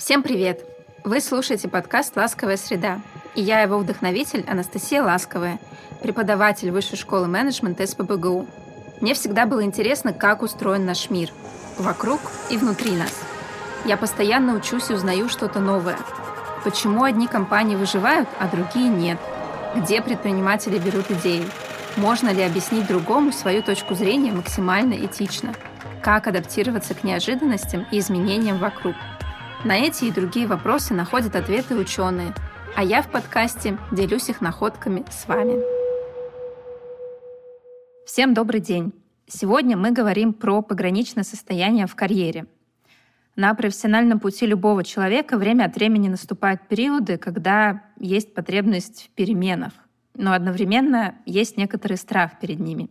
Всем 0.00 0.22
привет! 0.22 0.64
Вы 1.04 1.20
слушаете 1.20 1.68
подкаст 1.68 2.16
«Ласковая 2.16 2.56
среда», 2.56 3.02
и 3.34 3.42
я 3.42 3.60
его 3.60 3.76
вдохновитель 3.76 4.46
Анастасия 4.48 5.02
Ласковая, 5.02 5.58
преподаватель 6.00 6.70
Высшей 6.70 6.96
школы 6.96 7.28
менеджмента 7.28 7.86
СПБГУ. 7.86 8.46
Мне 9.02 9.12
всегда 9.12 9.44
было 9.44 9.62
интересно, 9.62 10.14
как 10.14 10.40
устроен 10.40 10.86
наш 10.86 11.10
мир, 11.10 11.28
вокруг 11.76 12.18
и 12.48 12.56
внутри 12.56 12.92
нас. 12.92 13.12
Я 13.84 13.98
постоянно 13.98 14.54
учусь 14.54 14.88
и 14.88 14.94
узнаю 14.94 15.28
что-то 15.28 15.60
новое. 15.60 15.98
Почему 16.64 17.04
одни 17.04 17.26
компании 17.26 17.76
выживают, 17.76 18.28
а 18.38 18.48
другие 18.48 18.88
нет? 18.88 19.18
Где 19.76 20.00
предприниматели 20.00 20.78
берут 20.78 21.10
идеи? 21.10 21.44
Можно 21.98 22.30
ли 22.30 22.42
объяснить 22.42 22.86
другому 22.86 23.32
свою 23.32 23.62
точку 23.62 23.94
зрения 23.94 24.32
максимально 24.32 24.94
этично? 24.94 25.52
Как 26.02 26.26
адаптироваться 26.26 26.94
к 26.94 27.04
неожиданностям 27.04 27.86
и 27.90 27.98
изменениям 27.98 28.56
вокруг? 28.56 28.94
На 29.62 29.76
эти 29.76 30.06
и 30.06 30.10
другие 30.10 30.46
вопросы 30.46 30.94
находят 30.94 31.36
ответы 31.36 31.76
ученые, 31.76 32.32
а 32.74 32.82
я 32.82 33.02
в 33.02 33.10
подкасте 33.10 33.76
делюсь 33.92 34.30
их 34.30 34.40
находками 34.40 35.04
с 35.10 35.28
вами. 35.28 35.62
Всем 38.06 38.32
добрый 38.32 38.60
день! 38.60 38.94
Сегодня 39.26 39.76
мы 39.76 39.90
говорим 39.90 40.32
про 40.32 40.62
пограничное 40.62 41.24
состояние 41.24 41.86
в 41.86 41.94
карьере. 41.94 42.46
На 43.36 43.52
профессиональном 43.52 44.18
пути 44.18 44.46
любого 44.46 44.82
человека 44.82 45.36
время 45.36 45.66
от 45.66 45.74
времени 45.74 46.08
наступают 46.08 46.66
периоды, 46.66 47.18
когда 47.18 47.82
есть 47.98 48.32
потребность 48.32 49.04
в 49.04 49.10
переменах, 49.10 49.74
но 50.14 50.32
одновременно 50.32 51.16
есть 51.26 51.58
некоторый 51.58 51.98
страх 51.98 52.40
перед 52.40 52.60
ними. 52.60 52.88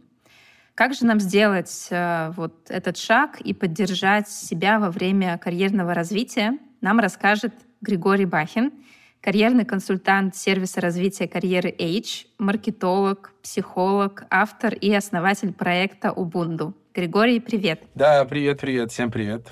Как 0.80 0.94
же 0.94 1.06
нам 1.06 1.20
сделать 1.20 1.88
э, 1.90 2.32
вот 2.38 2.72
этот 2.72 2.96
шаг 2.96 3.42
и 3.42 3.54
поддержать 3.54 4.30
себя 4.30 4.80
во 4.80 4.90
время 4.90 5.38
карьерного 5.38 5.94
развития, 5.94 6.58
нам 6.80 7.02
расскажет 7.02 7.54
Григорий 7.82 8.24
Бахин, 8.24 8.72
карьерный 9.20 9.66
консультант 9.66 10.38
сервиса 10.38 10.80
развития 10.80 11.28
карьеры 11.28 11.76
H, 11.78 12.28
маркетолог, 12.38 13.34
психолог, 13.44 14.24
автор 14.30 14.74
и 14.74 14.94
основатель 14.94 15.52
проекта 15.52 16.14
Ubuntu. 16.16 16.74
Григорий, 16.94 17.42
привет. 17.42 17.84
Да, 17.94 18.24
привет, 18.24 18.62
привет, 18.62 18.94
всем 18.94 19.12
привет. 19.12 19.50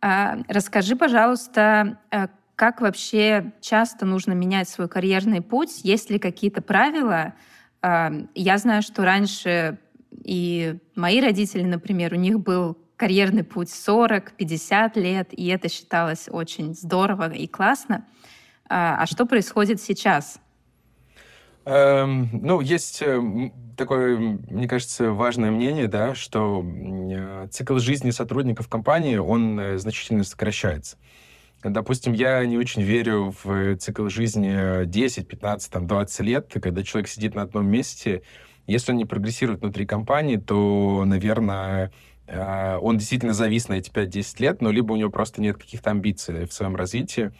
А, 0.00 0.38
расскажи, 0.48 0.96
пожалуйста, 0.96 1.98
э, 2.10 2.28
как 2.56 2.80
вообще 2.80 3.52
часто 3.60 4.06
нужно 4.06 4.32
менять 4.32 4.70
свой 4.70 4.88
карьерный 4.88 5.42
путь? 5.42 5.84
Есть 5.84 6.08
ли 6.08 6.18
какие-то 6.18 6.62
правила? 6.62 7.34
А, 7.82 8.10
я 8.34 8.56
знаю, 8.56 8.80
что 8.80 9.04
раньше 9.04 9.78
и 10.24 10.78
мои 10.94 11.20
родители, 11.20 11.62
например, 11.62 12.12
у 12.14 12.16
них 12.16 12.40
был 12.40 12.76
карьерный 12.96 13.44
путь 13.44 13.68
40-50 13.68 15.00
лет, 15.00 15.28
и 15.32 15.48
это 15.48 15.68
считалось 15.68 16.28
очень 16.30 16.74
здорово 16.74 17.30
и 17.32 17.46
классно. 17.46 18.06
А, 18.68 19.02
а 19.02 19.06
что 19.06 19.26
происходит 19.26 19.80
сейчас? 19.80 20.40
Эм, 21.64 22.28
ну, 22.32 22.60
есть 22.60 23.02
э, 23.02 23.20
такое, 23.76 24.18
мне 24.18 24.66
кажется, 24.66 25.12
важное 25.12 25.50
мнение, 25.50 25.86
да, 25.86 26.14
что 26.14 26.64
э, 26.64 27.48
цикл 27.50 27.78
жизни 27.78 28.10
сотрудников 28.10 28.68
компании, 28.68 29.16
он 29.16 29.58
э, 29.60 29.78
значительно 29.78 30.24
сокращается. 30.24 30.96
Допустим, 31.62 32.12
я 32.12 32.44
не 32.44 32.58
очень 32.58 32.82
верю 32.82 33.34
в 33.44 33.76
цикл 33.76 34.08
жизни 34.08 34.84
10, 34.84 35.28
15, 35.28 35.72
там, 35.72 35.86
20 35.86 36.20
лет, 36.20 36.50
когда 36.60 36.82
человек 36.82 37.08
сидит 37.08 37.36
на 37.36 37.42
одном 37.42 37.66
месте. 37.66 38.22
Если 38.72 38.92
он 38.92 38.98
не 38.98 39.04
прогрессирует 39.04 39.60
внутри 39.60 39.86
компании, 39.86 40.36
то, 40.36 41.04
наверное, 41.04 41.92
он 42.26 42.96
действительно 42.96 43.34
завис 43.34 43.68
на 43.68 43.74
эти 43.74 43.90
5-10 43.90 44.34
лет, 44.38 44.62
но 44.62 44.70
либо 44.70 44.92
у 44.92 44.96
него 44.96 45.10
просто 45.10 45.42
нет 45.42 45.58
каких-то 45.58 45.90
амбиций 45.90 46.46
в 46.46 46.52
своем 46.52 46.76
развитии, 46.76 47.32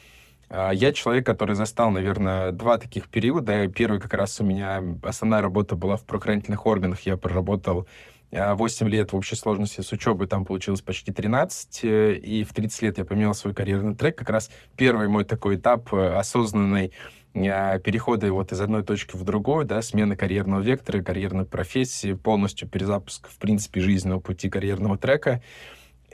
а, 0.54 0.70
я 0.70 0.92
человек, 0.92 1.24
который 1.24 1.56
застал, 1.56 1.90
наверное, 1.90 2.52
два 2.52 2.76
таких 2.76 3.08
периода. 3.08 3.68
Первый 3.68 3.98
как 4.00 4.12
раз 4.12 4.38
у 4.38 4.44
меня 4.44 4.82
основная 5.02 5.40
работа 5.40 5.76
была 5.76 5.96
в 5.96 6.04
правоохранительных 6.04 6.66
органах. 6.66 7.00
Я 7.00 7.16
проработал 7.16 7.88
8 8.30 8.86
а, 8.86 8.90
лет 8.90 9.12
в 9.12 9.16
общей 9.16 9.34
сложности 9.34 9.80
с 9.80 9.90
учебой, 9.92 10.26
там 10.26 10.44
получилось 10.44 10.82
почти 10.82 11.10
13, 11.10 11.84
э, 11.84 12.14
и 12.16 12.44
в 12.44 12.52
30 12.52 12.82
лет 12.82 12.98
я 12.98 13.06
поменял 13.06 13.34
свой 13.34 13.54
карьерный 13.54 13.94
трек. 13.94 14.16
Как 14.16 14.28
раз 14.28 14.50
первый 14.76 15.08
мой 15.08 15.24
такой 15.24 15.56
этап 15.56 15.92
э, 15.94 16.14
осознанный 16.16 16.92
а, 17.34 17.78
перехода 17.78 18.32
вот 18.32 18.52
из 18.52 18.60
одной 18.60 18.82
точки 18.82 19.16
в 19.16 19.24
другую, 19.24 19.64
да, 19.64 19.82
смена 19.82 20.16
карьерного 20.16 20.60
вектора, 20.60 21.02
карьерной 21.02 21.44
профессии, 21.44 22.12
полностью 22.14 22.68
перезапуск, 22.68 23.28
в 23.28 23.38
принципе, 23.38 23.80
жизненного 23.80 24.20
пути 24.20 24.50
карьерного 24.50 24.98
трека. 24.98 25.42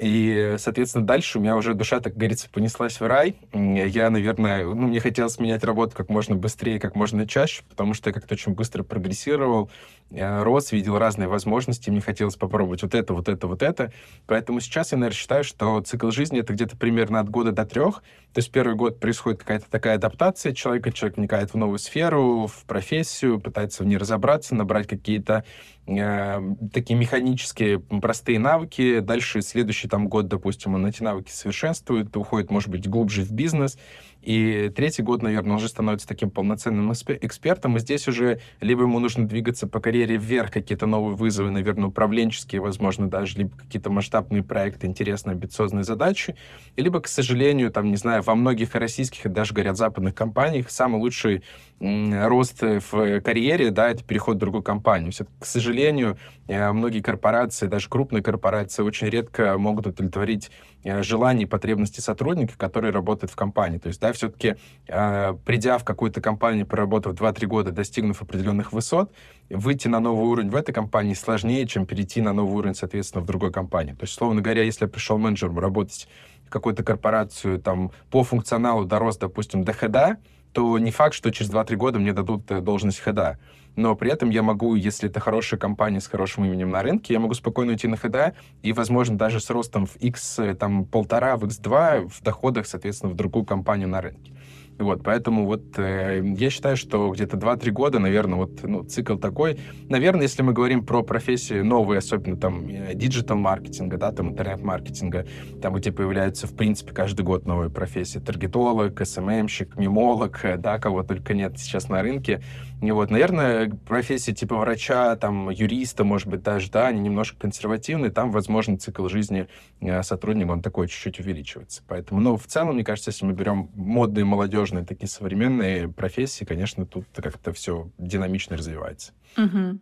И, 0.01 0.55
соответственно, 0.59 1.05
дальше 1.05 1.39
у 1.39 1.41
меня 1.41 1.57
уже 1.57 1.75
душа, 1.75 1.99
так 2.01 2.17
говорится, 2.17 2.49
понеслась 2.51 3.01
в 3.01 3.07
рай. 3.07 3.37
Я, 3.53 4.11
наверное, 4.11 4.65
ну, 4.65 4.87
мне 4.87 5.01
хотелось 5.01 5.41
менять 5.41 5.65
работу 5.65 5.97
как 5.97 6.09
можно 6.09 6.37
быстрее, 6.37 6.79
как 6.79 6.95
можно 6.95 7.27
чаще, 7.27 7.63
потому 7.69 7.95
что 7.95 8.11
я 8.11 8.15
как-то 8.15 8.35
очень 8.35 8.53
быстро 8.53 8.85
прогрессировал, 8.85 9.71
рос, 10.11 10.73
видел 10.73 10.99
разные 10.99 11.29
возможности, 11.29 11.91
мне 11.91 12.01
хотелось 12.01 12.37
попробовать 12.37 12.83
вот 12.83 12.95
это, 12.95 13.13
вот 13.13 13.29
это, 13.29 13.47
вот 13.47 13.63
это. 13.63 13.93
Поэтому 14.27 14.61
сейчас 14.61 14.93
я, 14.93 14.99
наверное, 14.99 15.17
считаю, 15.17 15.45
что 15.45 15.81
цикл 15.81 16.11
жизни— 16.11 16.41
это 16.41 16.53
где-то 16.53 16.77
примерно 16.77 17.21
от 17.21 17.29
года 17.29 17.53
до 17.53 17.65
трех. 17.65 18.03
То 18.33 18.39
есть 18.39 18.53
первый 18.53 18.77
год 18.77 19.01
происходит 19.01 19.41
какая-то 19.41 19.69
такая 19.71 19.97
адаптация 19.97 20.53
человека, 20.53 20.93
человек 20.93 21.17
вникает 21.17 21.53
в 21.53 21.57
новую 21.57 21.79
сферу, 21.79 22.47
в 22.47 22.65
профессию, 22.67 23.41
пытается 23.41 23.83
в 23.83 23.87
ней 23.87 23.97
разобраться, 23.97 24.55
набрать 24.55 24.87
какие-то 24.87 25.33
э, 25.35 25.78
такие 25.89 26.99
механические 26.99 27.81
простые 27.81 28.39
навыки. 28.39 29.01
Дальше 29.01 29.41
следующий 29.41 29.89
там 29.89 30.09
год, 30.09 30.29
допустим, 30.29 30.75
он 30.75 30.87
эти 30.87 31.03
навыки 31.03 31.31
совершенствует, 31.31 32.15
уходит, 32.17 32.51
может 32.51 32.69
быть, 32.69 32.87
глубже 32.87 33.23
в 33.23 33.33
бизнес. 33.33 33.79
И 34.21 34.71
третий 34.75 35.03
год, 35.03 35.23
наверное, 35.23 35.53
он 35.53 35.57
уже 35.57 35.69
становится 35.69 36.07
таким 36.07 36.31
полноценным 36.31 36.93
экспертом, 36.93 37.77
и 37.77 37.81
здесь 37.81 38.09
уже 38.09 38.41
либо 38.61 38.83
ему 38.83 38.99
нужно 38.99 39.29
двигаться 39.29 39.69
по 39.69 39.79
карьере 39.81 40.17
вверх, 40.17 40.51
какие-то 40.51 40.87
новые 40.87 41.15
вызовы, 41.15 41.51
наверное, 41.51 41.87
управленческие, 41.87 42.61
возможно, 42.61 43.09
даже, 43.09 43.39
либо 43.39 43.57
какие-то 43.57 43.91
масштабные 43.91 44.43
проекты, 44.43 44.89
интересные, 44.89 45.35
амбициозные 45.35 45.85
задачи, 45.85 46.35
либо, 46.77 47.01
к 47.01 47.07
сожалению, 47.07 47.71
там, 47.71 47.91
не 47.91 47.97
знаю, 47.97 48.23
во 48.23 48.35
многих 48.35 48.75
российских 48.75 49.25
и 49.25 49.29
даже, 49.29 49.55
говорят, 49.55 49.77
западных 49.77 50.17
компаниях 50.17 50.69
самый 50.69 51.01
лучший 51.01 51.45
рост 51.81 52.61
в 52.61 53.21
карьере, 53.21 53.71
да, 53.71 53.89
это 53.91 54.03
переход 54.03 54.35
в 54.35 54.41
другую 54.41 54.65
компанию. 54.65 55.13
Все, 55.13 55.27
к 55.39 55.47
сожалению, 55.47 55.78
э, 55.83 56.73
многие 56.73 57.01
корпорации, 57.01 57.67
даже 57.67 57.89
крупные 57.89 58.23
корпорации, 58.23 58.83
очень 58.83 59.09
редко 59.09 59.59
могут 59.59 59.87
удовлетворить 59.87 60.51
э, 60.85 61.03
желания 61.03 61.45
и 61.45 61.47
потребности 61.47 62.01
сотрудников, 62.01 62.57
которые 62.57 62.93
работают 62.93 63.31
в 63.33 63.37
компании. 63.37 63.79
То 63.79 63.89
есть, 63.89 64.01
да, 64.01 64.13
все-таки 64.13 64.57
э, 64.89 65.35
придя 65.45 65.79
в 65.79 65.85
какую-то 65.85 66.21
компанию, 66.21 66.67
проработав 66.67 67.15
2-3 67.15 67.47
года, 67.47 67.71
достигнув 67.73 68.23
определенных 68.23 68.73
высот, 68.73 69.13
выйти 69.51 69.89
на 69.89 70.01
новый 70.01 70.27
уровень 70.27 70.51
в 70.51 70.57
этой 70.57 70.73
компании 70.73 71.15
сложнее, 71.15 71.67
чем 71.67 71.87
перейти 71.87 72.21
на 72.21 72.33
новый 72.33 72.55
уровень, 72.57 72.75
соответственно, 72.75 73.23
в 73.23 73.27
другой 73.27 73.53
компании. 73.53 73.93
То 73.93 74.05
есть, 74.05 74.15
словно 74.15 74.41
говоря, 74.43 74.63
если 74.63 74.85
я 74.85 74.89
пришел 74.89 75.19
менеджером 75.19 75.59
работать 75.59 76.09
в 76.47 76.51
какую-то 76.51 76.83
корпорацию, 76.83 77.61
там, 77.61 77.93
по 78.11 78.25
функционалу 78.25 78.85
дорос, 78.85 79.19
допустим, 79.19 79.65
до 79.65 79.73
хеда, 79.73 80.17
то 80.53 80.79
не 80.79 80.91
факт, 80.91 81.15
что 81.15 81.31
через 81.31 81.51
2-3 81.51 81.77
года 81.77 81.99
мне 81.99 82.13
дадут 82.13 82.47
должность 82.47 83.03
хеда. 83.03 83.39
Но 83.79 83.95
при 83.95 84.11
этом 84.11 84.31
я 84.31 84.43
могу, 84.43 84.75
если 84.75 85.09
это 85.09 85.21
хорошая 85.21 85.61
компания 85.61 86.01
с 86.01 86.09
хорошим 86.09 86.45
именем 86.45 86.71
на 86.71 86.83
рынке, 86.83 87.15
я 87.15 87.21
могу 87.21 87.35
спокойно 87.35 87.71
уйти 87.71 87.87
на 87.87 87.97
хеда 87.97 88.35
и, 88.61 88.73
возможно, 88.73 89.17
даже 89.17 89.39
с 89.39 89.49
ростом 89.51 89.87
в 89.87 89.95
x, 90.01 90.41
э, 90.41 90.55
там, 90.55 90.85
полтора, 90.85 91.37
в 91.37 91.45
x2 91.45 92.09
в 92.09 92.21
доходах, 92.21 92.67
соответственно, 92.67 93.13
в 93.13 93.15
другую 93.15 93.45
компанию 93.45 93.87
на 93.87 94.01
рынке. 94.01 94.33
Вот, 94.79 95.03
поэтому 95.03 95.45
вот 95.45 95.77
э, 95.77 96.23
я 96.37 96.51
считаю, 96.51 96.77
что 96.77 97.11
где-то 97.11 97.37
2-3 97.37 97.71
года, 97.73 97.99
наверное, 97.99 98.39
вот 98.39 98.63
ну, 98.63 98.85
цикл 98.85 99.17
такой. 99.17 99.59
Наверное, 99.89 100.23
если 100.23 100.43
мы 100.43 100.53
говорим 100.53 100.87
про 100.87 101.03
профессии 101.03 101.61
новые, 101.63 101.99
особенно 101.99 102.37
там 102.37 102.69
диджитал-маркетинга, 102.95 103.97
да, 103.97 104.13
там 104.13 104.31
интернет-маркетинга, 104.31 105.27
там 105.61 105.75
где 105.75 105.91
появляются, 105.91 106.47
в 106.47 106.55
принципе, 106.55 106.93
каждый 106.93 107.23
год 107.23 107.45
новые 107.45 107.71
профессии. 107.71 108.21
Таргетолог, 108.21 109.05
СММщик, 109.05 109.77
мемолог, 109.77 110.45
э, 110.45 110.57
да, 110.57 110.79
кого 110.79 111.03
только 111.03 111.35
нет 111.35 111.59
сейчас 111.59 111.89
на 111.89 112.01
рынке. 112.01 112.41
И 112.81 112.93
вот, 112.93 113.11
наверное, 113.11 113.71
профессии 113.89 114.31
типа 114.31 114.57
врача, 114.57 115.17
там, 115.17 115.51
юриста, 115.51 116.05
может 116.05 116.29
быть, 116.29 116.43
даже, 116.43 116.71
да, 116.71 116.87
они 116.87 117.01
немножко 117.01 117.37
консервативные, 117.41 118.13
там, 118.13 118.31
возможно, 118.31 118.79
цикл 118.79 119.09
жизни 119.09 119.49
э, 119.81 120.03
сотрудника, 120.05 120.53
он 120.53 120.63
такой 120.63 120.87
чуть-чуть 120.87 121.19
увеличивается. 121.19 121.83
Поэтому, 121.89 122.21
ну, 122.21 122.37
в 122.37 122.47
целом, 122.47 122.75
мне 122.75 122.85
кажется, 122.85 123.11
если 123.11 123.27
мы 123.27 123.33
берем 123.33 123.71
модные, 123.75 124.25
молодежные, 124.69 124.85
такие 124.85 125.09
современные 125.09 125.89
профессии, 125.89 126.45
конечно, 126.45 126.87
тут 126.87 127.07
как-то 127.15 127.53
все 127.53 127.91
динамично 127.99 128.57
развивается. 128.57 129.13
Угу. 129.37 129.79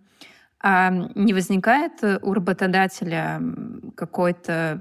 А 0.61 0.91
не 0.91 1.35
возникает 1.35 1.93
у 2.23 2.33
работодателя 2.33 3.41
какой-то 3.95 4.81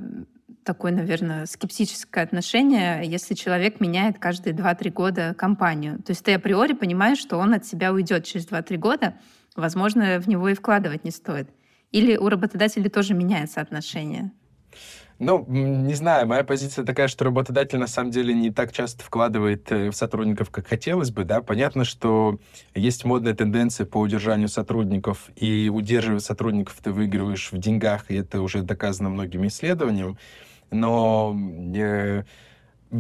такое, 0.64 0.92
наверное, 0.92 1.46
скептическое 1.46 2.24
отношение, 2.24 3.02
если 3.06 3.36
человек 3.36 3.80
меняет 3.80 4.18
каждые 4.18 4.56
2-3 4.56 4.92
года 4.92 5.36
компанию. 5.38 6.02
То 6.02 6.12
есть 6.12 6.24
ты 6.24 6.34
априори 6.34 6.74
понимаешь, 6.74 7.20
что 7.20 7.38
он 7.38 7.54
от 7.54 7.66
себя 7.66 7.94
уйдет 7.94 8.24
через 8.26 8.48
2-3 8.48 8.78
года, 8.78 9.14
возможно, 9.56 10.20
в 10.20 10.28
него 10.28 10.50
и 10.50 10.56
вкладывать 10.56 11.04
не 11.04 11.12
стоит. 11.12 11.50
Или 11.92 12.18
у 12.18 12.30
работодателей 12.30 12.90
тоже 12.90 13.14
меняется 13.14 13.62
отношение? 13.62 14.32
Ну, 15.18 15.46
не 15.48 15.94
знаю, 15.94 16.28
моя 16.28 16.44
позиция 16.44 16.84
такая, 16.84 17.08
что 17.08 17.24
работодатель 17.24 17.78
на 17.78 17.88
самом 17.88 18.12
деле 18.12 18.34
не 18.34 18.52
так 18.52 18.74
часто 18.74 19.02
вкладывает 19.04 19.72
э, 19.72 19.90
в 19.90 19.96
сотрудников, 19.96 20.50
как 20.50 20.68
хотелось 20.68 21.12
бы, 21.12 21.24
да. 21.24 21.42
Понятно, 21.42 21.86
что 21.86 22.38
есть 22.74 23.06
модная 23.06 23.34
тенденция 23.34 23.86
по 23.86 24.00
удержанию 24.00 24.50
сотрудников, 24.50 25.30
и 25.38 25.72
удерживая 25.74 26.20
сотрудников 26.20 26.76
ты 26.84 26.92
выигрываешь 26.92 27.54
в 27.54 27.58
деньгах, 27.58 28.12
и 28.12 28.16
это 28.16 28.42
уже 28.42 28.62
доказано 28.62 29.10
многими 29.10 29.48
исследованиями. 29.48 30.18
Но 30.70 31.34
э, 31.74 32.24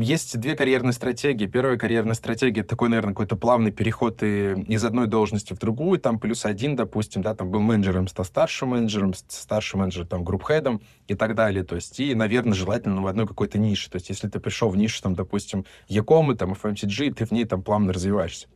есть 0.02 0.40
две 0.40 0.56
карьерные 0.56 0.94
стратегии. 0.94 1.46
Первая 1.46 1.78
карьерная 1.78 2.16
стратегия— 2.16 2.64
такой, 2.66 2.90
наверное, 2.90 3.14
какой-то 3.14 3.36
плавный 3.36 3.72
переход 3.72 4.22
из 4.24 4.84
одной 4.84 5.08
должности 5.08 5.54
в 5.54 5.60
другую, 5.60 6.00
там 6.00 6.20
плюс 6.20 6.46
один, 6.46 6.76
допустим, 6.76 7.22
да, 7.22 7.36
там 7.36 7.52
был 7.52 7.62
менеджером, 7.62 8.08
стал 8.08 8.26
старшим 8.26 8.70
менеджером, 8.70 9.14
старший 9.28 9.80
менеджер, 9.80 10.06
там, 10.06 10.24
групп-хедом 10.24 10.82
и 11.08 11.16
так 11.16 11.36
далее. 11.36 11.64
То 11.64 11.76
есть, 11.76 12.00
и, 12.00 12.16
наверное, 12.16 12.54
желательно 12.54 13.02
в 13.02 13.08
одной 13.08 13.28
какой-то 13.28 13.58
нише. 13.58 13.90
То 13.90 13.98
есть, 13.98 14.10
если 14.10 14.28
ты 14.28 14.40
пришел 14.40 14.70
в 14.70 14.78
нишу, 14.78 15.02
там, 15.02 15.16
допустим, 15.16 15.66
Якомы, 15.88 16.36
там, 16.36 16.54
FMCG, 16.54 17.14
ты 17.14 17.26
в 17.26 17.32
ней 17.32 17.46
там 17.46 17.62
плавно 17.62 17.94
развиваешься. 17.94 18.48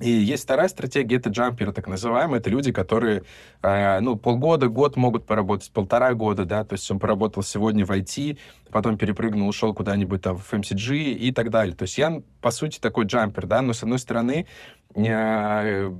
И 0.00 0.10
есть 0.10 0.44
вторая 0.44 0.68
стратегия, 0.68 1.16
это 1.16 1.30
джамперы, 1.30 1.72
так 1.72 1.88
называемые. 1.88 2.38
Это 2.40 2.50
люди, 2.50 2.72
которые, 2.72 3.24
э, 3.62 4.00
ну, 4.00 4.16
полгода, 4.16 4.68
год 4.68 4.96
могут 4.96 5.26
поработать, 5.26 5.70
полтора 5.72 6.14
года, 6.14 6.44
да, 6.44 6.64
то 6.64 6.74
есть 6.74 6.88
он 6.90 6.98
поработал 6.98 7.42
сегодня 7.42 7.84
в 7.84 7.90
IT, 7.90 8.38
потом 8.70 8.96
перепрыгнул, 8.96 9.48
ушел 9.48 9.74
куда-нибудь 9.74 10.22
там 10.22 10.38
в 10.38 10.52
FMCG 10.52 11.12
и 11.14 11.32
так 11.32 11.50
далее. 11.50 11.74
То 11.74 11.82
есть 11.82 11.98
я, 11.98 12.22
по 12.40 12.50
сути, 12.50 12.78
такой 12.78 13.06
джампер, 13.06 13.46
да, 13.46 13.60
но, 13.60 13.72
с 13.72 13.82
одной 13.82 13.98
стороны, 13.98 14.46
э, 14.94 15.92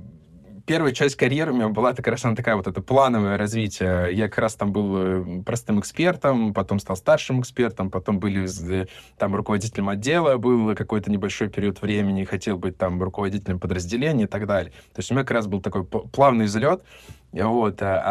первая 0.69 0.93
часть 0.93 1.15
карьеры 1.15 1.51
у 1.51 1.55
меня 1.55 1.69
была 1.69 1.95
как 1.95 2.05
раз 2.05 2.23
она 2.25 2.35
такая 2.35 2.55
вот 2.55 2.67
это 2.67 2.79
плановое 2.79 3.37
развитие. 3.37 4.09
Я 4.11 4.29
как 4.29 4.37
раз 4.37 4.53
там 4.53 4.71
был 4.71 4.97
э, 4.97 5.41
простым 5.43 5.79
экспертом, 5.79 6.53
потом 6.53 6.77
стал 6.77 6.95
старшим 6.95 7.41
экспертом, 7.41 7.89
потом 7.89 8.19
были 8.19 8.47
э, 8.71 8.85
там 9.17 9.35
руководителем 9.35 9.89
отдела, 9.89 10.37
был 10.37 10.75
какой-то 10.75 11.09
небольшой 11.09 11.49
период 11.49 11.81
времени, 11.81 12.23
хотел 12.23 12.59
быть 12.59 12.77
там 12.77 13.01
руководителем 13.01 13.59
подразделения 13.59 14.25
и 14.25 14.27
так 14.27 14.45
далее. 14.45 14.71
То 14.93 14.99
есть 14.99 15.09
у 15.09 15.15
меня 15.15 15.23
как 15.23 15.31
раз 15.31 15.47
был 15.47 15.59
такой 15.59 15.85
плавный 15.85 16.45
взлет. 16.45 16.83
Вот. 17.31 17.81
А, 17.81 18.01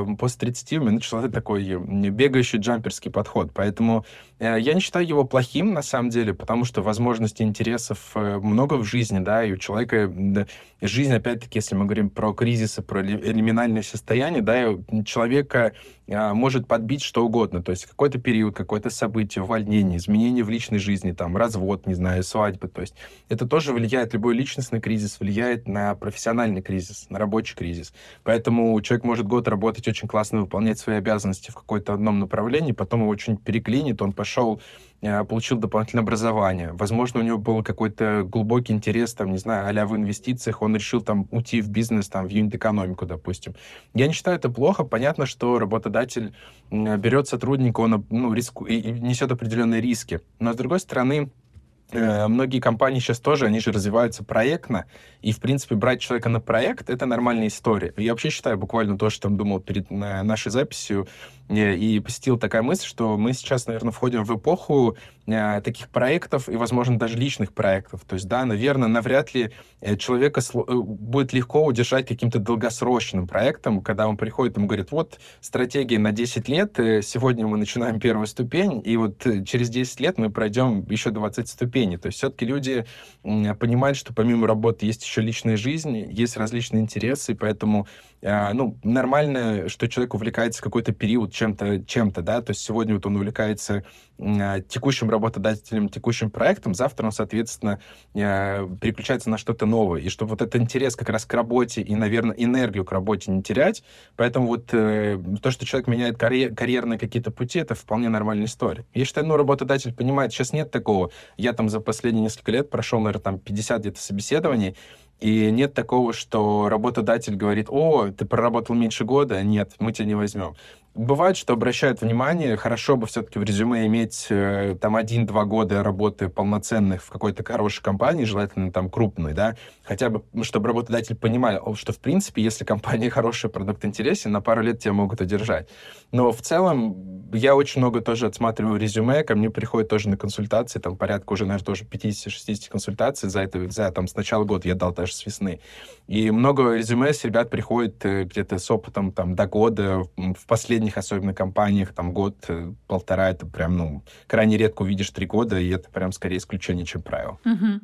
а 0.00 0.16
после 0.16 0.40
30 0.40 0.72
у 0.74 0.80
меня 0.80 0.92
начался 0.92 1.28
такой 1.28 1.76
бегающий 2.10 2.58
джамперский 2.58 3.10
подход. 3.10 3.52
Поэтому 3.54 4.04
э, 4.40 4.58
я 4.58 4.74
не 4.74 4.80
считаю 4.80 5.06
его 5.06 5.24
плохим, 5.24 5.72
на 5.72 5.82
самом 5.82 6.10
деле, 6.10 6.34
потому 6.34 6.64
что 6.64 6.82
возможностей 6.82 7.44
интересов 7.44 8.10
э, 8.14 8.38
много 8.38 8.74
в 8.74 8.84
жизни, 8.84 9.20
да, 9.20 9.44
и 9.44 9.52
у 9.52 9.56
человека 9.56 10.10
да, 10.12 10.46
жизнь, 10.80 11.14
опять-таки, 11.14 11.58
если 11.58 11.76
мы 11.76 11.84
говорим 11.84 12.10
про 12.10 12.32
кризисы, 12.32 12.82
про 12.82 13.00
лиминальное 13.00 13.82
состояние, 13.82 14.42
да, 14.42 14.74
человека 15.04 15.72
а, 16.03 16.03
может 16.06 16.66
подбить 16.66 17.02
что 17.02 17.24
угодно. 17.24 17.62
То 17.62 17.70
есть 17.70 17.86
какой-то 17.86 18.18
период, 18.18 18.54
какое-то 18.54 18.90
событие, 18.90 19.42
увольнение, 19.42 19.98
изменение 19.98 20.44
в 20.44 20.50
личной 20.50 20.78
жизни, 20.78 21.12
там, 21.12 21.36
развод, 21.36 21.86
не 21.86 21.94
знаю, 21.94 22.22
свадьба. 22.22 22.68
То 22.68 22.82
есть 22.82 22.94
это 23.28 23.46
тоже 23.46 23.72
влияет, 23.72 24.12
любой 24.12 24.34
личностный 24.34 24.80
кризис 24.80 25.18
влияет 25.20 25.66
на 25.66 25.94
профессиональный 25.94 26.62
кризис, 26.62 27.06
на 27.08 27.18
рабочий 27.18 27.54
кризис. 27.54 27.92
Поэтому 28.22 28.80
человек 28.82 29.04
может 29.04 29.26
год 29.26 29.48
работать 29.48 29.88
очень 29.88 30.08
классно, 30.08 30.40
выполнять 30.40 30.78
свои 30.78 30.96
обязанности 30.96 31.50
в 31.50 31.54
какой-то 31.54 31.94
одном 31.94 32.18
направлении, 32.18 32.72
потом 32.72 33.00
его 33.00 33.10
очень 33.10 33.36
переклинит, 33.36 34.02
он 34.02 34.12
пошел 34.12 34.60
получил 35.00 35.58
дополнительное 35.58 36.02
образование. 36.02 36.72
Возможно, 36.72 37.20
у 37.20 37.22
него 37.22 37.38
был 37.38 37.62
какой-то 37.62 38.22
глубокий 38.24 38.72
интерес, 38.72 39.14
там, 39.14 39.32
не 39.32 39.38
знаю, 39.38 39.68
а 39.68 39.86
в 39.86 39.96
инвестициях, 39.96 40.62
он 40.62 40.74
решил 40.74 41.00
там 41.02 41.28
уйти 41.30 41.60
в 41.60 41.68
бизнес, 41.68 42.08
там, 42.08 42.26
в 42.26 42.30
юнит-экономику, 42.30 43.06
допустим. 43.06 43.54
Я 43.94 44.06
не 44.06 44.12
считаю 44.12 44.38
это 44.38 44.48
плохо. 44.48 44.84
Понятно, 44.84 45.26
что 45.26 45.58
работодатель 45.58 46.32
берет 46.70 47.28
сотрудника, 47.28 47.80
он 47.80 48.06
ну, 48.10 48.32
риску, 48.32 48.64
и 48.64 48.80
несет 48.80 49.30
определенные 49.30 49.80
риски. 49.80 50.20
Но, 50.38 50.52
с 50.52 50.56
другой 50.56 50.80
стороны, 50.80 51.30
Э, 51.34 51.43
многие 51.92 52.60
компании 52.60 52.98
сейчас 52.98 53.20
тоже, 53.20 53.46
они 53.46 53.60
же 53.60 53.70
развиваются 53.70 54.24
проектно, 54.24 54.86
и, 55.22 55.32
в 55.32 55.40
принципе, 55.40 55.74
брать 55.74 56.00
человека 56.00 56.28
на 56.28 56.40
проект— 56.40 56.90
это 56.90 57.06
нормальная 57.06 57.46
история. 57.46 57.94
Я 57.96 58.12
вообще 58.12 58.30
считаю, 58.30 58.58
буквально 58.58 58.98
то, 58.98 59.10
что 59.10 59.28
там 59.28 59.36
думал 59.36 59.60
перед 59.60 59.90
нашей 59.90 60.50
записью, 60.50 61.06
э, 61.48 61.74
и 61.76 62.00
посетила 62.00 62.38
такая 62.38 62.62
мысль, 62.62 62.86
что 62.86 63.16
мы 63.16 63.32
сейчас, 63.32 63.66
наверное, 63.66 63.92
входим 63.92 64.24
в 64.24 64.36
эпоху 64.36 64.96
э, 65.23 65.23
таких 65.26 65.88
проектов 65.88 66.48
и, 66.48 66.56
возможно, 66.56 66.98
даже 66.98 67.16
личных 67.16 67.52
проектов. 67.52 68.02
То 68.06 68.14
есть, 68.14 68.28
да, 68.28 68.44
наверное, 68.44 68.88
навряд 68.88 69.34
ли 69.34 69.52
человека 69.98 70.42
будет 70.54 71.32
легко 71.32 71.64
удержать 71.64 72.06
каким-то 72.06 72.38
долгосрочным 72.38 73.26
проектом, 73.26 73.80
когда 73.80 74.06
он 74.06 74.16
приходит, 74.16 74.56
ему 74.56 74.66
говорит, 74.66 74.92
вот 74.92 75.18
стратегия 75.40 75.98
на 75.98 76.12
10 76.12 76.48
лет, 76.48 76.74
сегодня 76.76 77.46
мы 77.46 77.56
начинаем 77.56 78.00
первую 78.00 78.26
ступень, 78.26 78.82
и 78.84 78.96
вот 78.96 79.26
через 79.46 79.70
10 79.70 80.00
лет 80.00 80.18
мы 80.18 80.30
пройдем 80.30 80.84
еще 80.90 81.10
20 81.10 81.48
ступеней. 81.48 81.96
То 81.96 82.08
есть 82.08 82.18
все-таки 82.18 82.44
люди 82.44 82.84
понимают, 83.22 83.96
что 83.96 84.12
помимо 84.12 84.46
работы 84.46 84.86
есть 84.86 85.04
еще 85.04 85.22
личная 85.22 85.56
жизнь, 85.56 85.96
есть 86.10 86.36
различные 86.36 86.82
интересы, 86.82 87.34
поэтому 87.34 87.86
ну, 88.24 88.78
нормально, 88.82 89.68
что 89.68 89.86
человек 89.86 90.14
увлекается 90.14 90.62
какой-то 90.62 90.92
период 90.92 91.32
чем-то, 91.32 91.84
чем-то, 91.84 92.22
да, 92.22 92.40
то 92.40 92.52
есть 92.52 92.62
сегодня 92.62 92.94
вот 92.94 93.04
он 93.04 93.16
увлекается 93.16 93.84
а, 94.18 94.60
текущим 94.60 95.10
работодателем, 95.10 95.88
текущим 95.88 96.30
проектом, 96.30 96.72
завтра 96.72 97.04
он, 97.06 97.12
соответственно, 97.12 97.80
а, 98.14 98.66
переключается 98.80 99.28
на 99.28 99.36
что-то 99.36 99.66
новое, 99.66 100.00
и 100.00 100.08
чтобы 100.08 100.30
вот 100.30 100.42
этот 100.42 100.56
интерес 100.56 100.96
как 100.96 101.10
раз 101.10 101.26
к 101.26 101.34
работе 101.34 101.82
и, 101.82 101.94
наверное, 101.94 102.34
энергию 102.36 102.84
к 102.84 102.92
работе 102.92 103.30
не 103.30 103.42
терять, 103.42 103.82
поэтому 104.16 104.46
вот 104.46 104.68
э, 104.72 105.20
то, 105.42 105.50
что 105.50 105.66
человек 105.66 105.88
меняет 105.88 106.16
карьер, 106.16 106.54
карьерные 106.54 106.98
какие-то 106.98 107.30
пути, 107.30 107.58
это 107.58 107.74
вполне 107.74 108.08
нормальная 108.08 108.46
история. 108.46 108.86
Я 108.94 109.04
считаю, 109.04 109.26
ну, 109.26 109.36
работодатель 109.36 109.92
понимает, 109.92 110.32
сейчас 110.32 110.52
нет 110.52 110.70
такого, 110.70 111.10
я 111.36 111.52
там 111.52 111.68
за 111.68 111.80
последние 111.80 112.22
несколько 112.22 112.52
лет 112.52 112.70
прошел, 112.70 113.00
наверное, 113.00 113.22
там 113.22 113.38
50 113.38 113.80
где-то 113.80 114.00
собеседований, 114.00 114.76
и 115.20 115.50
нет 115.50 115.74
такого, 115.74 116.12
что 116.12 116.68
работодатель 116.68 117.36
говорит, 117.36 117.66
о, 117.70 118.08
ты 118.08 118.24
проработал 118.24 118.74
меньше 118.74 119.04
года, 119.04 119.42
нет, 119.42 119.72
мы 119.78 119.92
тебя 119.92 120.06
не 120.06 120.14
возьмем. 120.14 120.54
Бывает, 120.94 121.36
что 121.36 121.54
обращают 121.54 122.02
внимание, 122.02 122.56
хорошо 122.56 122.96
бы 122.96 123.08
все-таки 123.08 123.40
в 123.40 123.42
резюме 123.42 123.84
иметь 123.86 124.28
э, 124.30 124.76
там 124.80 124.94
один-два 124.94 125.44
года 125.44 125.82
работы 125.82 126.28
полноценных 126.28 127.02
в 127.02 127.10
какой-то 127.10 127.42
хорошей 127.42 127.82
компании, 127.82 128.22
желательно 128.22 128.70
там 128.70 128.88
крупной, 128.88 129.32
да, 129.32 129.56
хотя 129.82 130.08
бы, 130.08 130.22
ну, 130.32 130.44
чтобы 130.44 130.68
работодатель 130.68 131.16
понимал, 131.16 131.74
что 131.74 131.92
в 131.92 131.98
принципе, 131.98 132.42
если 132.42 132.64
компания 132.64 133.10
хорошая, 133.10 133.50
продукт 133.50 133.84
интересен, 133.84 134.30
на 134.30 134.40
пару 134.40 134.62
лет 134.62 134.78
тебя 134.78 134.92
могут 134.92 135.20
удержать. 135.20 135.68
Но 136.12 136.30
в 136.30 136.42
целом 136.42 137.24
я 137.32 137.56
очень 137.56 137.80
много 137.80 138.00
тоже 138.00 138.26
отсматриваю 138.26 138.78
резюме, 138.78 139.24
ко 139.24 139.34
мне 139.34 139.50
приходят 139.50 139.88
тоже 139.88 140.08
на 140.08 140.16
консультации, 140.16 140.78
там 140.78 140.96
порядка 140.96 141.32
уже, 141.32 141.44
наверное, 141.44 141.66
тоже 141.66 141.82
50-60 141.82 142.70
консультаций 142.70 143.28
за 143.28 143.40
это, 143.40 143.68
за 143.68 143.90
там 143.90 144.06
с 144.06 144.14
начала 144.14 144.44
года 144.44 144.68
я 144.68 144.76
дал 144.76 144.92
даже 144.92 145.12
с 145.12 145.26
весны. 145.26 145.58
И 146.06 146.30
много 146.30 146.74
резюме 146.74 147.12
с 147.12 147.24
ребят 147.24 147.50
приходит 147.50 148.04
э, 148.04 148.22
где-то 148.22 148.60
с 148.60 148.70
опытом 148.70 149.10
там 149.10 149.34
до 149.34 149.48
года, 149.48 150.04
в 150.16 150.46
последних 150.84 150.98
особенно 150.98 151.34
компаниях 151.34 151.92
там 151.92 152.12
год-полтора, 152.12 153.28
э, 153.28 153.32
это 153.32 153.46
прям, 153.46 153.76
ну, 153.76 154.02
крайне 154.26 154.56
редко 154.56 154.82
увидишь 154.82 155.10
три 155.10 155.26
года, 155.26 155.58
и 155.58 155.68
это 155.70 155.90
прям 155.90 156.12
скорее 156.12 156.36
исключение, 156.36 156.84
чем 156.84 157.02
правило. 157.02 157.38
Угу. 157.44 157.80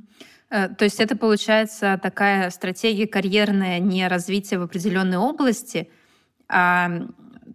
То 0.51 0.85
есть 0.85 1.01
это 1.01 1.17
получается 1.17 1.99
такая 2.03 2.51
стратегия 2.51 3.07
карьерная 3.07 3.79
не 3.79 4.09
развитие 4.09 4.59
в 4.59 4.63
определенной 4.63 5.17
области, 5.17 5.89
а 6.49 6.91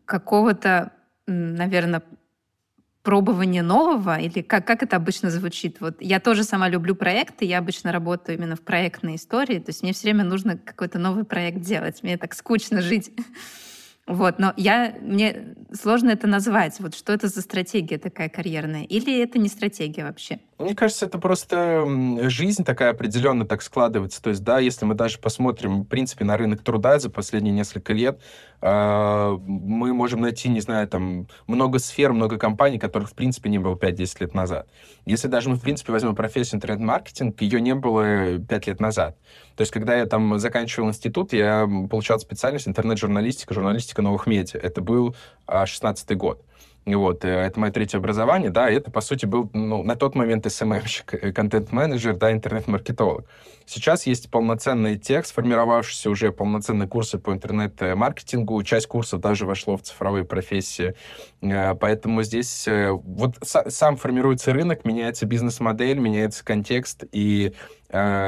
какого-то, 0.05 0.91
наверное, 1.27 2.01
пробование 3.03 3.61
нового, 3.61 4.17
или 4.19 4.41
как, 4.41 4.65
как 4.65 4.81
это 4.81 4.95
обычно 4.95 5.29
звучит? 5.29 5.81
Вот 5.81 6.01
я 6.01 6.19
тоже 6.19 6.43
сама 6.43 6.69
люблю 6.69 6.95
проекты, 6.95 7.45
я 7.45 7.59
обычно 7.59 7.91
работаю 7.91 8.37
именно 8.37 8.55
в 8.55 8.61
проектной 8.61 9.15
истории, 9.15 9.59
то 9.59 9.69
есть 9.69 9.83
мне 9.83 9.91
все 9.91 10.07
время 10.07 10.23
нужно 10.23 10.57
какой-то 10.57 10.97
новый 10.97 11.23
проект 11.23 11.59
делать, 11.59 12.03
мне 12.03 12.17
так 12.17 12.33
скучно 12.33 12.81
жить. 12.81 13.11
Вот, 14.07 14.37
но 14.37 14.53
я, 14.55 14.95
мне 15.01 15.55
сложно 15.73 16.11
это 16.11 16.27
назвать. 16.27 16.79
Вот 16.79 16.95
что 16.95 17.11
это 17.13 17.27
за 17.27 17.41
стратегия 17.41 17.97
такая 17.97 18.29
карьерная? 18.29 18.83
Или 18.83 19.19
это 19.19 19.39
не 19.39 19.49
стратегия 19.49 20.03
вообще? 20.03 20.39
Мне 20.57 20.73
кажется, 20.73 21.05
это 21.05 21.19
просто 21.19 21.85
жизнь 22.29 22.63
такая 22.63 22.91
определенно 22.91 23.45
так 23.45 23.61
складывается. 23.61 24.21
То 24.21 24.29
есть, 24.29 24.41
да, 24.41 24.59
если 24.59 24.85
мы 24.85 24.95
даже 24.95 25.19
посмотрим, 25.19 25.81
в 25.81 25.85
принципе, 25.85 26.23
на 26.23 26.37
рынок 26.37 26.63
труда 26.63 26.97
за 26.97 27.09
последние 27.09 27.53
несколько 27.53 27.91
лет, 27.91 28.21
э, 28.61 29.37
мы 29.45 29.93
можем 29.93 30.21
найти, 30.21 30.47
не 30.47 30.61
знаю, 30.61 30.87
там, 30.87 31.27
много 31.47 31.79
сфер, 31.79 32.13
много 32.13 32.37
компаний, 32.37 32.79
которых, 32.79 33.09
в 33.09 33.15
принципе, 33.15 33.49
не 33.49 33.59
было 33.59 33.75
5-10 33.75 34.21
лет 34.21 34.33
назад. 34.33 34.69
Если 35.05 35.27
даже 35.27 35.49
мы, 35.49 35.57
в 35.57 35.61
принципе, 35.61 35.91
возьмем 35.91 36.15
профессию 36.15 36.55
интернет-маркетинг, 36.55 37.41
ее 37.41 37.59
не 37.59 37.75
было 37.75 38.39
5 38.39 38.67
лет 38.67 38.79
назад. 38.79 39.17
То 39.57 39.61
есть, 39.61 39.73
когда 39.73 39.97
я 39.97 40.05
там 40.05 40.39
заканчивал 40.39 40.87
институт, 40.87 41.33
я 41.33 41.67
получал 41.89 42.17
специальность 42.19 42.65
интернет-журналистика, 42.65 43.53
журналистика 43.53 44.01
новых 44.01 44.25
медиа. 44.25 44.61
Это 44.61 44.79
был 44.79 45.17
16 45.47 46.15
год. 46.15 46.41
Вот, 46.85 47.25
э, 47.25 47.29
это 47.29 47.59
мое 47.59 47.71
третье 47.71 47.97
образование, 47.97 48.51
да, 48.51 48.69
это, 48.69 48.91
по 48.91 49.01
сути, 49.01 49.25
был, 49.25 49.49
ну, 49.53 49.81
на 49.81 49.95
тот 49.95 50.13
момент 50.13 50.49
СММщик, 50.51 51.15
э, 51.15 51.31
контент-менеджер, 51.31 52.15
да, 52.15 52.31
интернет-маркетолог. 52.31 53.25
Сейчас 53.65 54.05
есть 54.05 54.29
полноценный 54.29 54.95
текст, 54.99 55.31
сформировавшийся 55.31 56.11
уже 56.11 56.31
полноценные 56.31 56.87
курсы 56.87 57.17
по 57.17 57.31
интернет-маркетингу, 57.33 58.61
часть 58.61 58.85
курсов 58.85 59.19
даже 59.19 59.47
вошло 59.47 59.77
в 59.77 59.81
цифровые 59.81 60.25
профессии, 60.25 60.93
э, 61.41 61.73
поэтому 61.73 62.21
здесь 62.21 62.67
вот 62.67 63.35
сам 63.41 63.97
формируется 63.97 64.53
рынок, 64.53 64.85
меняется 64.85 65.25
бизнес-модель, 65.25 65.97
меняется 65.97 66.45
контекст, 66.45 67.03
и 67.11 67.53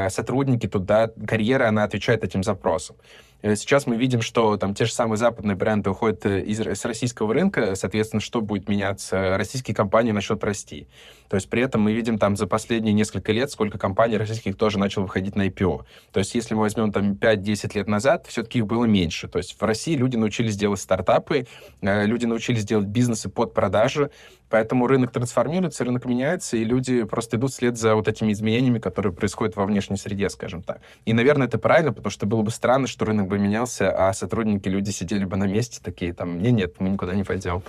сотрудники 0.09 0.67
туда, 0.67 1.09
карьера, 1.27 1.67
она 1.67 1.83
отвечает 1.83 2.23
этим 2.23 2.41
запросам. 2.41 2.95
Э, 3.41 3.56
сейчас 3.56 3.86
мы 3.86 3.96
видим, 3.98 4.22
что 4.22 4.58
там 4.58 4.74
те 4.74 4.86
же 4.86 4.94
самые 4.94 5.17
западные 5.17 5.56
бренды 5.56 5.89
уходят 5.89 6.25
э, 6.25 6.41
из, 6.41 6.60
с 6.60 6.86
российского 6.86 7.34
рынка, 7.34 7.75
соответственно, 7.75 8.22
что 8.22 8.41
будет 8.41 8.67
меняться? 8.67 9.38
Российские 9.38 9.75
компании 9.75 10.12
начнут 10.12 10.44
расти. 10.44 10.88
То 11.29 11.36
есть 11.36 11.50
при 11.50 11.62
этом 11.62 11.82
мы 11.82 11.94
видим 11.94 12.17
там 12.17 12.36
за 12.38 12.48
последние 12.48 12.94
несколько 12.94 13.32
лет, 13.32 13.51
сколько 13.51 13.77
компаний 13.77 14.17
российских 14.17 14.56
тоже 14.56 14.79
начало 14.79 15.03
выходить 15.03 15.36
на 15.36 15.48
IPO. 15.48 15.84
То 16.12 16.20
есть 16.20 16.34
если 16.36 16.56
мы 16.56 16.62
возьмем 16.62 16.91
там 16.91 17.13
5-10 17.13 17.75
лет 17.75 17.88
назад, 17.88 18.25
все-таки 18.27 18.60
их 18.60 18.67
было 18.67 18.86
меньше. 18.86 19.27
То 19.27 19.38
есть 19.38 19.60
в 19.60 19.63
России 19.63 19.96
люди 19.96 20.15
научились 20.15 20.56
делать 20.56 20.79
стартапы, 20.79 21.48
э, 21.82 22.06
люди 22.06 22.25
научились 22.25 22.65
делать 22.65 22.88
бизнесы 22.88 23.29
под 23.29 23.53
продажи, 23.53 24.10
поэтому 24.49 24.87
рынок 24.87 25.11
трансформируется, 25.11 25.83
рынок 25.83 26.05
меняется, 26.05 26.57
и 26.57 26.63
люди 26.63 27.03
просто 27.03 27.37
идут 27.37 27.51
вслед 27.51 27.77
за 27.77 27.95
вот 27.95 28.07
этими 28.07 28.31
изменениями, 28.31 28.79
которые 28.79 29.13
происходят 29.13 29.55
во 29.55 29.65
внешней 29.65 29.97
среде, 29.97 30.29
скажем 30.29 30.63
так. 30.63 30.81
И, 31.05 31.13
наверное, 31.13 31.47
это 31.47 31.57
правильно, 31.57 31.93
потому 31.93 32.11
что 32.11 32.25
было 32.25 32.41
бы 32.41 32.51
странно, 32.51 32.87
что 32.87 33.05
рынок 33.05 33.27
бы 33.27 33.39
менялся, 33.39 33.91
а 33.91 34.13
сотрудники, 34.13 34.67
люди 34.69 34.91
сидели 34.91 35.25
бы 35.25 35.37
на 35.37 35.45
месте 35.45 35.79
такие, 35.83 36.13
там, 36.13 36.39
не, 36.41 36.51
нет, 36.51 36.79
мы 36.79 36.89
никуда 36.89 37.13
не 37.13 37.23
пойдем. 37.23 37.61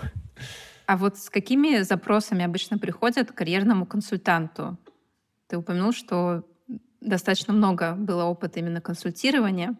А 0.87 0.97
вот 0.97 1.18
с 1.18 1.28
какими 1.28 1.82
запросами 1.82 2.44
обычно 2.44 2.78
приходят 2.78 3.30
к 3.30 3.35
карьерному 3.35 3.85
консультанту? 3.85 4.78
Ты 5.47 5.58
упомянул, 5.58 5.92
что 5.92 6.44
достаточно 7.00 7.52
много 7.52 7.94
было 7.94 8.25
опыта 8.25 8.61
именно 8.61 8.80
консультирования. 8.80 9.76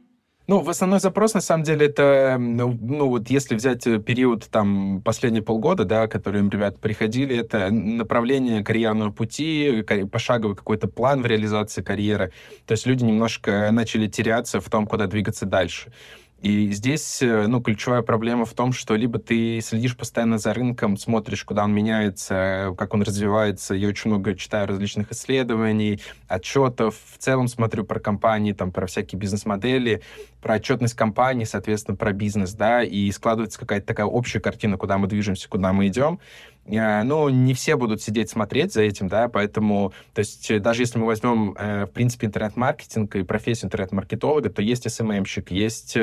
Ну, 0.49 0.61
в 0.63 0.71
основной 0.71 0.99
запрос, 0.99 1.35
на 1.35 1.43
самом 1.43 1.63
деле, 1.63 1.87
это, 1.89 2.39
ну, 2.41 2.75
ну, 2.81 3.11
вот 3.11 3.29
если 3.29 3.55
взять 3.55 3.87
э, 3.87 3.99
период, 3.99 4.49
там, 4.51 5.03
последние 5.03 5.43
полгода, 5.43 5.85
да, 5.85 6.09
которым 6.09 6.49
ребята 6.49 6.79
приходили, 6.79 7.37
это 7.37 7.71
направление 7.71 8.65
карьерного 8.65 9.11
пути, 9.11 9.85
пошаговый 10.11 10.57
какой-то 10.57 10.89
план 10.89 11.21
в 11.21 11.27
реализации 11.27 11.83
карьеры. 11.83 12.33
То 12.65 12.73
есть 12.73 12.87
люди 12.87 13.05
немножко 13.05 13.69
начали 13.73 14.07
теряться 14.07 14.63
в 14.63 14.71
том, 14.71 14.87
куда 14.87 15.07
двигаться 15.07 15.45
дальше. 15.45 15.93
И 16.41 16.71
здесь, 16.71 17.21
э, 17.21 17.49
ну, 17.49 17.61
ключевая 17.61 18.03
проблема 18.03 18.45
в 18.45 18.55
том, 18.55 18.73
что 18.73 18.95
либо 18.95 19.19
ты 19.19 19.61
следишь 19.61 19.97
постоянно 19.97 20.39
за 20.39 20.55
рынком, 20.55 20.97
смотришь, 20.97 21.45
куда 21.45 21.65
он 21.65 21.75
меняется, 21.75 22.75
как 22.79 22.95
он 22.95 23.03
развивается. 23.03 23.75
Я 23.75 23.89
очень 23.89 24.11
много 24.11 24.37
читаю 24.37 24.69
различных 24.69 25.11
исследований, 25.11 26.01
отчетов. 26.29 26.95
В 27.13 27.19
целом 27.19 27.49
смотрю 27.49 27.85
про 27.85 27.99
компании, 27.99 28.53
там, 28.53 28.71
про 28.71 28.87
всякие 28.87 29.19
бизнес-модели, 29.19 30.03
про 30.41 30.55
отчетность 30.55 30.95
компании, 30.95 31.45
соответственно, 31.45 31.97
про 31.97 32.13
бизнес, 32.13 32.53
да, 32.53 32.85
и 32.85 33.11
складывается 33.11 33.59
какая-то 33.59 33.87
такая 33.87 34.07
общая 34.07 34.39
картина, 34.39 34.77
куда 34.77 34.97
мы 34.97 35.09
движемся, 35.09 35.49
куда 35.49 35.73
мы 35.73 35.89
идем. 35.89 36.21
Э, 36.69 37.03
ну, 37.03 37.29
не 37.29 37.55
все 37.55 37.77
будут 37.77 38.03
сидеть 38.03 38.31
смотреть 38.31 38.73
за 38.73 38.83
этим, 38.83 39.09
да, 39.09 39.29
поэтому, 39.29 39.93
то 40.13 40.21
есть, 40.21 40.51
э, 40.51 40.59
даже 40.59 40.83
если 40.83 40.99
мы 40.99 41.07
возьмем, 41.07 41.55
э, 41.59 41.87
в 41.87 41.91
принципе, 41.91 42.27
интернет-маркетинг 42.27 43.17
и 43.17 43.23
профессию 43.23 43.67
интернет-маркетолога, 43.67 44.51
то 44.51 44.63
есть 44.63 44.91
СММщик, 44.91 45.51
есть 45.51 45.97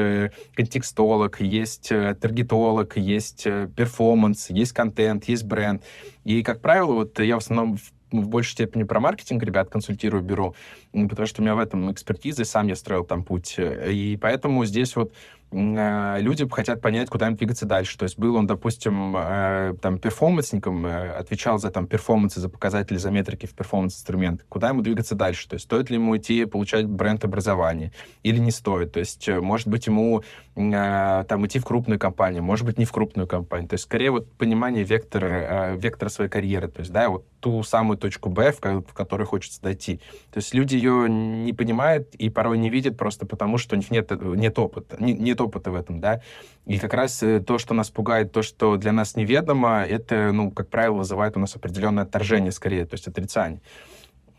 контекстолог, 0.56 1.40
есть 1.42 1.90
таргетолог, 1.90 2.98
есть 2.98 3.44
performance, 3.44 4.50
есть 4.50 4.74
контент, 4.74 5.26
есть 5.26 5.44
бренд. 5.44 5.84
И, 6.24 6.44
как 6.44 6.62
правило, 6.62 6.94
вот 6.94 7.20
я 7.20 7.36
в 7.36 7.40
основном 7.40 7.78
в 8.12 8.28
большей 8.28 8.54
степени 8.54 8.84
про 8.84 9.00
маркетинг 9.00 9.44
ребят 9.44 9.70
консультирую, 9.70 10.24
беру, 10.24 10.56
потому 10.94 11.28
что 11.28 11.42
у 11.42 11.44
меня 11.44 11.56
в 11.56 11.60
этом 11.60 11.92
экспертиза, 11.92 12.46
сам 12.46 12.68
я 12.68 12.76
строил 12.76 13.04
там 13.04 13.24
путь. 13.24 13.56
И 13.58 14.18
поэтому 14.22 14.66
здесь 14.66 14.96
вот 14.96 15.14
люди 15.56 16.48
хотят 16.50 16.82
понять, 16.82 17.10
куда 17.10 17.28
им 17.28 17.36
двигаться 17.36 17.66
дальше. 17.66 17.98
То 17.98 18.04
есть 18.04 18.20
был 18.20 18.36
он, 18.36 18.46
допустим, 18.46 19.16
э, 19.16 19.76
там, 19.82 20.00
перформансником, 20.00 20.86
э, 20.86 21.12
отвечал 21.12 21.60
за 21.60 21.72
там 21.72 21.88
перформансы, 21.88 22.42
за 22.42 22.50
показатели, 22.50 22.98
за 22.98 23.10
метрики 23.10 23.46
в 23.46 23.54
performance-инструмент. 23.54 24.46
Куда 24.50 24.70
ему 24.70 24.82
двигаться 24.82 25.16
дальше? 25.16 25.48
То 25.48 25.54
есть 25.54 25.66
стоит 25.66 25.90
ли 25.90 25.96
ему 25.96 26.18
идти 26.18 26.44
получать 26.44 26.88
бренд-образование 26.88 27.94
или 28.24 28.38
не 28.38 28.52
стоит? 28.52 28.92
То 28.92 29.00
есть, 29.00 29.30
может 29.30 29.68
быть, 29.68 29.88
ему 29.88 30.24
там 30.56 31.46
идти 31.46 31.60
в 31.60 31.66
крупную 31.66 32.00
компанию, 32.00 32.42
может 32.42 32.66
быть, 32.66 32.78
не 32.78 32.86
в 32.86 32.92
крупную 32.92 33.28
компанию. 33.28 33.68
То 33.70 33.74
есть, 33.74 33.84
скорее, 33.84 34.12
вот 34.12 34.32
понимание 34.34 34.84
вектора, 34.84 35.76
вектора 35.76 36.10
своей 36.10 36.30
карьеры. 36.30 36.70
То 36.70 36.80
есть, 36.80 36.92
да, 36.92 37.10
вот 37.10 37.26
ту 37.40 37.62
самую 37.64 37.98
точку 37.98 38.30
Б, 38.30 38.52
в, 38.52 38.60
в 38.62 38.94
которой 38.94 39.24
хочется 39.24 39.62
дойти. 39.62 39.98
То 40.32 40.38
есть 40.38 40.54
люди 40.54 40.76
ее 40.76 41.08
не 41.10 41.54
понимают 41.54 42.16
и 42.16 42.30
порой 42.30 42.58
не 42.58 42.70
видят 42.70 42.98
просто 42.98 43.26
потому, 43.26 43.58
что 43.58 43.76
у 43.76 43.78
них 43.78 43.92
нет, 43.92 44.10
нет 44.12 44.58
опыта. 44.58 44.96
Не, 45.00 45.14
нет 45.14 45.42
опыта 45.42 45.45
в 45.48 45.76
этом, 45.76 46.00
да. 46.00 46.22
И 46.66 46.80
как 46.80 46.94
раз 46.94 47.22
э, 47.24 47.40
то, 47.40 47.58
что 47.58 47.74
нас 47.74 47.90
пугает, 47.90 48.32
то, 48.32 48.42
что 48.42 48.78
для 48.78 48.92
нас 48.92 49.16
неведомо, 49.16 49.84
это, 49.84 50.32
ну, 50.32 50.52
как 50.52 50.70
правило, 50.70 50.96
вызывает 50.96 51.38
у 51.38 51.40
нас 51.40 51.56
определенное 51.56 52.04
отторжение 52.04 52.52
скорее, 52.52 52.86
то 52.86 52.96
есть 52.96 53.08
отрицание. 53.08 53.62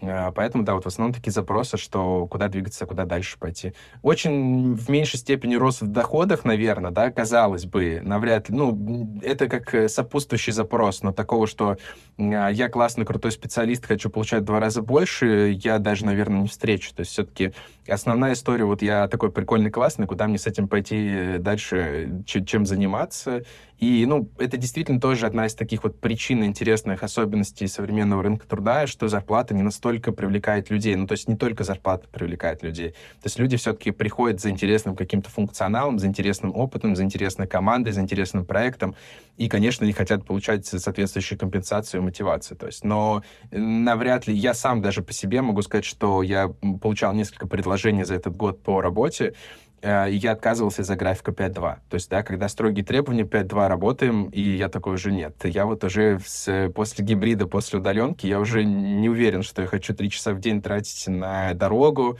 А, 0.02 0.30
поэтому, 0.30 0.64
да, 0.64 0.74
вот 0.74 0.84
в 0.84 0.86
основном 0.86 1.14
такие 1.14 1.32
запросы, 1.32 1.78
что 1.78 2.26
куда 2.26 2.48
двигаться, 2.48 2.84
куда 2.86 3.04
дальше 3.04 3.38
пойти. 3.38 3.72
Очень 4.02 4.74
в 4.74 4.90
меньшей 4.90 5.18
степени 5.18 5.54
рост 5.54 5.80
в 5.80 5.86
доходах, 5.86 6.44
наверное, 6.44 6.90
да, 6.90 7.10
казалось 7.10 7.64
бы, 7.64 8.00
навряд 8.02 8.48
ли. 8.48 8.56
Ну, 8.56 9.18
это 9.22 9.48
как 9.48 9.74
э, 9.74 9.88
сопутствующий 9.88 10.52
запрос, 10.52 11.02
но 11.02 11.12
такого, 11.12 11.46
что 11.46 11.78
а, 12.18 12.48
я 12.48 12.68
классный, 12.68 13.06
крутой 13.06 13.32
специалист, 13.32 13.86
хочу 13.86 14.10
получать 14.10 14.42
в 14.42 14.46
два 14.46 14.60
раза 14.60 14.82
больше, 14.82 15.56
я 15.62 15.78
даже, 15.78 16.04
наверное, 16.04 16.42
не 16.42 16.48
встречу. 16.48 16.94
То 16.94 17.00
есть 17.00 17.12
все-таки 17.12 17.54
основная 17.88 18.32
история, 18.32 18.64
вот 18.64 18.82
я 18.82 19.08
такой 19.08 19.30
прикольный, 19.30 19.70
классный, 19.70 20.06
куда 20.06 20.26
мне 20.26 20.38
с 20.38 20.46
этим 20.46 20.68
пойти 20.68 20.96
э, 20.96 21.38
дальше, 21.38 22.22
чем 22.26 22.66
заниматься, 22.66 23.42
и, 23.78 24.06
ну, 24.06 24.30
это 24.38 24.56
действительно 24.56 25.00
тоже 25.00 25.26
одна 25.26 25.46
из 25.46 25.54
таких 25.54 25.84
вот 25.84 26.00
причин 26.00 26.42
интересных 26.44 27.02
особенностей 27.02 27.66
современного 27.66 28.22
рынка 28.22 28.46
труда, 28.46 28.86
что 28.86 29.06
зарплата 29.08 29.54
не 29.54 29.62
настолько 29.62 30.12
привлекает 30.12 30.70
людей. 30.70 30.96
Ну, 30.96 31.06
то 31.06 31.12
есть 31.12 31.28
не 31.28 31.36
только 31.36 31.62
зарплата 31.62 32.08
привлекает 32.08 32.62
людей. 32.62 32.90
То 32.90 33.26
есть 33.26 33.38
люди 33.38 33.58
все-таки 33.58 33.90
приходят 33.90 34.40
за 34.40 34.48
интересным 34.48 34.96
каким-то 34.96 35.28
функционалом, 35.28 35.98
за 35.98 36.06
интересным 36.06 36.56
опытом, 36.56 36.96
за 36.96 37.02
интересной 37.04 37.46
командой, 37.46 37.90
за 37.90 38.00
интересным 38.00 38.46
проектом. 38.46 38.94
И, 39.36 39.48
конечно, 39.48 39.84
они 39.84 39.92
хотят 39.92 40.24
получать 40.24 40.64
соответствующую 40.64 41.38
компенсацию 41.38 42.00
и 42.00 42.04
мотивацию. 42.04 42.56
То 42.56 42.66
есть, 42.66 42.82
но 42.82 43.22
навряд 43.50 44.26
ли 44.26 44.34
я 44.34 44.54
сам 44.54 44.80
даже 44.80 45.02
по 45.02 45.12
себе 45.12 45.42
могу 45.42 45.60
сказать, 45.60 45.84
что 45.84 46.22
я 46.22 46.48
получал 46.80 47.12
несколько 47.12 47.46
предложений 47.46 47.75
за 47.76 48.14
этот 48.14 48.36
год 48.36 48.62
по 48.62 48.80
работе, 48.80 49.34
Э, 49.82 50.10
и 50.10 50.16
я 50.16 50.32
отказывался 50.32 50.82
из-за 50.82 50.96
графика 50.96 51.30
5.2. 51.30 51.76
То 51.88 51.94
есть, 51.94 52.10
да, 52.10 52.22
когда 52.22 52.48
строгие 52.48 52.84
требования 52.84 53.24
5.2 53.24 53.68
работаем, 53.68 54.24
и 54.30 54.40
я 54.40 54.68
такой 54.68 54.94
уже 54.94 55.12
нет. 55.12 55.36
Я 55.44 55.66
вот 55.66 55.84
уже 55.84 56.18
с, 56.24 56.70
после 56.74 57.04
гибрида, 57.04 57.46
после 57.46 57.78
удаленки, 57.78 58.26
я 58.26 58.40
уже 58.40 58.64
не 58.64 59.08
уверен, 59.08 59.42
что 59.42 59.62
я 59.62 59.68
хочу 59.68 59.94
3 59.94 60.10
часа 60.10 60.32
в 60.32 60.40
день 60.40 60.62
тратить 60.62 61.06
на 61.06 61.54
дорогу, 61.54 62.18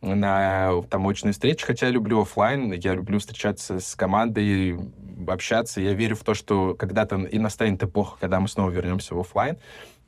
на 0.00 0.80
там 0.90 1.06
очные 1.06 1.32
встречи, 1.32 1.66
хотя 1.66 1.86
я 1.86 1.92
люблю 1.92 2.20
офлайн, 2.20 2.72
я 2.72 2.94
люблю 2.94 3.18
встречаться 3.18 3.80
с 3.80 3.96
командой, 3.96 4.78
общаться. 5.26 5.80
Я 5.80 5.94
верю 5.94 6.14
в 6.14 6.22
то, 6.22 6.34
что 6.34 6.74
когда-то 6.74 7.16
и 7.16 7.38
настанет 7.40 7.82
эпоха, 7.82 8.16
когда 8.20 8.38
мы 8.38 8.46
снова 8.46 8.70
вернемся 8.70 9.16
в 9.16 9.18
офлайн. 9.18 9.56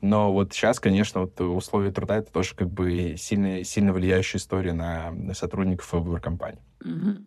Но 0.01 0.33
вот 0.33 0.53
сейчас, 0.53 0.79
конечно, 0.79 1.21
вот 1.21 1.39
условия 1.39 1.91
труда 1.91 2.17
это 2.17 2.31
тоже 2.31 2.55
как 2.55 2.69
бы 2.69 3.15
сильно, 3.17 3.63
сильно 3.63 3.93
влияющая 3.93 4.39
история 4.39 4.73
на, 4.73 5.11
на 5.11 5.33
сотрудников 5.33 5.93
и 5.93 5.97
выбор 5.97 6.19
компании. 6.19 6.61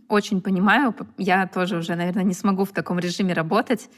Очень 0.09 0.41
понимаю. 0.41 0.95
Я 1.17 1.47
тоже 1.47 1.77
уже, 1.77 1.95
наверное, 1.95 2.25
не 2.25 2.35
смогу 2.35 2.65
в 2.65 2.73
таком 2.73 2.99
режиме 2.99 3.33
работать. 3.33 3.89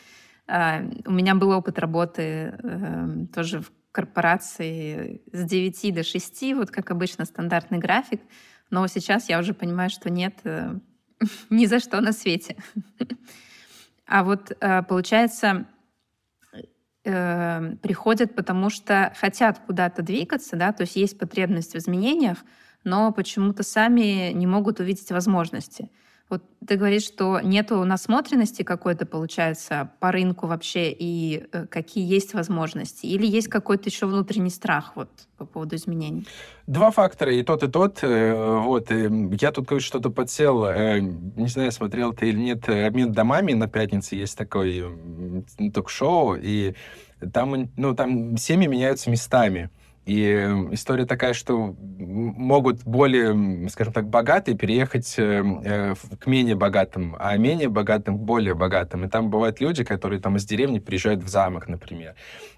А, 0.47 0.83
у 1.07 1.13
меня 1.13 1.35
был 1.35 1.51
опыт 1.51 1.79
работы 1.79 2.23
эм, 2.63 3.27
тоже 3.29 3.61
в 3.61 3.73
корпорации 3.93 5.23
с 5.33 5.45
9 5.45 5.95
до 5.95 6.03
6, 6.03 6.55
вот 6.55 6.71
как 6.71 6.91
обычно 6.91 7.25
стандартный 7.25 7.79
график. 7.79 8.21
Но 8.71 8.87
сейчас 8.89 9.29
я 9.31 9.39
уже 9.39 9.55
понимаю, 9.55 9.89
что 9.89 10.11
нет 10.11 10.35
э, 10.45 10.75
ни 11.51 11.65
за 11.65 11.81
что 11.81 12.01
на 12.01 12.13
свете. 12.13 12.57
А 14.09 14.23
вот 14.23 14.53
э, 14.61 14.83
получается, 14.85 15.67
э, 17.07 17.77
приходят, 17.83 18.35
потому 18.35 18.69
что 18.71 19.13
хотят 19.17 19.61
куда-то 19.67 20.03
двигаться, 20.03 20.57
да, 20.57 20.73
то 20.73 20.83
есть 20.83 20.97
есть 20.97 21.19
потребность 21.19 21.73
в 21.73 21.77
изменениях, 21.77 22.39
но 22.85 23.13
почему-то 23.13 23.63
сами 23.63 24.33
не 24.33 24.47
могут 24.47 24.81
увидеть 24.81 25.11
возможности. 25.11 25.91
Вот 26.29 26.43
ты 26.67 26.77
говоришь, 26.77 27.05
что 27.05 27.41
нету 27.41 27.85
насмотренности 27.85 28.63
какой-то, 28.63 29.07
получается, 29.07 29.91
по 30.01 30.11
рынку 30.11 30.49
вообще, 30.49 30.91
и 30.91 31.47
э, 31.53 31.67
какие 31.67 32.05
есть 32.05 32.35
возможности? 32.35 33.07
Или 33.07 33.27
есть 33.27 33.47
какой-то 33.47 33.89
еще 33.89 34.07
внутренний 34.07 34.51
страх 34.51 34.93
вот 34.97 35.09
по 35.37 35.47
поводу 35.47 35.77
изменений? 35.77 36.27
Два 36.67 36.91
фактора, 36.91 37.33
и 37.33 37.45
тот, 37.45 37.63
и 37.63 37.69
тот. 37.69 38.01
Э, 38.03 38.59
вот, 38.59 38.91
я 38.91 39.53
тут 39.53 39.69
кое 39.69 39.79
что-то 39.79 40.11
подсел, 40.11 40.65
э, 40.65 40.99
не 40.99 41.47
знаю, 41.47 41.71
смотрел 41.71 42.13
ты 42.13 42.31
или 42.31 42.39
нет, 42.39 42.69
«Обмен 42.69 43.13
домами» 43.13 43.53
на 43.53 43.69
пятнице 43.69 44.17
есть 44.17 44.37
такой 44.37 44.85
ток-шоу, 45.73 46.35
и 46.35 46.75
там, 47.33 47.71
ну, 47.77 47.95
там 47.95 48.37
семьи 48.37 48.67
меняются 48.67 49.11
местами. 49.11 49.71
И 50.07 50.23
история 50.71 51.05
такая, 51.05 51.33
что 51.33 51.75
могут 51.79 52.85
более, 52.85 53.69
скажем 53.69 53.93
так, 53.93 54.09
богатые 54.09 54.57
переехать 54.57 55.15
э, 55.19 55.43
э, 55.65 55.95
к 56.21 56.27
менее 56.29 56.55
богатым, 56.55 57.17
а 57.19 57.37
менее 57.37 57.69
богатым 57.69 58.17
к 58.17 58.21
более 58.21 58.55
богатым. 58.55 59.05
И 59.05 59.09
там 59.09 59.31
бывают 59.31 59.61
люди, 59.61 59.83
которые 59.83 60.21
там 60.21 60.37
из 60.37 60.45
деревни 60.45 60.79
приезжают 60.79 61.25
в 61.25 61.29
замок, 61.29 61.67
например. 61.67 62.15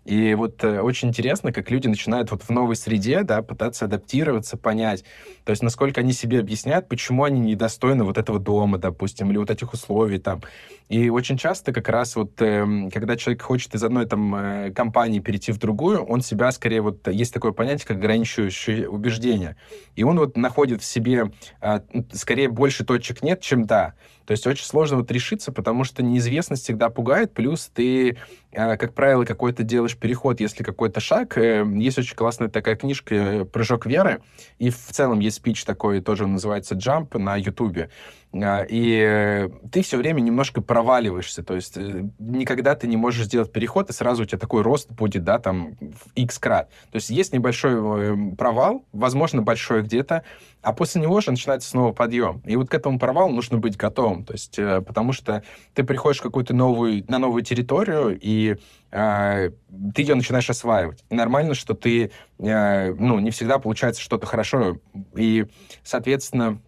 И 0.08 0.32
вот 0.32 0.64
э, 0.64 0.80
очень 0.80 1.08
интересно, 1.08 1.52
как 1.52 1.70
люди 1.70 1.86
начинают 1.86 2.30
вот 2.30 2.42
в 2.42 2.48
новой 2.48 2.76
среде, 2.76 3.24
да, 3.24 3.42
пытаться 3.42 3.84
адаптироваться, 3.84 4.56
понять, 4.56 5.04
то 5.44 5.50
есть 5.50 5.62
насколько 5.62 6.00
они 6.00 6.14
себе 6.14 6.40
объясняют, 6.40 6.88
почему 6.88 7.24
они 7.24 7.40
недостойны 7.40 8.04
вот 8.04 8.16
этого 8.16 8.38
дома, 8.38 8.78
допустим, 8.78 9.30
или 9.30 9.36
вот 9.36 9.50
этих 9.50 9.74
условий 9.74 10.18
там. 10.18 10.40
И 10.88 11.10
очень 11.10 11.36
часто 11.36 11.74
как 11.74 11.90
раз 11.90 12.16
вот, 12.16 12.40
э, 12.40 12.88
когда 12.90 13.18
человек 13.18 13.42
хочет 13.42 13.74
из 13.74 13.84
одной 13.84 14.06
там 14.06 14.34
э, 14.34 14.70
компании 14.70 15.20
перейти 15.20 15.52
в 15.52 15.58
другую, 15.58 16.02
он 16.02 16.22
себя 16.22 16.50
скорее 16.52 16.80
вот, 16.80 17.06
есть 17.06 17.34
такое 17.34 17.52
понятие, 17.52 17.86
как 17.86 17.98
ограничивающее 17.98 18.88
убеждение. 18.88 19.56
И 19.94 20.04
он 20.04 20.18
вот 20.18 20.38
находит 20.38 20.80
в 20.80 20.86
себе 20.86 21.32
э, 21.60 21.80
скорее 22.12 22.48
больше 22.48 22.86
точек 22.86 23.22
нет, 23.22 23.42
чем 23.42 23.66
да. 23.66 23.92
То 24.28 24.32
есть 24.32 24.46
очень 24.46 24.66
сложно 24.66 24.98
вот 24.98 25.10
решиться, 25.10 25.52
потому 25.52 25.84
что 25.84 26.02
неизвестность 26.02 26.62
всегда 26.62 26.90
пугает, 26.90 27.32
плюс 27.32 27.70
ты, 27.72 28.18
э, 28.52 28.76
как 28.76 28.92
правило, 28.92 29.24
какой-то 29.24 29.62
делаешь 29.62 29.96
переход, 29.96 30.38
если 30.38 30.62
какой-то 30.62 31.00
шаг. 31.00 31.38
Э, 31.38 31.64
есть 31.66 31.96
очень 31.96 32.14
классная 32.14 32.50
такая 32.50 32.76
книжка 32.76 33.14
э, 33.14 33.44
«Прыжок 33.46 33.86
веры», 33.86 34.20
и 34.58 34.68
в 34.68 34.76
целом 34.76 35.20
есть 35.20 35.38
спич 35.38 35.64
такой, 35.64 36.02
тоже 36.02 36.26
называется 36.26 36.74
«Jump» 36.74 37.16
на 37.16 37.36
Ютубе. 37.36 37.88
И 38.34 39.48
ты 39.72 39.82
все 39.82 39.96
время 39.96 40.20
немножко 40.20 40.60
проваливаешься, 40.60 41.42
то 41.42 41.54
есть 41.54 41.78
никогда 42.18 42.74
ты 42.74 42.86
не 42.86 42.98
можешь 42.98 43.24
сделать 43.24 43.50
переход, 43.50 43.88
и 43.88 43.94
сразу 43.94 44.22
у 44.22 44.26
тебя 44.26 44.38
такой 44.38 44.60
рост 44.62 44.90
будет, 44.90 45.24
да, 45.24 45.38
там, 45.38 45.76
в 45.80 46.12
x 46.14 46.38
крат. 46.38 46.68
То 46.90 46.96
есть 46.96 47.08
есть 47.08 47.32
небольшой 47.32 48.34
провал, 48.36 48.84
возможно, 48.92 49.40
большой 49.40 49.82
где-то, 49.82 50.24
а 50.60 50.72
после 50.72 51.00
него 51.00 51.20
же 51.20 51.30
начинается 51.30 51.70
снова 51.70 51.92
подъем. 51.92 52.42
И 52.44 52.56
вот 52.56 52.68
к 52.68 52.74
этому 52.74 52.98
провалу 52.98 53.32
нужно 53.32 53.58
быть 53.58 53.76
готовым. 53.76 54.24
То 54.24 54.32
есть, 54.32 54.58
э, 54.58 54.82
потому 54.82 55.12
что 55.12 55.42
ты 55.74 55.84
приходишь 55.84 56.20
какую-то 56.20 56.54
новую, 56.54 57.04
на 57.08 57.18
новую 57.18 57.42
территорию, 57.42 58.18
и 58.20 58.56
э, 58.90 59.50
ты 59.94 60.02
ее 60.02 60.14
начинаешь 60.14 60.50
осваивать. 60.50 61.04
И 61.10 61.14
нормально, 61.14 61.54
что 61.54 61.74
ты, 61.74 62.10
э, 62.38 62.92
ну, 62.94 63.20
не 63.20 63.30
всегда 63.30 63.58
получается 63.58 64.02
что-то 64.02 64.26
хорошо. 64.26 64.78
И, 65.14 65.46
соответственно, 65.84 66.60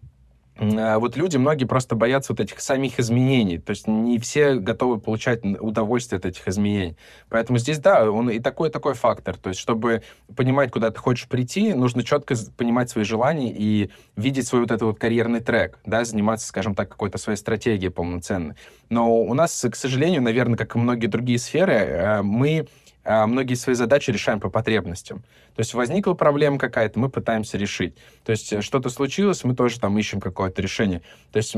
вот 0.61 1.17
люди, 1.17 1.37
многие 1.37 1.65
просто 1.65 1.95
боятся 1.95 2.33
вот 2.33 2.39
этих 2.39 2.61
самих 2.61 2.99
изменений. 2.99 3.57
То 3.57 3.71
есть 3.71 3.87
не 3.87 4.19
все 4.19 4.55
готовы 4.55 4.99
получать 4.99 5.43
удовольствие 5.43 6.19
от 6.19 6.25
этих 6.25 6.47
изменений. 6.47 6.95
Поэтому 7.29 7.57
здесь, 7.57 7.79
да, 7.79 8.09
он 8.11 8.29
и 8.29 8.39
такой, 8.39 8.69
такой 8.69 8.93
фактор. 8.93 9.37
То 9.37 9.49
есть 9.49 9.59
чтобы 9.59 10.03
понимать, 10.35 10.71
куда 10.71 10.91
ты 10.91 10.99
хочешь 10.99 11.27
прийти, 11.27 11.73
нужно 11.73 12.03
четко 12.03 12.35
понимать 12.57 12.91
свои 12.91 13.03
желания 13.03 13.51
и 13.51 13.89
видеть 14.15 14.47
свой 14.47 14.61
вот 14.61 14.69
этот 14.71 14.83
вот 14.83 14.99
карьерный 14.99 15.39
трек, 15.39 15.79
да, 15.85 16.05
заниматься, 16.05 16.47
скажем 16.47 16.75
так, 16.75 16.89
какой-то 16.89 17.17
своей 17.17 17.37
стратегией 17.37 17.89
полноценной. 17.89 18.55
Но 18.89 19.19
у 19.19 19.33
нас, 19.33 19.65
к 19.69 19.75
сожалению, 19.75 20.21
наверное, 20.21 20.57
как 20.57 20.75
и 20.75 20.79
многие 20.79 21.07
другие 21.07 21.39
сферы, 21.39 21.73
э, 21.73 22.21
мы 22.21 22.67
а, 23.03 23.25
многие 23.25 23.55
свои 23.55 23.75
задачи 23.75 24.11
решаем 24.11 24.39
по 24.39 24.49
потребностям. 24.49 25.23
То 25.55 25.61
есть 25.61 25.73
возникла 25.73 26.13
проблема 26.13 26.57
какая-то, 26.57 26.99
мы 26.99 27.09
пытаемся 27.09 27.57
решить. 27.57 27.95
То 28.23 28.31
есть 28.31 28.51
э, 28.53 28.61
что-то 28.61 28.89
случилось, 28.89 29.43
мы 29.43 29.55
тоже 29.55 29.79
там 29.79 29.97
ищем 29.97 30.19
какое-то 30.19 30.61
решение. 30.61 31.01
То 31.31 31.37
есть 31.37 31.55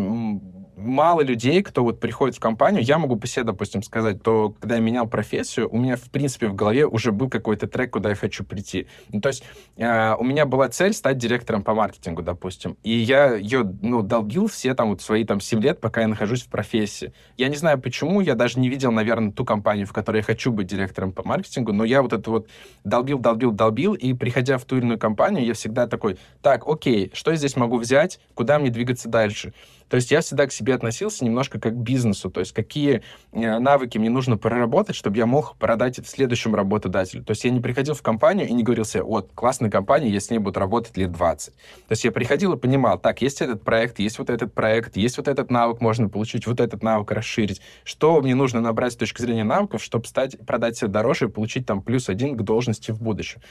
мало 0.75 1.21
людей, 1.21 1.61
кто 1.61 1.83
вот 1.83 1.99
приходит 1.99 2.35
в 2.35 2.39
компанию, 2.39 2.83
я 2.83 2.97
могу 2.97 3.15
по 3.15 3.27
себе, 3.27 3.43
допустим, 3.43 3.83
сказать, 3.83 4.23
то 4.23 4.55
когда 4.59 4.75
я 4.75 4.81
менял 4.81 5.07
профессию, 5.07 5.69
у 5.71 5.77
меня, 5.77 5.95
в 5.95 6.09
принципе, 6.09 6.47
в 6.47 6.55
голове 6.55 6.85
уже 6.85 7.11
был 7.11 7.29
какой-то 7.29 7.67
трек, 7.67 7.91
куда 7.91 8.09
я 8.09 8.15
хочу 8.15 8.43
прийти. 8.43 8.87
Ну, 9.09 9.21
то 9.21 9.29
есть 9.29 9.43
э, 9.77 10.15
у 10.15 10.23
меня 10.23 10.45
была 10.45 10.69
цель 10.69 10.93
стать 10.93 11.17
директором 11.17 11.63
по 11.63 11.73
маркетингу, 11.73 12.23
допустим, 12.23 12.77
и 12.83 12.91
я 12.91 13.35
ее, 13.35 13.63
ну, 13.81 14.01
долбил 14.01 14.47
все 14.47 14.73
там 14.73 14.89
вот 14.89 15.01
свои 15.01 15.23
там 15.23 15.39
7 15.39 15.61
лет, 15.61 15.79
пока 15.79 16.01
я 16.01 16.07
нахожусь 16.07 16.43
в 16.43 16.49
профессии. 16.49 17.13
Я 17.37 17.49
не 17.49 17.55
знаю 17.55 17.79
почему, 17.79 18.21
я 18.21 18.35
даже 18.35 18.59
не 18.59 18.69
видел, 18.69 18.91
наверное, 18.91 19.31
ту 19.31 19.45
компанию, 19.45 19.87
в 19.87 19.93
которой 19.93 20.17
я 20.17 20.23
хочу 20.23 20.51
быть 20.51 20.67
директором 20.67 21.11
по 21.11 21.21
маркетингу, 21.23 21.43
маркетингу, 21.43 21.73
но 21.73 21.83
я 21.83 22.01
вот 22.01 22.13
это 22.13 22.29
вот 22.29 22.47
долбил, 22.83 23.19
долбил, 23.19 23.51
долбил, 23.51 23.82
и 23.91 24.13
приходя 24.13 24.57
в 24.57 24.65
ту 24.65 24.77
или 24.77 24.83
иную 24.83 24.99
компанию, 24.99 25.45
я 25.45 25.53
всегда 25.53 25.87
такой, 25.87 26.17
так, 26.41 26.67
окей, 26.67 27.11
что 27.13 27.31
я 27.31 27.37
здесь 27.37 27.55
могу 27.55 27.77
взять, 27.77 28.19
куда 28.33 28.59
мне 28.59 28.69
двигаться 28.69 29.09
дальше? 29.09 29.53
То 29.93 29.97
есть 29.97 30.09
я 30.09 30.21
всегда 30.21 30.47
к 30.47 30.51
себе 30.51 30.73
относился 30.73 31.23
немножко 31.23 31.59
как 31.59 31.73
к 31.73 31.77
бизнесу, 31.77 32.31
то 32.31 32.39
есть 32.39 32.51
какие 32.51 33.03
э, 33.31 33.59
навыки 33.59 33.99
мне 33.99 34.09
нужно 34.09 34.39
проработать, 34.39 34.95
чтобы 34.95 35.17
я 35.17 35.27
мог 35.27 35.55
продать 35.57 35.99
это 35.99 36.07
следующему 36.07 36.55
работодателю. 36.55 37.23
То 37.23 37.29
есть 37.29 37.43
я 37.43 37.51
не 37.51 37.59
приходил 37.59 37.93
в 37.93 38.01
компанию 38.01 38.47
и 38.47 38.53
не 38.53 38.63
говорил 38.63 38.85
себе, 38.85 39.03
вот, 39.03 39.29
классная 39.35 39.69
компания, 39.69 40.09
я 40.09 40.19
с 40.19 40.31
ней 40.31 40.39
буду 40.39 40.59
работать 40.59 40.97
лет 40.97 41.11
20. 41.11 41.53
То 41.53 41.59
есть 41.91 42.03
я 42.05 42.11
приходил 42.11 42.53
и 42.53 42.57
понимал, 42.57 42.97
так, 42.97 43.21
есть 43.21 43.43
этот 43.43 43.61
проект, 43.61 43.99
есть 43.99 44.17
вот 44.17 44.31
этот 44.31 44.51
проект, 44.55 44.97
есть 44.97 45.17
вот 45.17 45.27
этот 45.27 45.51
навык, 45.51 45.79
можно 45.79 46.09
получить 46.09 46.47
вот 46.47 46.59
этот 46.59 46.81
навык, 46.81 47.11
расширить. 47.11 47.61
Что 47.83 48.19
мне 48.19 48.33
нужно 48.33 48.61
набрать 48.61 48.93
с 48.93 48.95
точки 48.95 49.21
зрения 49.21 49.43
навыков, 49.43 49.83
чтобы 49.83 50.07
стать, 50.07 50.43
продать 50.43 50.75
себе 50.75 50.87
дороже 50.87 51.25
и 51.25 51.27
получить 51.27 51.67
там 51.67 51.83
плюс 51.83 52.09
один 52.09 52.35
к 52.35 52.41
должности 52.41 52.89
в 52.89 52.99
будущем. 52.99 53.41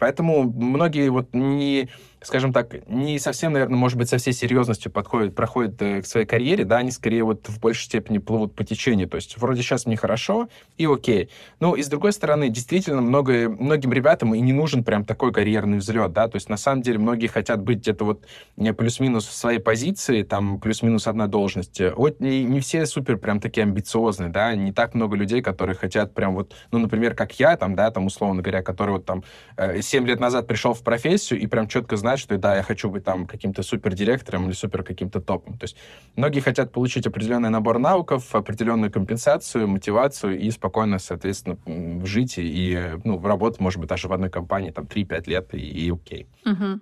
Поэтому 0.00 0.42
многие 0.42 1.10
вот 1.10 1.32
не 1.32 1.90
скажем 2.22 2.52
так, 2.52 2.88
не 2.88 3.18
совсем, 3.18 3.52
наверное, 3.52 3.76
может 3.76 3.98
быть, 3.98 4.08
со 4.08 4.18
всей 4.18 4.32
серьезностью 4.32 4.90
подходят, 4.90 5.34
проходят 5.34 5.80
э, 5.82 6.02
к 6.02 6.06
своей 6.06 6.26
карьере, 6.26 6.64
да, 6.64 6.78
они 6.78 6.90
скорее 6.90 7.24
вот 7.24 7.48
в 7.48 7.60
большей 7.60 7.84
степени 7.84 8.18
плывут 8.18 8.54
по 8.54 8.64
течению. 8.64 9.08
То 9.08 9.16
есть 9.16 9.36
вроде 9.38 9.62
сейчас 9.62 9.86
мне 9.86 9.96
хорошо 9.96 10.48
и 10.78 10.86
окей. 10.86 11.30
Ну, 11.60 11.74
и 11.74 11.82
с 11.82 11.88
другой 11.88 12.12
стороны, 12.12 12.48
действительно, 12.48 13.00
много, 13.00 13.48
многим 13.48 13.92
ребятам 13.92 14.34
и 14.34 14.40
не 14.40 14.52
нужен 14.52 14.84
прям 14.84 15.04
такой 15.04 15.32
карьерный 15.32 15.78
взлет, 15.78 16.12
да, 16.12 16.28
то 16.28 16.36
есть 16.36 16.48
на 16.48 16.56
самом 16.56 16.82
деле 16.82 16.98
многие 16.98 17.26
хотят 17.26 17.60
быть 17.62 17.78
где-то 17.78 18.04
вот 18.04 18.24
плюс-минус 18.56 19.26
в 19.26 19.32
своей 19.32 19.58
позиции, 19.58 20.22
там 20.22 20.60
плюс-минус 20.60 21.06
одна 21.06 21.26
должность. 21.26 21.80
Вот 21.96 22.20
не, 22.20 22.44
не 22.44 22.60
все 22.60 22.86
супер 22.86 23.16
прям 23.16 23.40
такие 23.40 23.62
амбициозные, 23.62 24.30
да, 24.30 24.54
не 24.54 24.72
так 24.72 24.94
много 24.94 25.16
людей, 25.16 25.42
которые 25.42 25.76
хотят 25.76 26.14
прям 26.14 26.34
вот, 26.34 26.54
ну, 26.70 26.78
например, 26.78 27.14
как 27.14 27.38
я, 27.38 27.56
там, 27.56 27.74
да, 27.74 27.90
там, 27.90 28.06
условно 28.06 28.42
говоря, 28.42 28.62
который 28.62 28.92
вот 28.92 29.04
там 29.04 29.24
7 29.58 30.04
э, 30.04 30.06
лет 30.06 30.20
назад 30.20 30.46
пришел 30.46 30.74
в 30.74 30.82
профессию 30.82 31.40
и 31.40 31.46
прям 31.46 31.68
четко 31.68 31.96
знает, 31.96 32.11
знать, 32.12 32.20
что 32.20 32.38
да, 32.38 32.56
я 32.56 32.62
хочу 32.62 32.90
быть 32.90 33.04
там 33.04 33.26
каким-то 33.26 33.62
супердиректором 33.62 34.46
или 34.46 34.52
супер 34.52 34.82
каким-то 34.82 35.20
топом. 35.20 35.58
То 35.58 35.64
есть 35.64 35.76
многие 36.16 36.40
хотят 36.40 36.72
получить 36.72 37.06
определенный 37.06 37.50
набор 37.50 37.78
навыков, 37.78 38.34
определенную 38.34 38.90
компенсацию, 38.90 39.68
мотивацию 39.68 40.38
и 40.38 40.50
спокойно, 40.50 40.98
соответственно, 40.98 41.56
жить 42.04 42.34
и 42.38 42.78
ну, 43.04 43.20
работать, 43.20 43.60
может 43.60 43.80
быть, 43.80 43.88
даже 43.88 44.08
в 44.08 44.12
одной 44.12 44.30
компании 44.30 44.70
там 44.70 44.84
3-5 44.84 45.22
лет 45.26 45.54
и, 45.54 45.58
и 45.58 45.90
окей. 45.90 46.26
Угу. 46.44 46.80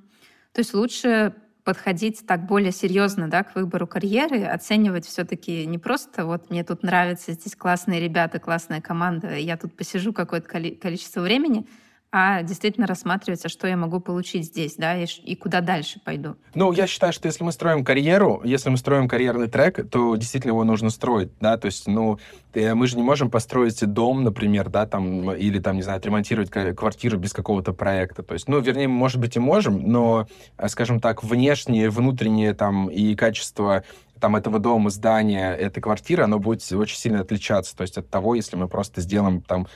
То 0.53 0.59
есть 0.59 0.75
лучше 0.75 1.35
подходить 1.65 2.27
так 2.27 2.47
более 2.47 2.73
серьезно 2.73 3.29
да, 3.29 3.45
к 3.45 3.55
выбору 3.55 3.87
карьеры, 3.87 4.45
оценивать 4.45 5.07
все-таки 5.07 5.67
не 5.67 5.79
просто 5.79 6.25
вот 6.25 6.51
мне 6.51 6.65
тут 6.65 6.83
нравится, 6.83 7.33
здесь 7.33 7.55
классные 7.55 8.01
ребята, 8.01 8.41
классная 8.41 8.81
команда, 8.81 9.37
я 9.37 9.57
тут 9.57 9.77
посижу 9.77 10.13
какое-то 10.13 10.49
количество 10.49 11.21
времени, 11.21 11.67
а 12.13 12.43
действительно 12.43 12.87
рассматривается, 12.87 13.49
что 13.49 13.67
я 13.69 13.77
могу 13.77 14.01
получить 14.01 14.47
здесь, 14.47 14.75
да, 14.77 14.97
и, 14.97 15.07
и 15.25 15.37
куда 15.37 15.61
дальше 15.61 16.01
пойду. 16.05 16.37
Ну, 16.55 16.73
я 16.73 16.87
считаю, 16.87 17.13
что 17.13 17.29
если 17.29 17.45
мы 17.45 17.53
строим 17.53 17.85
карьеру, 17.85 18.43
если 18.45 18.69
мы 18.69 18.77
строим 18.77 19.09
карьерный 19.09 19.49
трек, 19.49 19.89
то 19.89 20.17
действительно 20.17 20.51
его 20.51 20.65
нужно 20.65 20.91
строить, 20.91 21.31
да, 21.41 21.57
то 21.57 21.67
есть, 21.67 21.87
ну, 21.87 22.19
э, 22.53 22.75
мы 22.75 22.87
же 22.89 22.97
не 22.97 23.03
можем 23.03 23.31
построить 23.31 23.81
дом, 23.87 24.25
например, 24.25 24.71
да, 24.71 24.87
там, 24.87 25.31
или 25.33 25.61
там, 25.61 25.77
не 25.77 25.83
знаю, 25.83 25.99
отремонтировать 25.99 26.51
квартиру 26.51 27.17
без 27.17 27.33
какого-то 27.33 27.73
проекта, 27.73 28.23
то 28.23 28.35
есть, 28.35 28.49
ну, 28.49 28.59
вернее, 28.61 28.89
может 28.89 29.21
быть 29.21 29.37
и 29.37 29.41
можем, 29.41 29.91
но, 29.91 30.27
э, 30.59 30.69
скажем 30.69 31.01
так, 31.01 31.23
внешние, 31.23 31.91
внутренние 31.91 32.55
там 32.55 32.89
и 32.89 33.15
качество 33.15 33.85
там 34.21 34.37
этого 34.37 34.59
дома, 34.59 34.91
здания, 34.91 35.53
этой 35.53 35.81
квартиры, 35.81 36.25
оно 36.25 36.39
будет 36.39 36.61
очень 36.73 36.97
сильно 36.97 37.21
отличаться. 37.21 37.77
То 37.77 37.83
есть 37.83 37.97
от 37.97 38.09
того, 38.09 38.35
если 38.35 38.57
мы 38.57 38.69
просто 38.69 39.01
сделаем 39.01 39.41
там 39.41 39.67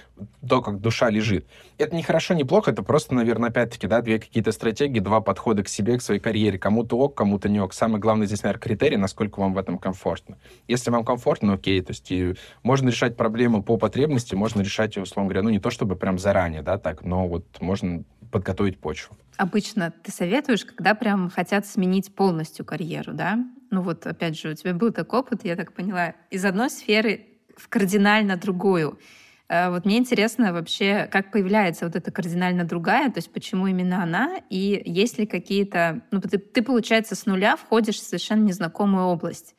то, 0.46 0.62
как 0.62 0.80
душа 0.80 1.10
лежит. 1.10 1.46
Это 1.78 1.96
не 1.96 2.02
хорошо, 2.02 2.34
не 2.34 2.44
плохо, 2.44 2.70
это 2.70 2.82
просто, 2.82 3.14
наверное, 3.14 3.48
опять-таки, 3.48 3.86
да, 3.86 4.02
две 4.02 4.18
какие-то 4.18 4.52
стратегии, 4.52 5.00
два 5.00 5.20
подхода 5.20 5.62
к 5.62 5.68
себе, 5.68 5.98
к 5.98 6.02
своей 6.02 6.20
карьере. 6.20 6.58
Кому-то 6.58 6.98
ок, 6.98 7.14
кому-то 7.14 7.48
не 7.48 7.60
ок. 7.60 7.72
Самый 7.72 8.00
главный 8.00 8.26
здесь, 8.26 8.42
наверное, 8.42 8.60
критерий, 8.60 8.96
насколько 8.96 9.40
вам 9.40 9.54
в 9.54 9.58
этом 9.58 9.78
комфортно. 9.78 10.38
Если 10.68 10.90
вам 10.90 11.04
комфортно, 11.04 11.54
окей, 11.54 11.80
то 11.80 11.92
есть 11.92 12.10
и 12.10 12.34
можно 12.62 12.88
решать 12.88 13.16
проблемы 13.16 13.62
по 13.62 13.76
потребности, 13.76 14.34
можно 14.34 14.60
решать 14.60 14.96
условно 14.96 15.28
говоря, 15.28 15.42
ну 15.42 15.50
не 15.50 15.58
то 15.58 15.70
чтобы 15.70 15.96
прям 15.96 16.18
заранее, 16.18 16.62
да, 16.62 16.78
так, 16.78 17.04
но 17.04 17.26
вот 17.26 17.44
можно 17.60 18.04
подготовить 18.30 18.78
почву. 18.78 19.16
Обычно 19.36 19.92
ты 20.02 20.10
советуешь, 20.10 20.64
когда 20.64 20.94
прям 20.94 21.30
хотят 21.30 21.66
сменить 21.66 22.14
полностью 22.14 22.64
карьеру, 22.64 23.12
да? 23.12 23.38
Ну 23.74 23.82
вот, 23.82 24.06
опять 24.06 24.38
же, 24.38 24.50
у 24.50 24.54
тебя 24.54 24.72
был 24.72 24.92
такой 24.92 25.18
опыт, 25.18 25.44
я 25.44 25.56
так 25.56 25.72
поняла, 25.72 26.14
из 26.30 26.44
одной 26.44 26.70
сферы 26.70 27.26
в 27.56 27.68
кардинально 27.68 28.36
другую. 28.36 29.00
Э, 29.48 29.70
вот 29.70 29.84
мне 29.84 29.98
интересно 29.98 30.52
вообще, 30.52 31.08
как 31.10 31.32
появляется 31.32 31.84
вот 31.84 31.96
эта 31.96 32.12
кардинально 32.12 32.62
другая, 32.62 33.10
то 33.10 33.18
есть 33.18 33.32
почему 33.32 33.66
именно 33.66 34.00
она, 34.00 34.36
и 34.48 34.80
есть 34.86 35.18
ли 35.18 35.26
какие-то... 35.26 36.02
Ну, 36.12 36.20
ты, 36.20 36.38
ты, 36.38 36.62
получается, 36.62 37.16
с 37.16 37.26
нуля 37.26 37.56
входишь 37.56 37.96
в 37.96 38.04
совершенно 38.04 38.44
незнакомую 38.44 39.06
область. 39.06 39.56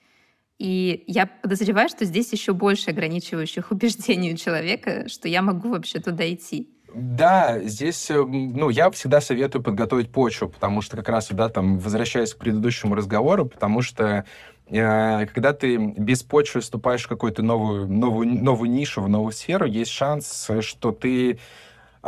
И 0.60 1.04
я 1.08 1.26
подозреваю, 1.26 1.90
что 1.90 2.06
здесь 2.06 2.32
еще 2.32 2.54
больше 2.54 2.92
ограничивающих 2.92 3.72
убеждений 3.72 4.34
у 4.34 4.38
человека, 4.38 5.10
что 5.10 5.28
я 5.28 5.42
могу 5.42 5.72
вообще 5.72 6.00
туда 6.00 6.32
идти. 6.34 6.75
Да, 6.98 7.60
здесь, 7.60 8.10
э, 8.10 8.24
ну, 8.24 8.70
я 8.70 8.90
всегда 8.90 9.20
советую 9.20 9.62
подготовить 9.62 10.14
почву, 10.14 10.48
потому 10.48 10.82
что 10.82 10.96
как 10.96 11.10
раз, 11.10 11.28
да, 11.30 11.50
там, 11.50 11.78
возвращаясь 11.78 12.34
к 12.34 12.38
предыдущему 12.38 12.96
разговору, 12.96 13.46
потому 13.48 13.82
что 13.82 14.24
э, 14.70 15.26
когда 15.26 15.52
ты 15.52 15.76
без 15.76 16.24
почвы 16.24 16.62
вступаешь 16.62 17.04
в 17.04 17.10
какую-то 17.10 17.44
новую, 17.44 17.90
новую, 17.90 18.42
новую 18.42 18.72
нишу, 18.72 19.02
в 19.02 19.10
новую 19.10 19.34
сферу, 19.34 19.66
есть 19.66 19.92
шанс, 19.92 20.50
что 20.62 20.94
ты 20.94 21.38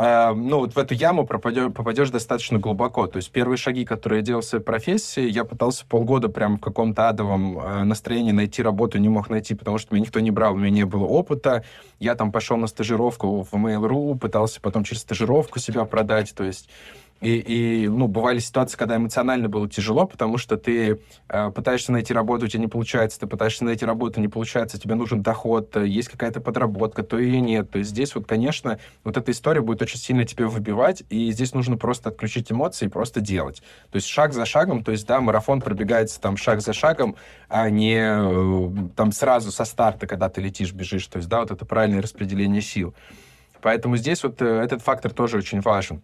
а, 0.00 0.32
ну, 0.32 0.60
вот 0.60 0.76
в 0.76 0.78
эту 0.78 0.94
яму 0.94 1.26
попадешь, 1.26 1.72
попадешь 1.72 2.10
достаточно 2.10 2.60
глубоко. 2.60 3.08
То 3.08 3.16
есть 3.16 3.32
первые 3.32 3.56
шаги, 3.56 3.84
которые 3.84 4.20
я 4.20 4.24
делал 4.24 4.42
в 4.42 4.44
своей 4.44 4.62
профессии, 4.62 5.28
я 5.28 5.44
пытался 5.44 5.84
полгода 5.86 6.28
прям 6.28 6.58
в 6.58 6.60
каком-то 6.60 7.08
адовом 7.08 7.58
э, 7.58 7.82
настроении 7.82 8.30
найти 8.30 8.62
работу, 8.62 8.98
не 8.98 9.08
мог 9.08 9.28
найти, 9.28 9.56
потому 9.56 9.76
что 9.78 9.92
меня 9.92 10.04
никто 10.04 10.20
не 10.20 10.30
брал, 10.30 10.54
у 10.54 10.56
меня 10.56 10.70
не 10.70 10.84
было 10.84 11.04
опыта. 11.04 11.64
Я 11.98 12.14
там 12.14 12.30
пошел 12.30 12.56
на 12.56 12.68
стажировку 12.68 13.42
в 13.42 13.52
Mail.ru, 13.54 14.16
пытался 14.16 14.60
потом 14.60 14.84
через 14.84 15.02
стажировку 15.02 15.58
себя 15.58 15.84
продать, 15.84 16.32
то 16.32 16.44
есть 16.44 16.68
и, 17.20 17.38
и, 17.84 17.88
ну, 17.88 18.06
бывали 18.06 18.38
ситуации, 18.38 18.76
когда 18.76 18.96
эмоционально 18.96 19.48
было 19.48 19.68
тяжело, 19.68 20.06
потому 20.06 20.38
что 20.38 20.56
ты 20.56 21.00
э, 21.28 21.50
пытаешься 21.50 21.90
найти 21.90 22.14
работу, 22.14 22.44
у 22.44 22.48
тебя 22.48 22.60
не 22.60 22.68
получается, 22.68 23.18
ты 23.18 23.26
пытаешься 23.26 23.64
найти 23.64 23.84
работу, 23.84 24.20
не 24.20 24.28
получается, 24.28 24.78
тебе 24.78 24.94
нужен 24.94 25.22
доход, 25.22 25.76
э, 25.76 25.86
есть 25.86 26.08
какая-то 26.08 26.40
подработка, 26.40 27.02
то 27.02 27.18
и 27.18 27.40
нет. 27.40 27.70
То 27.70 27.78
есть 27.78 27.90
здесь 27.90 28.14
вот, 28.14 28.26
конечно, 28.26 28.78
вот 29.02 29.16
эта 29.16 29.32
история 29.32 29.60
будет 29.60 29.82
очень 29.82 29.98
сильно 29.98 30.24
тебе 30.24 30.46
выбивать, 30.46 31.02
и 31.10 31.32
здесь 31.32 31.54
нужно 31.54 31.76
просто 31.76 32.10
отключить 32.10 32.52
эмоции 32.52 32.86
и 32.86 32.88
просто 32.88 33.20
делать. 33.20 33.62
То 33.90 33.96
есть 33.96 34.06
шаг 34.06 34.32
за 34.32 34.44
шагом, 34.44 34.84
то 34.84 34.92
есть, 34.92 35.06
да, 35.06 35.20
марафон 35.20 35.60
пробегается 35.60 36.20
там 36.20 36.36
шаг 36.36 36.60
за 36.60 36.72
шагом, 36.72 37.16
а 37.48 37.68
не 37.68 37.98
э, 37.98 38.90
там 38.94 39.10
сразу 39.10 39.50
со 39.50 39.64
старта, 39.64 40.06
когда 40.06 40.28
ты 40.28 40.40
летишь, 40.40 40.72
бежишь. 40.72 41.06
То 41.08 41.16
есть, 41.16 41.28
да, 41.28 41.40
вот 41.40 41.50
это 41.50 41.64
правильное 41.64 42.00
распределение 42.00 42.62
сил. 42.62 42.94
Поэтому 43.60 43.96
здесь 43.96 44.22
вот 44.22 44.40
э, 44.40 44.46
этот 44.46 44.82
фактор 44.82 45.12
тоже 45.12 45.38
очень 45.38 45.60
важен 45.60 46.00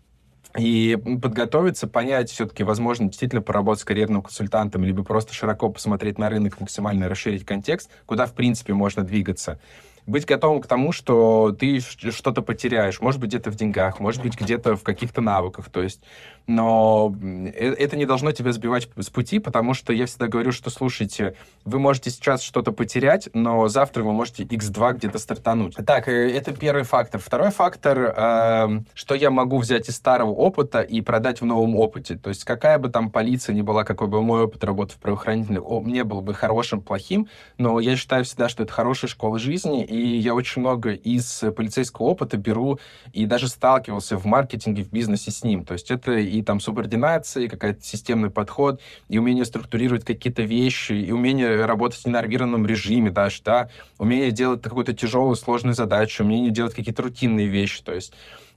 и 0.56 0.96
подготовиться, 0.96 1.86
понять 1.86 2.30
все-таки, 2.30 2.62
возможно, 2.62 3.06
действительно 3.06 3.42
поработать 3.42 3.82
с 3.82 3.84
карьерным 3.84 4.22
консультантом, 4.22 4.84
либо 4.84 5.02
просто 5.02 5.32
широко 5.34 5.68
посмотреть 5.68 6.18
на 6.18 6.28
рынок, 6.30 6.60
максимально 6.60 7.08
расширить 7.08 7.44
контекст, 7.44 7.90
куда, 8.06 8.26
в 8.26 8.32
принципе, 8.34 8.72
можно 8.72 9.02
двигаться 9.02 9.58
быть 10.06 10.26
готовым 10.26 10.60
к 10.60 10.66
тому, 10.66 10.92
что 10.92 11.54
ты 11.58 11.80
что-то 11.80 12.42
потеряешь. 12.42 13.00
Может 13.00 13.20
быть, 13.20 13.30
где-то 13.30 13.50
в 13.50 13.56
деньгах, 13.56 14.00
может 14.00 14.22
быть, 14.22 14.38
где-то 14.38 14.76
в 14.76 14.82
каких-то 14.82 15.20
навыках. 15.20 15.70
То 15.70 15.82
есть, 15.82 16.02
но 16.46 17.14
э, 17.22 17.74
это 17.74 17.96
не 17.96 18.04
должно 18.04 18.32
тебя 18.32 18.52
сбивать 18.52 18.88
с 18.96 19.10
пути, 19.10 19.38
потому 19.38 19.72
что 19.74 19.92
я 19.92 20.06
всегда 20.06 20.28
говорю, 20.28 20.52
что, 20.52 20.70
слушайте, 20.70 21.36
вы 21.64 21.78
можете 21.78 22.10
сейчас 22.10 22.42
что-то 22.42 22.72
потерять, 22.72 23.30
но 23.32 23.68
завтра 23.68 24.02
вы 24.02 24.12
можете 24.12 24.44
x2 24.44 24.94
где-то 24.94 25.18
стартануть. 25.18 25.76
Так, 25.86 26.08
э, 26.08 26.30
это 26.30 26.52
первый 26.52 26.84
фактор. 26.84 27.20
Второй 27.20 27.50
фактор, 27.50 28.14
э, 28.16 28.80
что 28.92 29.14
я 29.14 29.30
могу 29.30 29.58
взять 29.58 29.88
из 29.88 29.96
старого 29.96 30.30
опыта 30.30 30.80
и 30.82 31.00
продать 31.00 31.40
в 31.40 31.46
новом 31.46 31.76
опыте. 31.76 32.16
То 32.16 32.28
есть, 32.28 32.44
какая 32.44 32.78
бы 32.78 32.90
там 32.90 33.10
полиция 33.10 33.54
ни 33.54 33.62
была, 33.62 33.84
какой 33.84 34.08
бы 34.08 34.22
мой 34.22 34.42
опыт 34.42 34.64
работы 34.64 34.94
в 34.94 34.98
правоохранительных 34.98 35.64
не 35.84 36.04
был 36.04 36.20
бы 36.20 36.34
хорошим, 36.34 36.80
плохим, 36.80 37.28
но 37.58 37.80
я 37.80 37.96
считаю 37.96 38.24
всегда, 38.24 38.48
что 38.48 38.62
это 38.62 38.72
хорошая 38.72 39.08
школа 39.08 39.38
жизни, 39.38 39.84
и 39.94 40.16
я 40.18 40.34
очень 40.34 40.60
много 40.60 40.92
из 40.92 41.44
полицейского 41.56 42.06
опыта 42.06 42.36
беру 42.36 42.78
и 43.12 43.26
даже 43.26 43.48
сталкивался 43.48 44.16
в 44.16 44.24
маркетинге, 44.24 44.82
в 44.82 44.90
бизнесе 44.90 45.30
с 45.30 45.44
ним. 45.44 45.64
То 45.64 45.74
есть 45.74 45.90
это 45.90 46.12
и 46.12 46.42
там 46.42 46.60
субординация, 46.60 47.44
и 47.44 47.48
какой-то 47.48 47.82
системный 47.82 48.30
подход, 48.30 48.80
и 49.08 49.18
умение 49.18 49.44
структурировать 49.44 50.04
какие-то 50.04 50.42
вещи, 50.42 50.92
и 50.92 51.12
умение 51.12 51.64
работать 51.64 52.00
в 52.00 52.06
ненормированном 52.06 52.66
режиме 52.66 53.10
даже, 53.10 53.42
да, 53.44 53.68
умение 53.98 54.30
делать 54.30 54.62
какую-то 54.62 54.94
тяжелую, 54.94 55.36
сложную 55.36 55.74
задачу, 55.74 56.24
умение 56.24 56.50
делать 56.50 56.74
какие-то 56.74 57.02
рутинные 57.02 57.46
вещи, 57.46 57.82
то 57.82 57.92
есть 57.92 58.12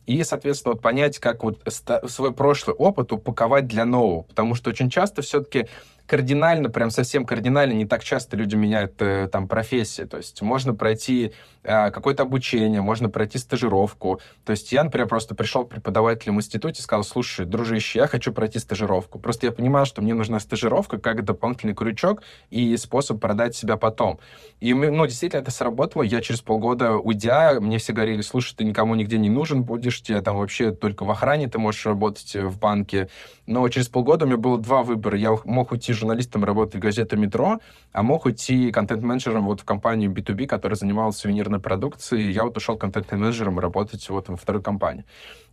и, 0.08 0.24
соответственно, 0.24 0.74
вот 0.74 0.82
понять, 0.82 1.20
как 1.20 1.44
вот 1.44 1.62
свой 2.08 2.34
прошлый 2.34 2.74
опыт 2.78 3.12
упаковать 3.12 3.68
для 3.68 3.84
нового. 3.84 4.22
Потому 4.22 4.56
что 4.56 4.70
очень 4.70 4.90
часто 4.90 5.22
все-таки 5.22 5.68
кардинально, 6.08 6.70
прям 6.70 6.90
совсем 6.90 7.26
кардинально, 7.26 7.74
не 7.74 7.86
так 7.86 8.04
часто 8.04 8.38
люди 8.38 8.56
меняют 8.56 8.94
э, 9.02 9.28
там 9.32 9.48
профессии. 9.48 10.04
То 10.04 10.18
есть 10.18 10.42
можно 10.42 10.74
пройти 10.74 11.34
э, 11.64 11.92
какое-то 11.92 12.24
обучение, 12.24 12.82
можно 12.82 13.10
пройти 13.10 13.38
стажировку. 13.38 14.22
То 14.46 14.52
есть 14.52 14.72
я, 14.72 14.84
например, 14.84 15.08
просто 15.08 15.36
пришел 15.36 15.66
к 15.66 15.70
преподавателю 15.70 16.34
в 16.34 16.38
институте 16.38 16.80
и 16.80 16.84
сказал, 16.84 17.04
слушай, 17.04 17.46
дружище, 17.46 18.00
я 18.00 18.08
хочу 18.08 18.32
пройти 18.32 18.58
стажировку. 18.60 19.20
Просто 19.20 19.46
я 19.46 19.52
понимал, 19.52 19.86
что 19.86 20.02
мне 20.02 20.14
нужна 20.14 20.40
стажировка 20.40 20.98
как 20.98 21.24
дополнительный 21.26 21.76
крючок 21.76 22.24
и 22.50 22.76
способ 22.78 23.20
продать 23.20 23.56
себя 23.56 23.76
потом. 23.76 24.20
И, 24.62 24.74
ну, 24.74 25.06
действительно, 25.06 25.42
это 25.42 25.52
сработало. 25.52 26.04
Я 26.04 26.22
через 26.22 26.42
полгода, 26.42 26.94
уйдя, 26.94 27.60
мне 27.60 27.78
все 27.78 27.92
говорили, 27.92 28.22
слушай, 28.22 28.56
ты 28.56 28.64
никому 28.64 28.96
нигде 28.96 29.18
не 29.18 29.30
нужен 29.30 29.64
будешь, 29.64 30.02
тебе 30.02 30.22
там 30.22 30.38
вообще 30.38 30.72
только 30.72 31.04
в 31.04 31.12
охране 31.12 31.48
ты 31.48 31.60
можешь 31.60 31.86
работать 31.86 32.36
э, 32.36 32.46
в 32.46 32.58
банке. 32.60 33.10
Но 33.46 33.68
через 33.70 33.88
полгода 33.88 34.26
у 34.26 34.28
меня 34.28 34.38
было 34.38 34.58
два 34.58 34.84
выбора. 34.84 35.18
Я 35.18 35.38
мог 35.44 35.72
уйти 35.72 35.94
журналистом 35.98 36.44
работать 36.44 36.76
в 36.76 36.80
газете 36.80 37.16
«Метро», 37.18 37.60
а 37.92 38.04
мог 38.04 38.26
уйти 38.26 38.72
контент-менеджером 38.72 39.46
вот 39.46 39.62
в 39.62 39.66
компанию 39.66 40.12
B2B, 40.12 40.48
которая 40.48 40.76
занималась 40.76 41.18
сувенирной 41.18 41.60
продукцией. 41.60 42.32
Я 42.32 42.44
вот 42.44 42.56
ушел 42.56 42.78
контент-менеджером 42.78 43.60
работать 43.60 44.08
вот 44.10 44.30
во 44.30 44.38
второй 44.38 44.62
компании. 44.62 45.06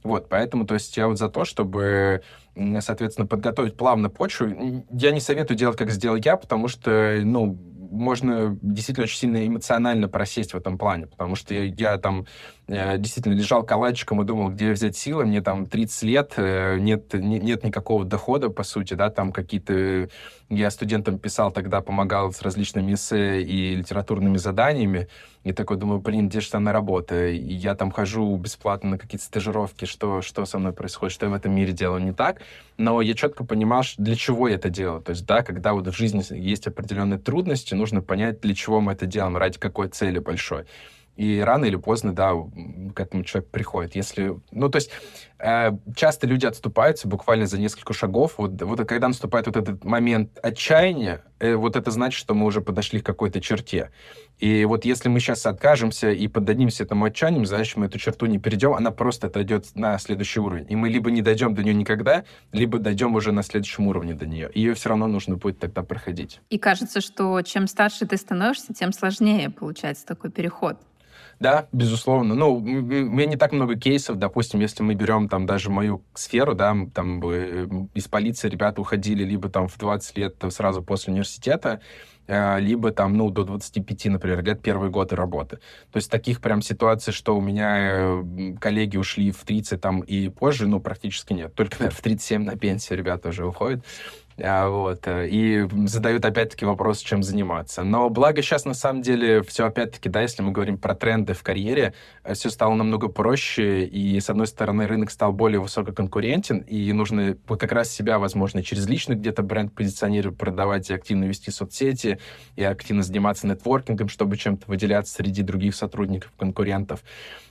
Вот, 0.02 0.28
поэтому, 0.28 0.66
то 0.66 0.74
есть 0.74 0.96
я 0.96 1.09
вот 1.09 1.18
за 1.18 1.28
то, 1.28 1.44
чтобы, 1.44 2.22
соответственно, 2.80 3.26
подготовить 3.26 3.76
плавно 3.76 4.11
почву. 4.11 4.85
Я 4.90 5.11
не 5.12 5.20
советую 5.20 5.57
делать, 5.57 5.78
как 5.78 5.90
сделал 5.90 6.16
я, 6.16 6.37
потому 6.37 6.68
что, 6.68 7.20
ну, 7.24 7.59
можно 7.94 8.59
действительно 8.61 9.04
очень 9.04 9.18
сильно 9.18 9.46
эмоционально 9.46 10.09
просесть 10.09 10.52
в 10.52 10.57
этом 10.57 10.76
плане, 10.76 11.07
потому 11.07 11.37
что 11.37 11.54
я, 11.54 11.96
там 11.98 12.26
э, 12.66 12.98
действительно 12.98 13.35
лежал 13.35 13.62
калачиком 13.64 14.20
и 14.22 14.24
думал, 14.24 14.50
где 14.50 14.72
взять 14.72 14.96
силы, 14.96 15.24
мне 15.24 15.40
там 15.40 15.66
30 15.66 16.02
лет, 16.02 16.33
э, 16.37 16.78
нет, 16.78 17.14
не, 17.14 17.38
нет 17.38 17.64
никакого 17.64 18.04
дохода, 18.04 18.50
по 18.50 18.62
сути, 18.62 18.94
да, 18.94 19.11
там 19.11 19.33
какие-то... 19.33 20.09
Я 20.50 20.70
студентам 20.70 21.18
писал 21.18 21.50
тогда, 21.50 21.80
помогал 21.80 22.33
с 22.33 22.42
различными 22.42 22.94
эссе 22.94 23.42
и 23.42 23.74
литературными 23.76 24.37
заданиями, 24.37 25.09
и 25.42 25.52
такой 25.52 25.76
думаю, 25.76 26.00
блин, 26.00 26.28
где 26.28 26.40
же 26.40 26.50
там 26.50 26.68
работа? 26.68 27.28
И 27.28 27.54
я 27.54 27.74
там 27.74 27.90
хожу 27.90 28.37
бесплатно 28.37 28.90
на 28.90 28.98
какие-то 28.98 29.24
стажировки, 29.24 29.85
что, 29.85 30.22
что 30.22 30.44
со 30.44 30.59
мной 30.59 30.72
происходит, 30.72 31.14
что 31.14 31.26
я 31.26 31.33
в 31.33 31.35
этом 31.35 31.54
мире 31.54 31.72
делаю 31.72 32.02
не 32.02 32.12
так. 32.12 32.40
Но 32.76 33.00
я 33.00 33.14
четко 33.14 33.44
понимал, 33.44 33.83
для 33.98 34.16
чего 34.16 34.48
я 34.48 34.57
это 34.57 34.70
делаю. 34.70 35.00
То 35.00 35.11
есть, 35.11 35.26
да, 35.26 35.42
когда 35.42 35.72
вот 35.72 35.87
в 35.87 35.96
жизни 35.96 36.22
есть 36.35 36.66
определенные 36.66 37.18
трудности, 37.18 37.74
нужно 37.74 38.00
понять, 38.00 38.40
для 38.40 38.54
чего 38.54 38.80
мы 38.80 38.92
это 38.92 39.07
делаем, 39.07 39.37
ради 39.37 39.59
какой 39.59 39.88
цели 39.88 40.18
большой. 40.18 40.64
И 41.16 41.40
рано 41.40 41.64
или 41.66 41.77
поздно, 41.77 42.12
да, 42.12 42.33
к 42.94 43.00
этому 43.00 43.22
человек 43.22 43.50
приходит. 43.50 43.94
Если, 43.94 44.37
ну, 44.50 44.68
то 44.68 44.77
есть 44.77 44.90
э, 45.38 45.70
часто 45.94 46.27
люди 46.27 46.44
отступаются 46.46 47.07
буквально 47.07 47.46
за 47.46 47.59
несколько 47.59 47.92
шагов. 47.92 48.35
Вот, 48.38 48.61
вот 48.62 48.87
когда 48.88 49.09
наступает 49.09 49.46
вот 49.46 49.57
этот 49.57 49.85
момент 49.85 50.38
отчаяния, 50.42 51.22
э, 51.38 51.55
вот 51.55 51.77
это 51.77 51.92
значит, 51.92 52.18
что 52.18 52.35
мы 52.35 52.46
уже 52.46 52.61
подошли 52.61 53.00
к 53.00 53.07
какой-то 53.07 53.40
черте. 53.40 53.90
И 54.40 54.64
вот 54.64 54.85
если 54.85 55.09
мы 55.09 55.20
сейчас 55.20 55.46
откажемся 55.46 56.11
и 56.11 56.27
поддадимся 56.27 56.83
этому 56.83 57.05
отчаянию, 57.05 57.44
значит, 57.46 57.77
мы 57.77 57.87
эту 57.87 57.98
черту 58.00 58.27
не 58.27 58.38
перейдем, 58.38 58.74
она 58.74 58.90
просто 58.90 59.29
отойдет 59.29 59.66
на 59.77 59.96
следующий 59.98 60.40
уровень. 60.40 60.66
И 60.68 60.74
мы 60.74 60.88
либо 60.88 61.12
не 61.12 61.22
дойдем 61.22 61.55
до 61.55 61.62
нее 61.62 61.74
никогда, 61.74 62.24
либо 62.50 62.81
дойдем 62.81 63.14
уже 63.14 63.31
на 63.31 63.44
следующем 63.44 63.87
уровне 63.87 64.14
до 64.14 64.27
нее. 64.27 64.50
Ее 64.53 64.74
все 64.74 64.88
равно 64.88 65.07
нужно 65.07 65.37
будет 65.37 65.61
тогда 65.61 65.83
проходить. 65.85 66.40
И 66.50 66.59
кажется, 66.59 67.00
что 67.00 67.40
чем 67.42 67.68
старше 67.68 68.07
ты 68.07 68.16
становишься, 68.16 68.74
тем 68.74 68.92
сложнее 68.92 69.50
получается 69.50 70.05
такой 70.07 70.33
переход. 70.33 70.79
Да, 71.44 71.68
безусловно. 71.72 72.35
Ну, 72.35 72.54
у 72.54 72.61
меня 72.62 73.26
не 73.26 73.37
так 73.37 73.52
много 73.52 73.76
кейсов, 73.76 74.16
допустим, 74.16 74.61
если 74.61 74.83
мы 74.83 74.94
берем 74.94 75.28
там 75.28 75.44
даже 75.44 75.68
мою 75.68 76.02
сферу, 76.14 76.54
да, 76.54 76.74
там 76.94 77.20
э, 77.22 77.68
из 77.92 78.09
полиции 78.09 78.48
ребята 78.48 78.80
уходили 78.80 79.24
либо 79.24 79.50
там 79.50 79.68
в 79.68 79.76
20 79.76 80.16
лет 80.16 80.42
сразу 80.48 80.83
после 80.83 81.12
университета, 81.12 81.83
э, 82.28 82.59
либо 82.61 82.92
там, 82.92 83.18
ну, 83.18 83.28
до 83.28 83.44
25, 83.44 84.07
например, 84.07 84.42
лет 84.42 84.62
первые 84.62 84.90
годы 84.90 85.16
работы. 85.16 85.59
То 85.92 85.98
есть 85.98 86.11
таких 86.11 86.40
прям 86.40 86.62
ситуаций, 86.62 87.12
что 87.12 87.37
у 87.37 87.42
меня 87.42 87.76
э, 87.78 88.54
коллеги 88.59 88.96
ушли 88.96 89.30
в 89.30 89.44
30 89.44 89.78
там 89.78 90.00
и 90.00 90.30
позже, 90.30 90.66
ну, 90.66 90.80
практически 90.80 91.35
нет. 91.35 91.54
Только, 91.54 91.76
наверное, 91.78 91.98
в 91.98 92.00
37 92.00 92.42
на 92.42 92.57
пенсию 92.57 92.98
ребята 92.98 93.28
уже 93.28 93.46
уходят. 93.46 93.85
А, 94.42 94.68
вот, 94.68 95.07
э, 95.07 95.29
и 95.29 95.68
задают 95.87 96.25
опять-таки 96.25 96.64
вопрос, 96.64 96.99
чем 96.99 97.23
заниматься. 97.23 97.85
Но 97.85 98.11
благо 98.11 98.42
сейчас 98.42 98.64
на 98.64 98.75
самом 98.75 99.01
деле 99.01 99.42
все 99.42 99.66
опять-таки, 99.66 100.09
да, 100.09 100.23
если 100.23 100.42
мы 100.42 100.51
говорим 100.51 100.77
про 100.77 100.97
тренды 100.97 101.35
в 101.35 101.42
карьере, 101.44 101.94
э, 102.25 102.35
все 102.35 102.51
стало 102.51 102.75
намного 102.75 103.07
проще, 103.07 103.85
и 103.85 104.18
с 104.18 104.29
одной 104.29 104.49
стороны 104.49 104.88
рынок 104.88 105.12
стал 105.12 105.33
более 105.33 105.61
высококонкурентен, 105.61 106.59
и 106.59 106.92
нужно 106.92 107.37
вот 107.47 107.61
как 107.61 107.70
раз 107.70 107.90
себя, 107.90 108.18
возможно, 108.18 108.62
через 108.64 108.88
личный 108.88 109.14
где-то 109.14 109.44
бренд 109.44 109.73
позиционировать, 109.73 110.37
продавать 110.37 110.90
и 110.90 110.94
активно 110.94 111.25
вести 111.25 111.53
соцсети, 111.53 112.18
и 112.57 112.64
активно 112.64 113.05
заниматься 113.05 113.47
нетворкингом, 113.47 114.09
чтобы 114.09 114.37
чем-то 114.37 114.64
выделяться 114.66 115.14
среди 115.14 115.42
других 115.42 115.77
сотрудников, 115.77 116.33
конкурентов. 116.37 117.05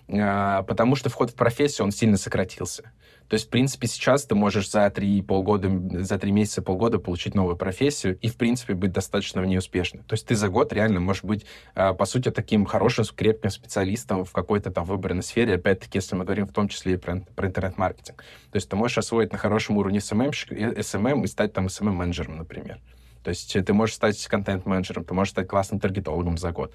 А, 0.09 0.63
потому 0.63 0.97
что 0.97 1.09
вход 1.09 1.31
в 1.31 1.35
профессию, 1.35 1.85
он 1.85 1.91
сильно 1.91 2.17
сократился. 2.17 2.91
То 3.27 3.35
есть, 3.35 3.47
в 3.47 3.49
принципе, 3.49 3.87
сейчас 3.87 4.25
ты 4.25 4.35
можешь 4.35 4.69
за 4.69 4.89
три 4.89 5.21
полгода, 5.21 5.69
за 6.03 6.19
три 6.19 6.31
месяца, 6.31 6.61
полгода 6.61 6.99
получить 6.99 7.35
новую 7.35 7.55
профессию 7.55 8.17
и, 8.19 8.27
в 8.27 8.35
принципе, 8.35 8.73
быть 8.73 8.91
достаточно 8.91 9.41
в 9.41 9.45
ней 9.45 9.57
успешным. 9.57 10.03
То 10.03 10.13
есть 10.13 10.27
ты 10.27 10.35
за 10.35 10.49
год 10.49 10.73
реально 10.73 10.99
можешь 10.99 11.23
быть, 11.23 11.45
а, 11.75 11.93
по 11.93 12.05
сути, 12.05 12.29
таким 12.31 12.65
хорошим, 12.65 13.05
крепким 13.15 13.49
специалистом 13.49 14.23
в 14.23 14.31
какой-то 14.31 14.71
там 14.71 14.85
выбранной 14.85 15.23
сфере, 15.23 15.55
опять-таки, 15.55 15.97
если 15.97 16.15
мы 16.15 16.25
говорим 16.25 16.47
в 16.47 16.53
том 16.53 16.67
числе 16.67 16.93
и 16.93 16.97
про, 16.97 17.21
про 17.35 17.47
интернет-маркетинг. 17.47 18.23
То 18.51 18.55
есть 18.55 18.69
ты 18.69 18.75
можешь 18.75 18.97
освоить 18.97 19.31
на 19.31 19.37
хорошем 19.37 19.77
уровне 19.77 19.99
SMM, 19.99 20.31
SMM 20.31 21.23
и 21.23 21.27
стать 21.27 21.53
там 21.53 21.67
SMM-менеджером, 21.67 22.37
например. 22.37 22.79
То 23.23 23.29
есть 23.29 23.53
ты 23.53 23.73
можешь 23.73 23.95
стать 23.95 24.25
контент-менеджером, 24.27 25.05
ты 25.05 25.13
можешь 25.13 25.31
стать 25.31 25.47
классным 25.47 25.79
таргетологом 25.79 26.37
за 26.37 26.51
год. 26.51 26.73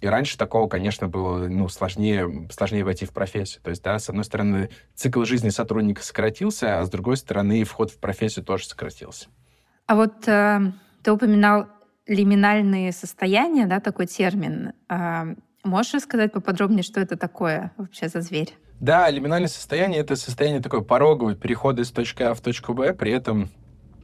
И 0.00 0.06
раньше 0.06 0.38
такого, 0.38 0.68
конечно, 0.68 1.08
было 1.08 1.48
ну, 1.48 1.68
сложнее, 1.68 2.48
сложнее 2.50 2.84
войти 2.84 3.04
в 3.04 3.12
профессию. 3.12 3.62
То 3.62 3.70
есть, 3.70 3.82
да, 3.82 3.98
с 3.98 4.08
одной 4.08 4.24
стороны, 4.24 4.70
цикл 4.94 5.24
жизни 5.24 5.48
сотрудника 5.48 6.02
сократился, 6.02 6.78
а 6.78 6.84
с 6.84 6.90
другой 6.90 7.16
стороны, 7.16 7.64
вход 7.64 7.90
в 7.90 7.98
профессию 7.98 8.44
тоже 8.44 8.66
сократился. 8.66 9.26
А 9.86 9.96
вот 9.96 10.28
э, 10.28 10.60
ты 11.02 11.12
упоминал 11.12 11.66
лиминальные 12.06 12.92
состояния, 12.92 13.66
да, 13.66 13.80
такой 13.80 14.06
термин. 14.06 14.72
Э, 14.88 15.34
можешь 15.64 15.94
рассказать 15.94 16.32
поподробнее, 16.32 16.84
что 16.84 17.00
это 17.00 17.16
такое 17.16 17.72
вообще 17.76 18.08
за 18.08 18.20
зверь? 18.20 18.54
Да, 18.80 19.10
лиминальное 19.10 19.48
состояние— 19.48 20.00
это 20.02 20.14
состояние 20.14 20.62
такое 20.62 20.82
пороговое 20.82 21.34
перехода 21.34 21.82
из 21.82 21.90
точки 21.90 22.22
А 22.22 22.34
в 22.34 22.40
точку 22.40 22.74
Б, 22.74 22.94
при 22.94 23.10
этом 23.10 23.48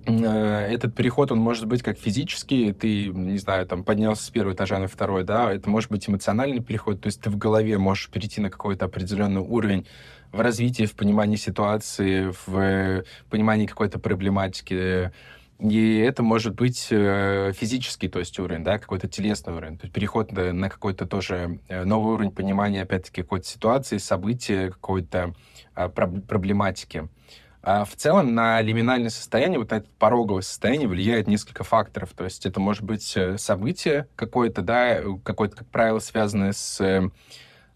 этот 0.07 0.95
переход, 0.95 1.33
он 1.33 1.38
может 1.38 1.67
быть 1.67 1.83
как 1.83 1.99
физический, 1.99 2.73
ты, 2.73 3.09
не 3.09 3.38
знаю, 3.38 3.67
там, 3.67 3.85
поднялся 3.85 4.25
с 4.25 4.31
первого 4.31 4.55
этажа 4.55 4.79
на 4.79 4.88
второй, 4.88 5.25
да, 5.25 5.53
это 5.53 5.69
может 5.71 5.90
быть 5.90 6.09
эмоциональный 6.09 6.61
переход, 6.61 7.01
то 7.01 7.07
есть 7.07 7.23
ты 7.23 7.31
в 7.31 7.38
голове 7.38 7.79
можешь 7.79 8.11
перейти 8.11 8.40
на 8.40 8.51
какой-то 8.51 8.85
определенный 8.85 9.40
уровень 9.40 9.87
в 10.33 10.40
развитии, 10.40 10.85
в 10.85 10.95
понимании 10.95 11.37
ситуации, 11.37 12.33
в 12.47 13.05
понимании 13.31 13.67
какой-то 13.67 13.99
проблематики, 13.99 15.12
и 15.61 15.99
это 15.99 16.23
может 16.23 16.57
быть 16.57 16.88
э, 16.90 17.53
физический, 17.55 18.09
то 18.09 18.19
есть 18.19 18.38
уровень, 18.38 18.64
да, 18.64 18.79
какой-то 18.79 19.09
телесный 19.09 19.55
уровень, 19.55 19.79
то 19.79 19.85
есть 19.85 19.95
переход 19.95 20.33
на 20.33 20.69
какой-то 20.69 21.07
тоже 21.07 21.61
э, 21.69 21.85
новый 21.85 22.14
уровень 22.14 22.33
понимания, 22.33 22.83
опять-таки, 22.83 23.23
какой-то 23.23 23.47
ситуации, 23.47 23.99
события, 23.99 24.71
какой-то 24.71 25.35
а, 25.75 25.88
проблематики. 25.88 27.09
А 27.66 27.87
в 27.87 27.96
целом 27.96 28.35
на 28.35 28.61
лиминальное 28.61 29.09
состояние, 29.09 29.59
вот 29.59 29.72
это 29.72 29.88
пороговое 29.98 30.42
состояние 30.42 30.87
влияет 30.87 31.27
несколько 31.27 31.64
факторов. 31.64 32.11
То 32.14 32.24
есть 32.24 32.44
это 32.44 32.61
может 32.61 32.83
быть 32.83 33.16
э, 33.16 33.38
событие 33.38 34.07
какое-то, 34.16 34.61
да, 34.61 35.00
какое-то, 35.24 35.57
как 35.57 35.68
правило, 35.68 35.98
связанное 35.98 36.53
с 36.53 36.79
э, 36.83 37.09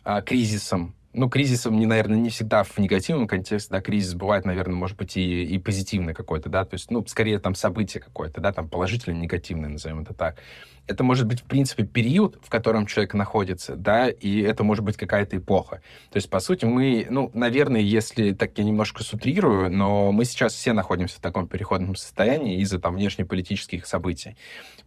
а, 0.05 0.20
кризисом. 0.20 0.94
Ну, 1.14 1.31
кризисом, 1.31 1.79
не, 1.79 1.87
наверное, 1.87 2.18
не 2.18 2.29
всегда 2.29 2.62
в 2.64 2.79
негативном 2.79 3.27
контексте, 3.27 3.71
да, 3.71 3.81
кризис 3.81 4.14
бывает, 4.14 4.44
наверное, 4.44 4.77
может 4.77 4.97
быть 4.97 5.16
и, 5.16 5.44
и 5.44 5.59
позитивный 5.59 6.12
какой-то, 6.12 6.51
да, 6.51 6.64
то 6.64 6.75
есть, 6.75 6.90
ну, 6.90 7.05
скорее 7.07 7.38
там 7.38 7.55
событие 7.55 8.03
какое-то, 8.03 8.40
да, 8.40 8.53
там 8.53 8.68
положительное, 8.68 9.18
негативное, 9.18 9.71
назовем 9.71 10.01
это 10.01 10.12
так 10.12 10.37
это 10.88 11.05
может 11.05 11.27
быть, 11.27 11.40
в 11.40 11.44
принципе, 11.44 11.85
период, 11.85 12.38
в 12.42 12.49
котором 12.49 12.87
человек 12.87 13.14
находится, 13.14 13.77
да, 13.77 14.09
и 14.09 14.40
это 14.40 14.64
может 14.64 14.85
быть 14.85 14.97
какая-то 14.97 15.37
эпоха. 15.37 15.83
То 16.11 16.16
есть, 16.16 16.31
по 16.31 16.40
сути, 16.40 16.64
мы, 16.64 17.07
ну, 17.11 17.31
наверное, 17.35 17.83
если 17.83 18.33
так 18.33 18.57
я 18.57 18.64
немножко 18.64 19.05
сутрирую, 19.05 19.71
но 19.71 20.11
мы 20.11 20.25
сейчас 20.25 20.55
все 20.55 20.73
находимся 20.73 21.18
в 21.18 21.21
таком 21.21 21.47
переходном 21.47 21.94
состоянии 21.94 22.61
из-за 22.62 22.79
там 22.81 22.97
внешнеполитических 22.97 23.87
событий. 23.87 24.37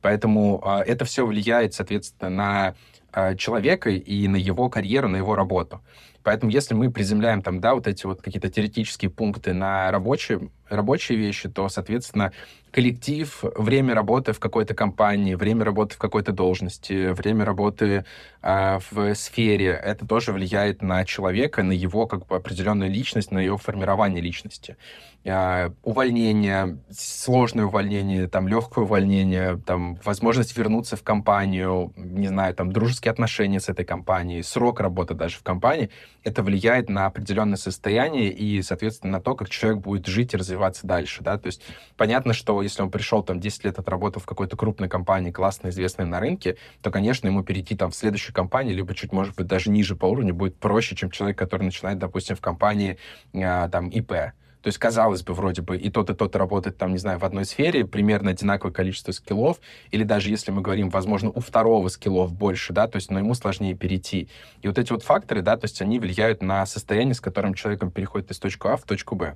Поэтому 0.02 0.62
а, 0.66 0.82
это 0.82 1.06
все 1.06 1.26
влияет, 1.26 1.76
соответственно, 1.76 2.30
на 2.32 2.76
а, 3.14 3.36
человека 3.36 3.92
и 3.92 4.28
на 4.28 4.38
его 4.38 4.70
карьеру, 4.70 5.08
на 5.08 5.18
его 5.18 5.36
работу. 5.36 5.82
Поэтому 6.24 6.52
если 6.52 6.74
мы 6.74 6.92
приземляем 6.92 7.42
там, 7.42 7.60
да, 7.60 7.74
вот 7.74 7.88
эти 7.88 8.06
вот 8.06 8.22
какие-то 8.22 8.50
теоретические 8.50 9.10
пункты 9.10 9.54
на 9.54 9.92
рабочие, 9.92 10.50
рабочие 10.70 11.18
вещи, 11.18 11.50
то, 11.50 11.68
соответственно, 11.70 12.32
коллектив, 12.72 13.44
время 13.56 13.94
работы 13.94 14.34
в 14.34 14.40
какой-то 14.40 14.74
компании, 14.74 15.36
время 15.36 15.66
работы 15.66 15.96
в 15.96 15.98
какой-то 15.98 16.32
должности, 16.32 17.12
время 17.12 17.46
работы 17.46 18.06
э, 18.42 18.80
в 18.92 19.14
сфере, 19.16 19.68
это 19.68 20.08
тоже 20.08 20.32
влияет 20.32 20.82
на 20.82 21.06
человека, 21.06 21.64
на 21.64 21.74
его 21.74 22.08
как 22.08 22.26
бы 22.28 22.36
определенную 22.36 22.90
личность, 22.90 23.32
на 23.32 23.40
его 23.40 23.58
формирование 23.58 24.22
личности. 24.22 24.78
Э, 25.24 25.70
увольнение, 25.84 26.80
сложное 26.90 27.66
увольнение, 27.66 28.28
там 28.28 28.48
легкое 28.48 28.86
увольнение, 28.86 29.62
там 29.66 30.00
возможность 30.04 30.58
вернуться 30.58 30.96
в 30.96 31.04
компанию, 31.04 31.94
не 31.96 32.28
знаю, 32.28 32.56
там 32.56 32.72
дружеские 32.72 33.12
отношения 33.12 33.60
с 33.60 33.70
этой 33.70 33.86
компанией, 33.86 34.42
срок 34.42 34.80
работы 34.80 35.14
даже 35.14 35.38
в 35.38 35.44
компании, 35.44 35.92
это 36.24 36.42
влияет 36.42 36.90
на 36.90 37.06
определенное 37.06 37.58
состояние 37.58 38.32
и, 38.32 38.64
соответственно, 38.64 39.14
на 39.14 39.22
то, 39.22 39.36
как 39.36 39.50
человек 39.50 39.82
будет 39.82 40.08
жить 40.08 40.34
и 40.34 40.38
развиваться 40.38 40.88
дальше, 40.88 41.22
да, 41.22 41.38
то 41.38 41.48
есть 41.48 41.62
понятно, 41.98 42.34
что 42.34 42.61
если 42.62 42.82
он 42.82 42.92
пришел 42.92 43.24
там 43.24 43.40
10 43.40 43.66
лет 43.66 43.80
отработал 43.80 44.22
в 44.22 44.26
какой-то 44.26 44.58
крупной 44.58 44.90
компании, 44.90 45.32
классно 45.32 45.70
известной 45.70 46.06
на 46.06 46.20
рынке, 46.20 46.58
то, 46.82 46.92
конечно, 46.92 47.28
ему 47.28 47.44
перейти 47.44 47.76
там 47.76 47.92
в 47.92 47.96
следующую 47.96 48.34
компанию, 48.34 48.76
либо 48.76 48.94
чуть, 48.94 49.12
может 49.12 49.36
быть, 49.36 49.48
даже 49.48 49.70
ниже 49.70 49.96
по 49.96 50.06
уровню 50.06 50.34
будет 50.34 50.58
проще, 50.58 50.96
чем 50.96 51.12
человек, 51.12 51.38
который 51.38 51.64
начинает, 51.64 52.00
допустим, 52.00 52.36
в 52.36 52.42
компании 52.42 52.98
а, 53.34 53.70
там 53.70 53.90
ИП. 53.90 54.14
То 54.62 54.68
есть, 54.68 54.78
казалось 54.78 55.24
бы, 55.24 55.34
вроде 55.34 55.64
бы 55.64 55.76
и 55.76 55.90
тот, 55.90 56.10
и 56.12 56.14
тот 56.14 56.36
работает 56.36 56.78
там, 56.78 56.92
не 56.92 57.00
знаю, 57.00 57.18
в 57.18 57.26
одной 57.26 57.46
сфере, 57.46 57.86
примерно 57.86 58.32
одинаковое 58.32 58.72
количество 58.72 59.12
скиллов, 59.12 59.60
или 59.90 60.04
даже 60.04 60.30
если 60.30 60.52
мы 60.52 60.62
говорим, 60.62 60.90
возможно, 60.90 61.32
у 61.32 61.40
второго 61.40 61.88
скиллов 61.88 62.32
больше, 62.32 62.72
да, 62.72 62.88
то 62.88 62.98
есть, 62.98 63.10
но 63.10 63.20
ему 63.20 63.34
сложнее 63.34 63.76
перейти. 63.76 64.30
И 64.62 64.68
вот 64.68 64.78
эти 64.78 64.92
вот 64.92 65.04
факторы, 65.04 65.42
да, 65.42 65.58
то 65.58 65.66
есть 65.66 65.82
они 65.82 66.00
влияют 66.00 66.44
на 66.44 66.66
состояние, 66.66 67.16
с 67.16 67.22
которым 67.22 67.56
человеком 67.56 67.92
переходит 67.92 68.30
из 68.32 68.40
точки 68.40 68.68
А 68.68 68.78
в 68.78 68.84
точку 68.84 69.16
Б. 69.16 69.36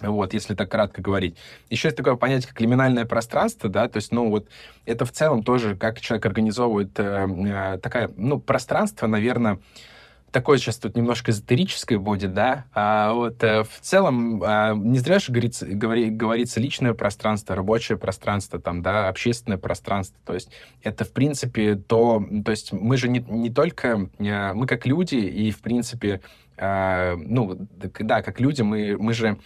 Вот, 0.00 0.32
если 0.34 0.54
так 0.54 0.70
кратко 0.70 1.02
говорить. 1.02 1.36
Еще 1.68 1.88
есть 1.88 1.96
такое 1.96 2.16
понятие, 2.16 2.48
как 2.48 2.60
лиминальное 2.60 3.04
пространство, 3.04 3.68
да, 3.68 3.88
то 3.88 3.96
есть, 3.96 4.12
ну, 4.12 4.30
вот 4.30 4.48
это 4.86 5.04
в 5.04 5.12
целом 5.12 5.42
тоже, 5.42 5.76
как 5.76 6.00
человек 6.00 6.24
организовывает 6.26 6.98
э, 6.98 7.26
э, 7.28 7.78
такая, 7.78 8.10
ну, 8.16 8.40
пространство, 8.40 9.06
наверное, 9.06 9.58
такое 10.30 10.58
сейчас 10.58 10.76
тут 10.76 10.96
немножко 10.96 11.30
эзотерическое 11.30 11.98
будет, 11.98 12.32
да, 12.34 12.64
а 12.72 13.12
вот 13.12 13.42
э, 13.42 13.64
в 13.64 13.80
целом 13.80 14.42
э, 14.42 14.74
не 14.76 14.98
зря 14.98 15.18
же 15.18 15.32
говорится, 15.32 15.66
говори, 15.66 16.10
говорится 16.10 16.60
личное 16.60 16.94
пространство, 16.94 17.56
рабочее 17.56 17.98
пространство, 17.98 18.60
там, 18.60 18.82
да, 18.82 19.08
общественное 19.08 19.58
пространство, 19.58 20.16
то 20.24 20.34
есть 20.34 20.50
это, 20.82 21.04
в 21.04 21.12
принципе, 21.12 21.74
то, 21.74 22.24
то 22.44 22.50
есть 22.50 22.72
мы 22.72 22.96
же 22.96 23.08
не, 23.08 23.20
не 23.20 23.50
только, 23.50 24.08
э, 24.18 24.52
мы 24.52 24.66
как 24.66 24.86
люди, 24.86 25.16
и, 25.16 25.50
в 25.50 25.60
принципе, 25.60 26.20
э, 26.56 27.16
ну, 27.16 27.66
да, 28.00 28.22
как 28.22 28.40
люди, 28.40 28.62
мы, 28.62 28.96
мы 28.98 29.12
же 29.14 29.38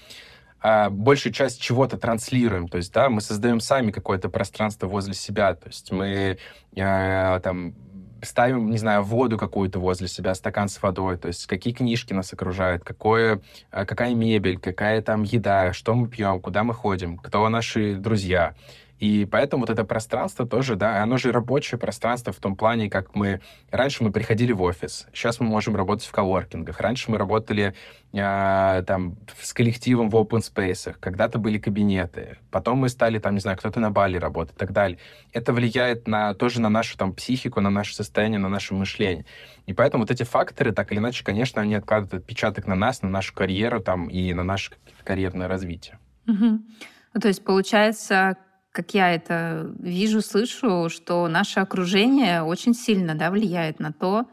а, 0.66 0.88
большую 0.88 1.34
часть 1.34 1.60
чего-то 1.60 1.98
транслируем. 1.98 2.68
То 2.68 2.78
есть, 2.78 2.90
да, 2.90 3.10
мы 3.10 3.20
создаем 3.20 3.60
сами 3.60 3.90
какое-то 3.90 4.30
пространство 4.30 4.86
возле 4.86 5.12
себя. 5.12 5.54
То 5.54 5.66
есть 5.66 5.92
мы 5.92 6.38
э, 6.74 7.40
там 7.42 7.74
ставим, 8.22 8.70
не 8.70 8.78
знаю, 8.78 9.02
воду 9.02 9.36
какую-то 9.36 9.78
возле 9.78 10.08
себя, 10.08 10.34
стакан 10.34 10.70
с 10.70 10.80
водой, 10.80 11.18
то 11.18 11.28
есть 11.28 11.46
какие 11.46 11.74
книжки 11.74 12.14
нас 12.14 12.32
окружают, 12.32 12.82
какое, 12.82 13.42
а, 13.70 13.84
какая 13.84 14.14
мебель, 14.14 14.58
какая 14.58 15.02
там 15.02 15.24
еда, 15.24 15.74
что 15.74 15.94
мы 15.94 16.08
пьем, 16.08 16.40
куда 16.40 16.64
мы 16.64 16.72
ходим, 16.72 17.18
кто 17.18 17.46
наши 17.50 17.96
друзья. 17.96 18.54
И 19.00 19.26
поэтому 19.26 19.62
вот 19.62 19.70
это 19.70 19.84
пространство 19.84 20.46
тоже, 20.46 20.76
да, 20.76 21.02
оно 21.02 21.18
же 21.18 21.32
рабочее 21.32 21.78
пространство 21.78 22.32
в 22.32 22.36
том 22.36 22.56
плане, 22.56 22.88
как 22.88 23.14
мы... 23.14 23.40
Раньше 23.70 24.04
мы 24.04 24.12
приходили 24.12 24.52
в 24.52 24.62
офис, 24.62 25.06
сейчас 25.12 25.40
мы 25.40 25.46
можем 25.46 25.74
работать 25.74 26.06
в 26.06 26.12
коворкингах. 26.12 26.80
Раньше 26.80 27.10
мы 27.10 27.18
работали 27.18 27.74
э, 28.12 28.84
там 28.86 29.16
с 29.40 29.52
коллективом 29.52 30.10
в 30.10 30.14
open 30.14 30.40
space, 30.40 30.94
когда-то 31.00 31.38
были 31.38 31.58
кабинеты. 31.58 32.38
Потом 32.50 32.78
мы 32.78 32.88
стали 32.88 33.18
там, 33.18 33.34
не 33.34 33.40
знаю, 33.40 33.58
кто-то 33.58 33.80
на 33.80 33.90
Бали 33.90 34.16
работать 34.16 34.54
и 34.54 34.58
так 34.58 34.72
далее. 34.72 34.98
Это 35.32 35.52
влияет 35.52 36.06
на, 36.06 36.34
тоже 36.34 36.60
на 36.60 36.68
нашу 36.68 36.96
там 36.96 37.12
психику, 37.12 37.60
на 37.60 37.70
наше 37.70 37.94
состояние, 37.94 38.38
на 38.38 38.48
наше 38.48 38.74
мышление. 38.74 39.26
И 39.66 39.72
поэтому 39.72 40.04
вот 40.04 40.10
эти 40.12 40.22
факторы, 40.22 40.72
так 40.72 40.92
или 40.92 40.98
иначе, 40.98 41.24
конечно, 41.24 41.60
они 41.60 41.74
откладывают 41.74 42.22
отпечаток 42.22 42.66
на 42.66 42.76
нас, 42.76 43.02
на 43.02 43.08
нашу 43.08 43.34
карьеру 43.34 43.80
там 43.80 44.08
и 44.08 44.32
на 44.34 44.44
наше 44.44 44.72
карьерное 45.02 45.48
развитие. 45.48 45.98
Угу. 46.28 46.60
Ну, 47.14 47.20
то 47.20 47.28
есть, 47.28 47.44
получается, 47.44 48.36
как 48.74 48.92
я 48.92 49.14
это 49.14 49.72
вижу, 49.78 50.20
слышу, 50.20 50.88
что 50.88 51.28
наше 51.28 51.60
окружение 51.60 52.42
очень 52.42 52.74
сильно 52.74 53.14
да, 53.14 53.30
влияет 53.30 53.78
на 53.78 53.92
то, 53.92 54.26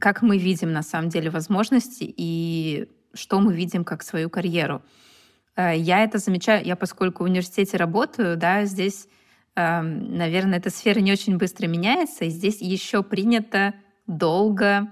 как 0.00 0.22
мы 0.22 0.38
видим 0.38 0.72
на 0.72 0.82
самом 0.82 1.08
деле 1.08 1.30
возможности 1.30 2.12
и 2.16 2.88
что 3.14 3.38
мы 3.38 3.54
видим 3.54 3.84
как 3.84 4.02
свою 4.02 4.28
карьеру. 4.28 4.82
Э, 5.54 5.72
я 5.76 6.02
это 6.02 6.18
замечаю, 6.18 6.66
я 6.66 6.74
поскольку 6.74 7.22
в 7.22 7.26
университете 7.26 7.76
работаю, 7.76 8.36
да, 8.36 8.64
здесь, 8.64 9.06
эм, 9.54 10.16
наверное, 10.16 10.58
эта 10.58 10.70
сфера 10.70 10.98
не 10.98 11.12
очень 11.12 11.38
быстро 11.38 11.68
меняется, 11.68 12.24
и 12.24 12.30
здесь 12.30 12.60
еще 12.60 13.04
принято 13.04 13.72
долго 14.08 14.88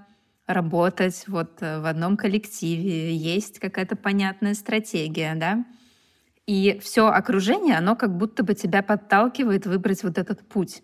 работать 0.47 1.25
вот 1.27 1.61
э, 1.63 1.81
в 1.81 1.87
одном 1.87 2.17
коллективе, 2.17 3.15
есть 3.15 3.59
какая-то 3.59 3.97
понятная 3.97 4.55
стратегия, 4.55 5.35
да, 5.35 5.65
и 6.47 6.79
все 6.83 7.09
окружение, 7.09 7.77
оно 7.77 7.97
как 7.97 8.17
будто 8.17 8.43
бы 8.43 8.55
тебя 8.55 8.83
подталкивает 8.83 9.67
выбрать 9.67 10.03
вот 10.03 10.19
этот 10.19 10.41
путь. 10.49 10.83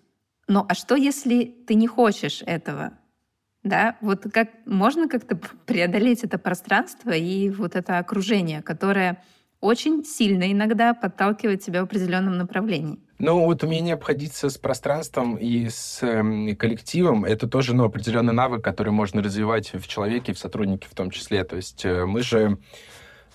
Ну 0.48 0.66
а 0.68 0.75
что, 0.75 0.96
если 0.96 1.44
ты 1.44 1.75
не 1.75 1.87
хочешь 1.87 2.42
этого? 2.44 2.92
Да, 3.62 3.96
вот 4.01 4.27
как 4.33 4.48
можно 4.66 5.09
как-то 5.09 5.37
преодолеть 5.66 6.25
это 6.25 6.37
пространство 6.37 7.11
и 7.11 7.48
вот 7.48 7.77
это 7.77 7.98
окружение, 7.98 8.61
которое 8.61 9.22
очень 9.61 10.05
сильно 10.05 10.51
иногда 10.51 10.92
подталкивает 10.94 11.62
тебя 11.62 11.83
в 11.83 11.85
определенном 11.85 12.37
направлении. 12.37 12.98
Ну, 13.20 13.44
вот 13.44 13.62
умение 13.62 13.94
обходиться 13.94 14.51
с 14.51 14.59
пространством 14.59 15.37
и 15.37 15.68
с 15.68 16.03
э, 16.03 16.57
коллективом, 16.57 17.25
это 17.25 17.46
тоже, 17.46 17.72
ну, 17.72 17.85
определенный 17.85 18.33
навык, 18.33 18.64
который 18.64 18.92
можно 18.92 19.22
развивать 19.22 19.72
в 19.72 19.87
человеке, 19.87 20.33
в 20.33 20.38
сотруднике 20.40 20.88
в 20.90 20.94
том 20.94 21.11
числе. 21.11 21.44
То 21.44 21.55
есть 21.55 21.85
э, 21.85 22.05
мы 22.05 22.22
же 22.22 22.59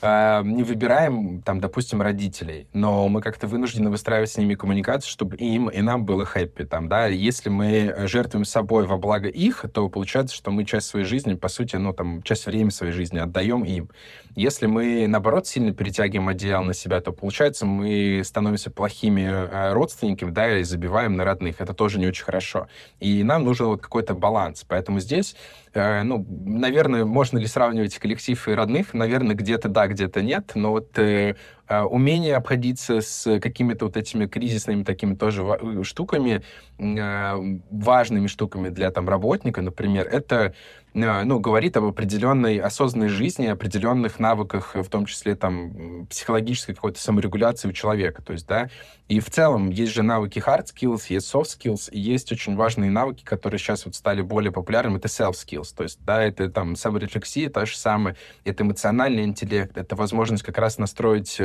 не 0.02 0.64
выбираем, 0.64 1.42
там, 1.42 1.60
допустим, 1.60 2.02
родителей, 2.02 2.68
но 2.74 3.08
мы 3.08 3.22
как-то 3.22 3.48
вынуждены 3.48 3.90
выстраивать 3.90 4.30
с 4.30 4.38
ними 4.38 4.56
коммуникацию, 4.56 5.10
чтобы 5.10 5.36
им 5.38 5.70
и 5.70 5.82
нам 5.82 6.06
было 6.06 6.24
хэппи, 6.26 6.66
там, 6.66 6.88
да. 6.88 7.08
Если 7.08 7.50
мы 7.50 7.96
жертвуем 8.08 8.46
собой 8.46 8.86
во 8.86 8.98
благо 8.98 9.28
их, 9.28 9.66
то 9.74 9.90
получается, 9.90 10.36
что 10.36 10.52
мы 10.52 10.66
часть 10.66 10.88
своей 10.88 11.06
жизни, 11.06 11.34
по 11.34 11.48
сути, 11.48 11.78
ну, 11.78 11.94
там, 11.94 12.22
часть 12.24 12.46
времени 12.46 12.70
своей 12.70 12.94
жизни 12.94 13.18
отдаем 13.18 13.64
им. 13.64 13.90
Если 14.36 14.68
мы, 14.68 15.08
наоборот, 15.08 15.48
сильно 15.48 15.74
перетягиваем 15.74 16.30
одеяло 16.30 16.64
на 16.64 16.74
себя, 16.76 17.02
то, 17.02 17.12
получается, 17.12 17.66
мы 17.66 18.22
становимся 18.24 18.70
плохими 18.70 19.22
э, 19.22 19.74
родственниками, 19.74 20.30
да, 20.30 20.60
и 20.60 20.64
забиваем 20.64 21.16
на 21.16 21.24
родных. 21.24 21.60
Это 21.60 21.74
тоже 21.74 21.98
не 21.98 22.06
очень 22.06 22.24
хорошо. 22.24 22.68
И 23.00 23.24
нам 23.24 23.44
нужен 23.44 23.66
вот 23.66 23.82
какой-то 23.82 24.14
баланс. 24.14 24.64
Поэтому 24.68 25.00
здесь, 25.00 25.36
э, 25.74 26.04
ну, 26.04 26.24
наверное, 26.46 27.04
можно 27.04 27.40
ли 27.40 27.48
сравнивать 27.48 27.98
коллектив 27.98 28.48
и 28.48 28.52
родных? 28.52 28.94
Наверное, 28.94 29.36
где-то 29.36 29.70
да, 29.70 29.87
где-то 29.88 30.22
нет. 30.22 30.52
Но 30.56 30.72
вот 30.72 30.98
э, 31.00 31.36
умение 31.70 32.36
обходиться 32.36 33.02
с 33.02 33.40
какими-то 33.40 33.86
вот 33.86 33.98
этими 33.98 34.26
кризисными 34.26 34.84
такими 34.84 35.16
тоже 35.16 35.44
штуками, 35.84 36.44
важными 36.78 38.28
штуками 38.28 38.70
для 38.70 38.92
там 38.92 39.10
работника, 39.10 39.62
например, 39.62 40.08
это 40.08 40.54
Э, 40.98 41.24
ну, 41.24 41.40
говорит 41.40 41.78
об 41.78 41.86
определенной 41.86 42.58
осознанной 42.58 43.10
жизни, 43.10 43.46
определенных 43.46 44.20
навыках, 44.20 44.76
в 44.76 44.90
том 44.90 45.06
числе 45.06 45.36
там 45.36 46.08
психологической 46.08 46.74
какой-то 46.74 47.00
саморегуляции 47.00 47.68
у 47.70 47.72
человека. 47.72 48.24
То 48.24 48.34
есть, 48.34 48.48
да, 48.48 48.70
и 49.08 49.20
в 49.20 49.30
целом 49.30 49.70
есть 49.70 49.94
же 49.94 50.04
навыки 50.04 50.40
hard 50.46 50.66
skills, 50.66 51.04
есть 51.10 51.34
soft 51.34 51.58
skills, 51.58 51.92
и 51.92 52.00
есть 52.00 52.32
очень 52.32 52.56
важные 52.56 52.90
навыки, 52.90 53.24
которые 53.24 53.60
сейчас 53.60 53.86
вот 53.86 53.96
стали 53.96 54.22
более 54.22 54.52
популярными, 54.52 54.98
это 54.98 55.08
self 55.08 55.34
skills. 55.34 55.74
То 55.76 55.84
есть, 55.84 56.00
да, 56.04 56.24
это 56.24 56.50
там 56.50 56.76
саморефлексия, 56.76 57.50
то 57.50 57.66
же 57.66 57.78
самое, 57.78 58.16
это 58.44 58.64
эмоциональный 58.64 59.24
интеллект, 59.24 59.78
это 59.78 59.96
возможность 59.96 60.44
как 60.44 60.58
раз 60.58 60.78
настроить 60.78 61.38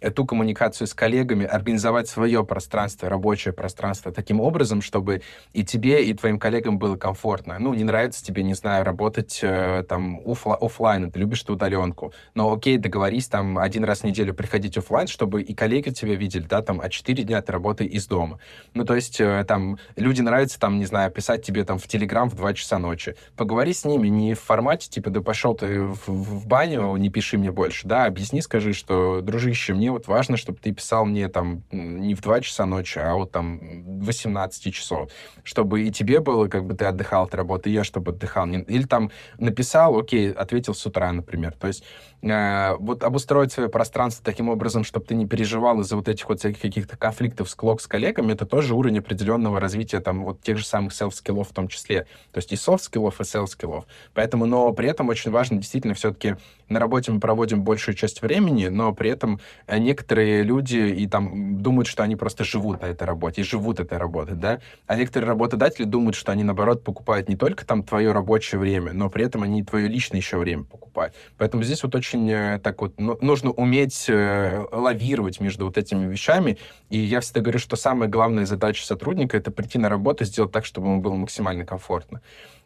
эту 0.00 0.24
коммуникацию 0.24 0.86
с 0.86 0.94
коллегами, 0.94 1.44
организовать 1.44 2.08
свое 2.08 2.44
пространство, 2.44 3.08
рабочее 3.08 3.52
пространство 3.52 4.12
таким 4.12 4.40
образом, 4.40 4.80
чтобы 4.80 5.22
и 5.52 5.64
тебе, 5.64 6.04
и 6.04 6.14
твоим 6.14 6.38
коллегам 6.38 6.78
было 6.78 6.96
комфортно. 6.96 7.58
Ну, 7.58 7.74
не 7.74 7.84
нравится 7.84 8.24
тебе, 8.24 8.42
не 8.42 8.54
знаю, 8.54 8.84
работать 8.84 9.40
э, 9.42 9.84
там 9.88 10.20
офла 10.24 10.56
офлайн, 10.56 11.10
ты 11.10 11.18
любишь 11.18 11.42
эту 11.42 11.54
удаленку. 11.54 12.12
Но 12.34 12.52
окей, 12.52 12.78
договорись 12.78 13.28
там 13.28 13.58
один 13.58 13.84
раз 13.84 14.00
в 14.00 14.04
неделю 14.04 14.34
приходить 14.34 14.78
офлайн, 14.78 15.06
чтобы 15.06 15.42
и 15.42 15.54
коллеги 15.54 15.90
тебя 15.90 16.14
видели, 16.14 16.44
да, 16.44 16.62
там, 16.62 16.80
а 16.80 16.88
4 16.88 17.24
дня 17.24 17.42
ты 17.42 17.52
работай 17.52 17.86
из 17.86 18.06
дома. 18.06 18.38
Ну, 18.74 18.84
то 18.84 18.94
есть 18.94 19.20
э, 19.20 19.44
там 19.46 19.78
люди 19.96 20.20
нравится 20.20 20.58
там, 20.58 20.78
не 20.78 20.86
знаю, 20.86 21.10
писать 21.10 21.44
тебе 21.44 21.64
там 21.64 21.78
в 21.78 21.86
Телеграм 21.86 22.28
в 22.28 22.34
2 22.34 22.54
часа 22.54 22.78
ночи. 22.78 23.14
Поговори 23.36 23.72
с 23.72 23.84
ними 23.84 24.08
не 24.08 24.34
в 24.34 24.40
формате, 24.40 24.88
типа, 24.88 25.10
да 25.10 25.20
пошел 25.20 25.54
ты 25.54 25.82
в, 25.82 26.08
в 26.08 26.46
баню, 26.46 26.96
не 26.96 27.10
пиши 27.10 27.38
мне 27.38 27.50
больше, 27.50 27.86
да, 27.86 28.04
объясни, 28.04 28.40
скажи, 28.42 28.72
что, 28.72 29.20
дружище, 29.50 29.74
мне 29.74 29.90
вот 29.90 30.06
важно, 30.06 30.36
чтобы 30.36 30.58
ты 30.58 30.72
писал 30.72 31.04
мне 31.04 31.28
там 31.28 31.62
не 31.72 32.14
в 32.14 32.20
2 32.20 32.40
часа 32.40 32.66
ночи, 32.66 32.98
а 32.98 33.14
вот 33.14 33.32
там 33.32 33.58
18 34.00 34.74
часов, 34.74 35.10
чтобы 35.42 35.82
и 35.82 35.90
тебе 35.90 36.20
было, 36.20 36.48
как 36.48 36.64
бы 36.64 36.74
ты 36.74 36.84
отдыхал 36.84 37.24
от 37.24 37.34
работы, 37.34 37.70
и 37.70 37.72
я 37.72 37.84
чтобы 37.84 38.12
отдыхал. 38.12 38.46
Или 38.46 38.84
там 38.84 39.10
написал, 39.38 39.98
окей, 39.98 40.32
ответил 40.32 40.74
с 40.74 40.86
утра, 40.86 41.12
например. 41.12 41.52
То 41.58 41.66
есть 41.66 41.84
э, 42.22 42.76
вот 42.78 43.02
обустроить 43.02 43.52
свое 43.52 43.68
пространство 43.68 44.24
таким 44.24 44.48
образом, 44.48 44.84
чтобы 44.84 45.06
ты 45.06 45.14
не 45.14 45.26
переживал 45.26 45.80
из-за 45.80 45.96
вот 45.96 46.08
этих 46.08 46.28
вот 46.28 46.40
всяких 46.40 46.60
каких-то 46.60 46.96
конфликтов, 46.96 47.48
склок 47.50 47.80
с 47.80 47.86
коллегами, 47.86 48.32
это 48.32 48.46
тоже 48.46 48.74
уровень 48.74 48.98
определенного 48.98 49.60
развития 49.60 50.00
там 50.00 50.24
вот 50.24 50.40
тех 50.42 50.58
же 50.58 50.64
самых 50.64 50.92
self-скиллов 50.92 51.48
в 51.48 51.52
том 51.52 51.68
числе. 51.68 52.06
То 52.32 52.38
есть 52.38 52.52
и 52.52 52.56
soft-скиллов, 52.56 53.20
и 53.20 53.22
self-скиллов. 53.22 53.84
Поэтому, 54.14 54.46
но 54.46 54.72
при 54.72 54.88
этом 54.88 55.08
очень 55.08 55.30
важно 55.30 55.58
действительно 55.58 55.94
все-таки 55.94 56.36
на 56.68 56.78
работе 56.78 57.12
мы 57.12 57.20
проводим 57.20 57.62
большую 57.62 57.94
часть 57.94 58.22
времени, 58.22 58.68
но 58.68 58.92
при 58.92 59.10
этом 59.10 59.40
э, 59.66 59.78
некоторые 59.78 60.42
люди 60.42 60.76
и 60.76 61.06
там 61.06 61.62
думают, 61.62 61.86
что 61.86 62.02
они 62.02 62.16
просто 62.16 62.44
живут 62.44 62.82
на 62.82 62.86
этой 62.86 63.04
работе 63.04 63.42
и 63.42 63.44
живут 63.44 63.80
этой 63.80 63.98
работой, 63.98 64.36
да, 64.36 64.60
а 64.86 64.96
некоторые 64.96 65.28
работодатели 65.28 65.84
думают, 65.84 66.16
что 66.16 66.32
они, 66.32 66.44
наоборот, 66.44 66.84
покупают 66.84 67.28
не 67.28 67.36
только 67.36 67.66
там 67.66 67.82
твое 67.82 68.12
рабочее 68.12 68.58
время, 68.58 68.92
но 68.92 69.10
при 69.10 69.24
этом 69.24 69.42
они 69.42 69.62
твое 69.62 69.88
личное 69.88 70.18
еще 70.18 70.38
время 70.38 70.64
покупают. 70.64 71.14
Поэтому 71.36 71.62
здесь 71.62 71.82
вот 71.82 71.94
очень 71.94 72.09
э, 72.14 72.58
так 72.62 72.80
вот 72.80 72.94
ну, 72.98 73.18
нужно 73.20 73.50
уметь 73.50 74.06
э, 74.08 74.64
лавировать 74.72 75.40
между 75.40 75.66
вот 75.66 75.78
этими 75.78 76.10
вещами, 76.10 76.58
и 76.88 76.98
я 76.98 77.20
всегда 77.20 77.40
говорю, 77.40 77.58
что 77.58 77.76
самая 77.76 78.08
главная 78.08 78.46
задача 78.46 78.84
сотрудника— 78.84 79.36
это 79.38 79.50
прийти 79.50 79.78
на 79.78 79.88
работу 79.88 80.24
и 80.24 80.26
сделать 80.26 80.52
так, 80.52 80.64
чтобы 80.64 80.88
ему 80.88 81.00
было 81.00 81.14
максимально 81.14 81.64
комфортно 81.64 82.20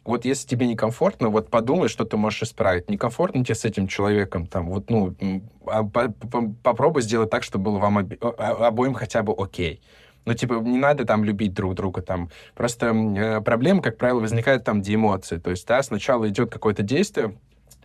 вот 0.05 0.23
если 0.23 0.47
тебе 0.47 0.67
некомфортно, 0.67 1.29
вот 1.29 1.49
подумай, 1.49 1.89
что 1.89 2.05
ты 2.05 2.15
можешь 2.15 2.43
исправить. 2.43 2.89
Некомфортно 2.89 3.43
тебе 3.43 3.55
с 3.55 3.65
этим 3.65 3.87
человеком, 3.87 4.45
там, 4.45 4.69
вот, 4.69 4.89
ну, 4.89 5.15
а, 5.65 5.83
попробуй 5.83 7.01
сделать 7.01 7.31
так, 7.31 7.43
чтобы 7.43 7.65
было 7.65 7.79
вам 7.79 8.07
обоим 8.37 8.93
хотя 8.93 9.23
бы 9.23 9.33
окей. 9.35 9.81
Ну, 10.25 10.33
типа, 10.33 10.53
не 10.55 10.77
надо 10.77 11.05
там 11.05 11.23
любить 11.23 11.53
друг 11.53 11.75
друга 11.75 12.01
там. 12.01 12.29
Просто 12.55 12.87
э, 12.87 13.41
проблема, 13.41 13.81
как 13.81 13.97
правило, 13.97 14.19
возникает 14.19 14.63
там, 14.63 14.81
где 14.81 14.95
эмоции. 14.95 15.37
То 15.37 15.51
есть, 15.51 15.67
да, 15.67 15.83
сначала 15.83 16.27
идет 16.27 16.51
какое-то 16.51 16.81
действие, 16.81 17.35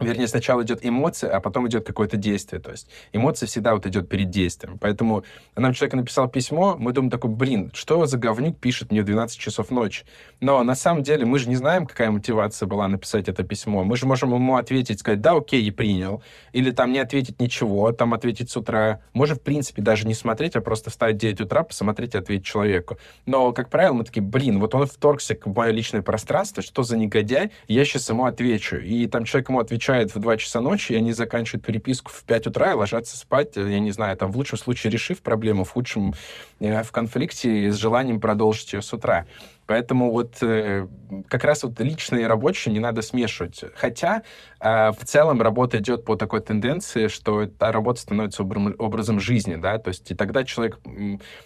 Вернее, 0.00 0.28
сначала 0.28 0.62
идет 0.62 0.80
эмоция, 0.82 1.30
а 1.30 1.40
потом 1.40 1.68
идет 1.68 1.86
какое-то 1.86 2.16
действие. 2.16 2.60
То 2.60 2.70
есть 2.70 2.88
эмоция 3.12 3.46
всегда 3.46 3.74
вот 3.74 3.86
идет 3.86 4.08
перед 4.08 4.30
действием. 4.30 4.78
Поэтому 4.78 5.24
нам 5.56 5.74
человек 5.74 5.94
написал 5.94 6.28
письмо, 6.28 6.76
мы 6.78 6.92
думаем 6.92 7.10
такой, 7.10 7.30
блин, 7.30 7.70
что 7.74 8.06
за 8.06 8.16
говнюк 8.16 8.58
пишет 8.58 8.90
мне 8.90 9.02
в 9.02 9.04
12 9.04 9.38
часов 9.38 9.70
ночи? 9.70 10.04
Но 10.40 10.62
на 10.64 10.74
самом 10.74 11.02
деле 11.02 11.26
мы 11.26 11.38
же 11.38 11.48
не 11.48 11.56
знаем, 11.56 11.86
какая 11.86 12.10
мотивация 12.10 12.66
была 12.66 12.88
написать 12.88 13.28
это 13.28 13.42
письмо. 13.42 13.84
Мы 13.84 13.96
же 13.96 14.06
можем 14.06 14.34
ему 14.34 14.56
ответить, 14.56 15.00
сказать, 15.00 15.20
да, 15.20 15.32
окей, 15.32 15.62
и 15.62 15.70
принял. 15.70 16.22
Или 16.52 16.70
там 16.70 16.92
не 16.92 16.98
ответить 16.98 17.38
ничего, 17.40 17.92
там 17.92 18.14
ответить 18.14 18.50
с 18.50 18.56
утра. 18.56 19.00
Можем, 19.12 19.36
в 19.36 19.42
принципе, 19.42 19.82
даже 19.82 20.06
не 20.06 20.14
смотреть, 20.14 20.56
а 20.56 20.62
просто 20.62 20.88
встать 20.88 21.16
в 21.16 21.18
9 21.18 21.42
утра, 21.42 21.62
посмотреть 21.62 22.14
и 22.14 22.18
ответить 22.18 22.46
человеку. 22.46 22.96
Но, 23.26 23.52
как 23.52 23.68
правило, 23.68 23.92
мы 23.92 24.04
такие, 24.04 24.22
блин, 24.22 24.60
вот 24.60 24.74
он 24.74 24.86
вторгся 24.86 25.36
в 25.44 25.54
мое 25.54 25.72
личное 25.72 26.00
пространство, 26.00 26.62
что 26.62 26.82
за 26.82 26.96
негодяй, 26.96 27.50
я 27.68 27.84
сейчас 27.84 28.08
ему 28.08 28.24
отвечу. 28.24 28.76
И 28.76 29.06
там 29.06 29.24
человек 29.24 29.50
ему 29.50 29.60
отвечает 29.60 29.89
отвечает 29.90 30.14
в 30.14 30.18
2 30.18 30.36
часа 30.36 30.60
ночи, 30.60 30.92
и 30.92 30.96
они 30.96 31.12
заканчивают 31.12 31.64
переписку 31.64 32.10
в 32.12 32.22
5 32.24 32.48
утра 32.48 32.72
и 32.72 32.74
ложатся 32.74 33.16
спать, 33.16 33.56
э, 33.56 33.70
я 33.70 33.80
не 33.80 33.90
знаю, 33.90 34.16
там 34.16 34.30
в 34.32 34.36
лучшем 34.36 34.58
случае 34.58 34.92
решив 34.92 35.20
проблему, 35.20 35.64
в 35.64 35.70
худшем 35.70 36.14
э, 36.60 36.82
в 36.82 36.92
конфликте 36.92 37.72
с 37.72 37.76
желанием 37.76 38.20
продолжить 38.20 38.72
ее 38.72 38.82
с 38.82 38.92
утра. 38.92 39.26
Поэтому 39.70 40.10
вот 40.10 40.42
э, 40.42 40.88
как 41.28 41.44
раз 41.44 41.62
вот 41.62 41.78
личные 41.78 42.22
и 42.22 42.26
рабочие 42.26 42.74
не 42.74 42.80
надо 42.80 43.02
смешивать. 43.02 43.62
Хотя 43.76 44.24
э, 44.58 44.90
в 44.90 45.04
целом 45.04 45.40
работа 45.40 45.78
идет 45.78 46.04
по 46.04 46.16
такой 46.16 46.40
тенденции, 46.40 47.06
что 47.06 47.42
эта 47.42 47.70
работа 47.70 48.00
становится 48.00 48.42
образ, 48.42 48.74
образом 48.78 49.20
жизни, 49.20 49.54
да, 49.54 49.78
то 49.78 49.90
есть 49.90 50.10
и 50.10 50.16
тогда 50.16 50.42
человек, 50.42 50.80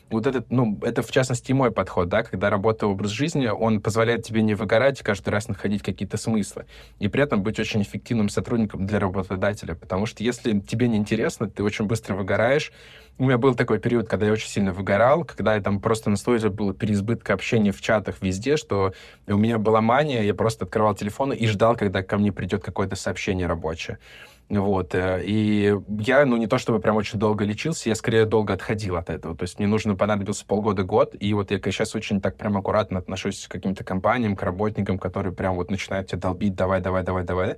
вот 0.08 0.26
этот, 0.26 0.50
ну, 0.50 0.80
это 0.80 1.02
в 1.02 1.10
частности 1.10 1.52
мой 1.52 1.70
подход, 1.70 2.08
да, 2.08 2.22
когда 2.22 2.48
работа 2.48 2.86
образ 2.86 3.10
жизни, 3.10 3.46
он 3.46 3.82
позволяет 3.82 4.24
тебе 4.24 4.40
не 4.40 4.54
выгорать 4.54 5.02
и 5.02 5.04
каждый 5.04 5.28
раз 5.28 5.48
находить 5.48 5.82
какие-то 5.82 6.16
смыслы, 6.16 6.64
и 7.00 7.08
при 7.08 7.24
этом 7.24 7.42
быть 7.42 7.60
очень 7.60 7.82
эффективным 7.82 8.30
сотрудником 8.30 8.86
для 8.86 9.00
работодателя, 9.00 9.74
потому 9.74 10.06
что 10.06 10.24
если 10.24 10.58
тебе 10.60 10.88
не 10.88 10.96
интересно, 10.96 11.50
ты 11.50 11.62
очень 11.62 11.84
быстро 11.84 12.14
выгораешь, 12.14 12.72
у 13.18 13.24
меня 13.24 13.38
был 13.38 13.54
такой 13.54 13.78
период, 13.78 14.08
когда 14.08 14.26
я 14.26 14.32
очень 14.32 14.48
сильно 14.48 14.72
выгорал, 14.72 15.24
когда 15.24 15.54
я 15.54 15.60
там 15.60 15.80
просто 15.80 16.10
на 16.10 16.16
стойзе 16.16 16.48
было 16.48 16.74
переизбытка 16.74 17.32
общения 17.34 17.72
в 17.72 17.80
чатах 17.80 18.16
везде, 18.20 18.56
что 18.56 18.92
у 19.26 19.36
меня 19.36 19.58
была 19.58 19.80
мания, 19.80 20.22
я 20.22 20.34
просто 20.34 20.64
открывал 20.64 20.94
телефон 20.94 21.32
и 21.32 21.46
ждал, 21.46 21.76
когда 21.76 22.02
ко 22.02 22.18
мне 22.18 22.32
придет 22.32 22.64
какое-то 22.64 22.96
сообщение 22.96 23.46
рабочее. 23.46 23.98
Вот. 24.50 24.94
Э, 24.94 25.22
и 25.24 25.74
я, 26.00 26.26
ну, 26.26 26.36
не 26.36 26.46
то 26.46 26.58
чтобы 26.58 26.78
прям 26.78 26.96
очень 26.96 27.18
долго 27.18 27.44
лечился, 27.44 27.88
я 27.88 27.94
скорее 27.94 28.26
долго 28.26 28.52
отходил 28.52 28.96
от 28.96 29.08
этого. 29.08 29.34
То 29.36 29.44
есть 29.44 29.58
мне 29.58 29.66
нужно 29.66 29.96
понадобился 29.96 30.44
полгода-год, 30.44 31.14
и 31.18 31.32
вот 31.32 31.50
я 31.50 31.58
сейчас 31.58 31.94
очень 31.94 32.20
так 32.20 32.36
прям 32.36 32.56
аккуратно 32.56 32.98
отношусь 32.98 33.46
к 33.46 33.50
каким-то 33.50 33.84
компаниям, 33.84 34.36
к 34.36 34.42
работникам, 34.42 34.98
которые 34.98 35.32
прям 35.32 35.54
вот 35.54 35.70
начинают 35.70 36.08
тебя 36.08 36.18
долбить, 36.18 36.54
давай, 36.54 36.80
давай, 36.80 37.04
давай, 37.04 37.24
давай. 37.24 37.56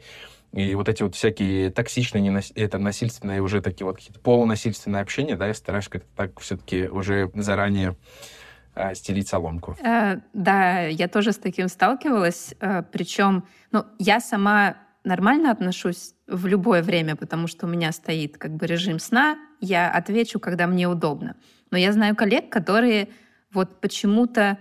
И 0.56 0.74
вот 0.74 0.88
эти 0.88 1.02
вот 1.02 1.14
всякие 1.14 1.70
токсичные, 1.70 2.22
ненас... 2.22 2.50
это 2.54 2.78
насильственные, 2.78 3.42
уже 3.42 3.60
такие 3.60 3.84
вот 3.84 3.96
какие-то 3.96 4.20
полунасильственные 4.20 5.02
общения, 5.02 5.36
да, 5.36 5.48
я 5.48 5.54
стараюсь 5.54 5.86
как-то 5.88 6.08
так 6.16 6.40
все-таки 6.40 6.88
уже 6.88 7.30
заранее 7.34 7.94
э, 8.74 8.94
стелить 8.94 9.28
соломку. 9.28 9.76
Э, 9.84 10.16
да, 10.32 10.86
я 10.86 11.08
тоже 11.08 11.32
с 11.32 11.36
таким 11.36 11.68
сталкивалась. 11.68 12.54
Э, 12.58 12.82
причем, 12.90 13.44
ну, 13.70 13.84
я 13.98 14.18
сама 14.18 14.78
нормально 15.04 15.50
отношусь 15.50 16.14
в 16.26 16.46
любое 16.46 16.82
время, 16.82 17.16
потому 17.16 17.48
что 17.48 17.66
у 17.66 17.68
меня 17.68 17.92
стоит 17.92 18.38
как 18.38 18.56
бы 18.56 18.66
режим 18.66 18.98
сна, 18.98 19.36
я 19.60 19.90
отвечу, 19.90 20.40
когда 20.40 20.66
мне 20.66 20.88
удобно. 20.88 21.36
Но 21.70 21.76
я 21.76 21.92
знаю 21.92 22.16
коллег, 22.16 22.50
которые 22.50 23.10
вот 23.52 23.82
почему-то 23.82 24.56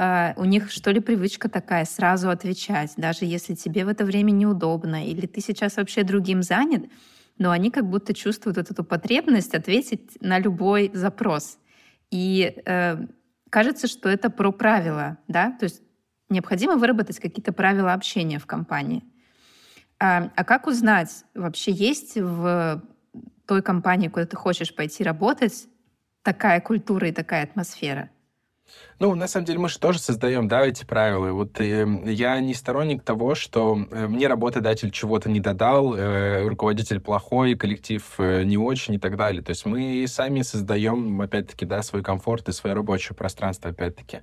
э, 0.00 0.32
у 0.36 0.44
них 0.44 0.70
что 0.70 0.90
ли 0.90 1.00
привычка 1.00 1.48
такая 1.48 1.84
сразу 1.84 2.30
отвечать, 2.30 2.94
даже 2.96 3.24
если 3.24 3.54
тебе 3.54 3.84
в 3.84 3.88
это 3.88 4.04
время 4.04 4.30
неудобно, 4.30 5.06
или 5.06 5.26
ты 5.26 5.40
сейчас 5.40 5.76
вообще 5.76 6.02
другим 6.02 6.42
занят, 6.42 6.84
но 7.38 7.50
они 7.50 7.70
как 7.70 7.88
будто 7.88 8.14
чувствуют 8.14 8.56
вот 8.56 8.70
эту 8.70 8.84
потребность 8.84 9.54
ответить 9.54 10.20
на 10.20 10.38
любой 10.38 10.90
запрос. 10.94 11.58
И 12.10 12.62
э, 12.64 13.06
кажется, 13.50 13.86
что 13.88 14.08
это 14.08 14.30
про 14.30 14.52
правила, 14.52 15.18
да, 15.28 15.52
то 15.52 15.64
есть 15.64 15.82
необходимо 16.28 16.76
выработать 16.76 17.18
какие-то 17.18 17.52
правила 17.52 17.92
общения 17.92 18.38
в 18.38 18.46
компании. 18.46 19.04
А, 19.98 20.30
а 20.34 20.44
как 20.44 20.66
узнать, 20.66 21.24
вообще 21.34 21.72
есть 21.72 22.16
в 22.16 22.82
той 23.46 23.62
компании, 23.62 24.08
куда 24.08 24.24
ты 24.24 24.36
хочешь 24.36 24.74
пойти 24.74 25.04
работать, 25.04 25.68
такая 26.22 26.60
культура 26.60 27.08
и 27.08 27.12
такая 27.12 27.44
атмосфера? 27.44 28.10
Ну, 29.00 29.14
на 29.14 29.28
самом 29.28 29.46
деле, 29.46 29.58
мы 29.58 29.70
же 29.70 29.78
тоже 29.78 29.98
создаем, 29.98 30.46
да, 30.46 30.66
эти 30.66 30.84
правила. 30.84 31.32
Вот 31.32 31.58
э, 31.58 31.86
я 32.04 32.38
не 32.40 32.52
сторонник 32.52 33.02
того, 33.02 33.34
что 33.34 33.78
э, 33.90 34.06
мне 34.06 34.26
работодатель 34.26 34.90
чего-то 34.90 35.30
не 35.30 35.40
додал, 35.40 35.94
э, 35.94 36.46
руководитель 36.46 37.00
плохой, 37.00 37.54
коллектив 37.54 38.04
э, 38.18 38.42
не 38.42 38.58
очень 38.58 38.94
и 38.94 38.98
так 38.98 39.16
далее. 39.16 39.42
То 39.42 39.50
есть 39.50 39.64
мы 39.64 40.04
сами 40.06 40.42
создаем, 40.42 41.18
опять-таки, 41.22 41.64
да, 41.64 41.82
свой 41.82 42.02
комфорт 42.02 42.50
и 42.50 42.52
свое 42.52 42.76
рабочее 42.76 43.16
пространство, 43.16 43.70
опять-таки. 43.70 44.18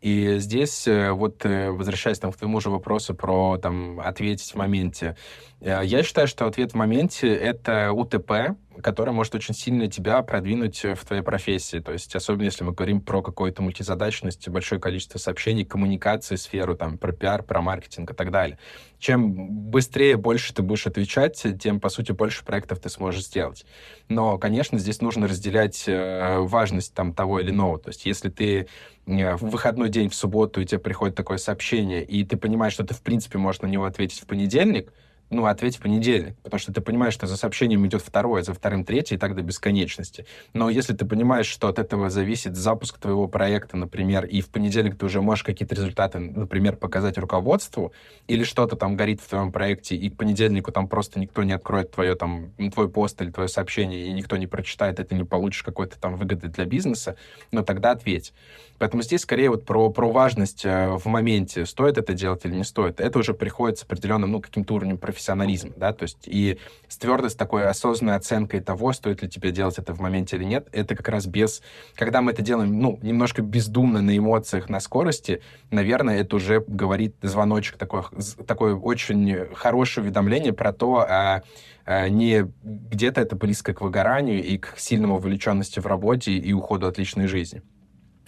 И 0.00 0.36
здесь, 0.38 0.86
э, 0.86 1.10
вот 1.10 1.44
э, 1.44 1.70
возвращаясь 1.72 2.20
там, 2.20 2.30
к 2.30 2.36
твоему 2.36 2.60
же 2.60 2.70
вопросу 2.70 3.16
про 3.16 3.58
там, 3.58 3.98
ответить 3.98 4.52
в 4.52 4.54
моменте, 4.54 5.16
я 5.60 6.02
считаю, 6.02 6.28
что 6.28 6.46
ответ 6.46 6.72
в 6.72 6.74
моменте— 6.76 7.34
это 7.34 7.90
УТП, 7.90 8.54
которая 8.82 9.14
может 9.14 9.34
очень 9.34 9.54
сильно 9.54 9.88
тебя 9.88 10.22
продвинуть 10.22 10.82
в 10.82 11.04
твоей 11.04 11.22
профессии. 11.22 11.78
То 11.78 11.92
есть, 11.92 12.14
особенно 12.14 12.44
если 12.44 12.64
мы 12.64 12.72
говорим 12.72 13.00
про 13.00 13.22
какую-то 13.22 13.62
мультизадачность, 13.62 14.48
большое 14.48 14.80
количество 14.80 15.18
сообщений, 15.18 15.64
коммуникации, 15.64 16.36
сферу, 16.36 16.76
там, 16.76 16.98
про 16.98 17.12
пиар, 17.12 17.42
про 17.42 17.60
маркетинг 17.60 18.10
и 18.10 18.14
так 18.14 18.30
далее. 18.30 18.58
Чем 18.98 19.70
быстрее, 19.70 20.16
больше 20.16 20.54
ты 20.54 20.62
будешь 20.62 20.86
отвечать, 20.86 21.44
тем, 21.60 21.80
по 21.80 21.88
сути, 21.88 22.12
больше 22.12 22.44
проектов 22.44 22.80
ты 22.80 22.88
сможешь 22.88 23.24
сделать. 23.24 23.66
Но, 24.08 24.38
конечно, 24.38 24.78
здесь 24.78 25.00
нужно 25.00 25.28
разделять 25.28 25.84
э, 25.86 26.38
важность 26.38 26.94
там 26.94 27.12
того 27.12 27.40
или 27.40 27.50
иного. 27.50 27.78
То 27.78 27.90
есть, 27.90 28.06
если 28.06 28.30
ты 28.30 28.66
э, 29.06 29.36
в 29.36 29.42
выходной 29.42 29.88
день, 29.88 30.08
в 30.08 30.14
субботу, 30.14 30.60
и 30.60 30.64
тебе 30.64 30.78
приходит 30.78 31.16
такое 31.16 31.38
сообщение, 31.38 32.04
и 32.04 32.24
ты 32.24 32.36
понимаешь, 32.36 32.72
что 32.72 32.84
ты, 32.84 32.94
в 32.94 33.02
принципе, 33.02 33.38
можешь 33.38 33.62
на 33.62 33.66
него 33.66 33.84
ответить 33.84 34.20
в 34.20 34.26
понедельник, 34.26 34.92
ну, 35.34 35.46
ответь 35.46 35.76
в 35.76 35.80
понедельник, 35.80 36.36
потому 36.42 36.58
что 36.58 36.72
ты 36.72 36.80
понимаешь, 36.80 37.14
что 37.14 37.26
за 37.26 37.36
сообщением 37.36 37.86
идет 37.86 38.02
второе, 38.02 38.42
за 38.42 38.54
вторым 38.54 38.84
третье, 38.84 39.16
и 39.16 39.18
так 39.18 39.34
до 39.34 39.42
бесконечности. 39.42 40.26
Но 40.52 40.70
если 40.70 40.94
ты 40.94 41.04
понимаешь, 41.04 41.46
что 41.46 41.68
от 41.68 41.78
этого 41.78 42.10
зависит 42.10 42.56
запуск 42.56 42.98
твоего 42.98 43.28
проекта, 43.28 43.76
например, 43.76 44.24
и 44.24 44.40
в 44.40 44.48
понедельник 44.48 44.96
ты 44.96 45.06
уже 45.06 45.20
можешь 45.20 45.44
какие-то 45.44 45.74
результаты, 45.74 46.18
например, 46.18 46.76
показать 46.76 47.18
руководству, 47.18 47.92
или 48.28 48.44
что-то 48.44 48.76
там 48.76 48.96
горит 48.96 49.20
в 49.20 49.28
твоем 49.28 49.52
проекте, 49.52 49.96
и 49.96 50.08
к 50.08 50.16
понедельнику 50.16 50.72
там 50.72 50.88
просто 50.88 51.18
никто 51.18 51.42
не 51.42 51.52
откроет 51.52 51.90
твое, 51.90 52.14
там, 52.14 52.52
твой 52.72 52.88
пост 52.88 53.20
или 53.20 53.30
твое 53.30 53.48
сообщение, 53.48 54.06
и 54.06 54.12
никто 54.12 54.36
не 54.36 54.46
прочитает, 54.46 55.00
и 55.00 55.04
ты 55.04 55.14
не 55.14 55.24
получишь 55.24 55.62
какой-то 55.62 55.98
там 55.98 56.16
выгоды 56.16 56.48
для 56.48 56.64
бизнеса, 56.64 57.16
но 57.50 57.62
тогда 57.62 57.90
ответь. 57.90 58.32
Поэтому 58.78 59.02
здесь 59.02 59.22
скорее 59.22 59.50
вот 59.50 59.64
про, 59.64 59.90
про 59.90 60.10
важность 60.10 60.64
э, 60.64 60.90
в 60.90 61.06
моменте, 61.06 61.66
стоит 61.66 61.98
это 61.98 62.12
делать 62.12 62.44
или 62.44 62.54
не 62.54 62.64
стоит. 62.64 63.00
Это 63.00 63.18
уже 63.18 63.34
приходит 63.34 63.78
с 63.78 63.82
определенным, 63.82 64.32
ну, 64.32 64.40
каким-то 64.40 64.74
уровнем 64.74 64.98
профессионализма, 64.98 65.72
да, 65.76 65.92
то 65.92 66.02
есть 66.04 66.18
и 66.26 66.58
с 66.88 66.96
твердой, 66.96 67.30
такой 67.30 67.66
осознанной 67.66 68.16
оценкой 68.16 68.60
того, 68.60 68.92
стоит 68.92 69.22
ли 69.22 69.28
тебе 69.28 69.50
делать 69.50 69.78
это 69.78 69.94
в 69.94 70.00
моменте 70.00 70.36
или 70.36 70.44
нет, 70.44 70.68
это 70.72 70.94
как 70.94 71.08
раз 71.08 71.26
без... 71.26 71.62
Когда 71.94 72.20
мы 72.20 72.32
это 72.32 72.42
делаем, 72.42 72.78
ну, 72.78 72.98
немножко 73.02 73.42
бездумно, 73.42 74.02
на 74.02 74.16
эмоциях, 74.16 74.68
на 74.68 74.80
скорости, 74.80 75.40
наверное, 75.70 76.20
это 76.20 76.36
уже 76.36 76.62
говорит 76.66 77.14
звоночек, 77.22 77.76
такое, 77.76 78.04
такое 78.46 78.74
очень 78.74 79.46
хорошее 79.54 80.04
уведомление 80.04 80.52
про 80.52 80.72
то, 80.72 81.06
а, 81.08 81.42
а 81.84 82.08
не 82.08 82.46
где-то 82.62 83.20
это 83.20 83.36
близко 83.36 83.72
к 83.72 83.80
выгоранию 83.80 84.42
и 84.42 84.58
к 84.58 84.74
сильному 84.76 85.16
вовлеченности 85.16 85.80
в 85.80 85.86
работе 85.86 86.32
и 86.32 86.52
уходу 86.52 86.86
от 86.86 86.98
личной 86.98 87.26
жизни. 87.26 87.62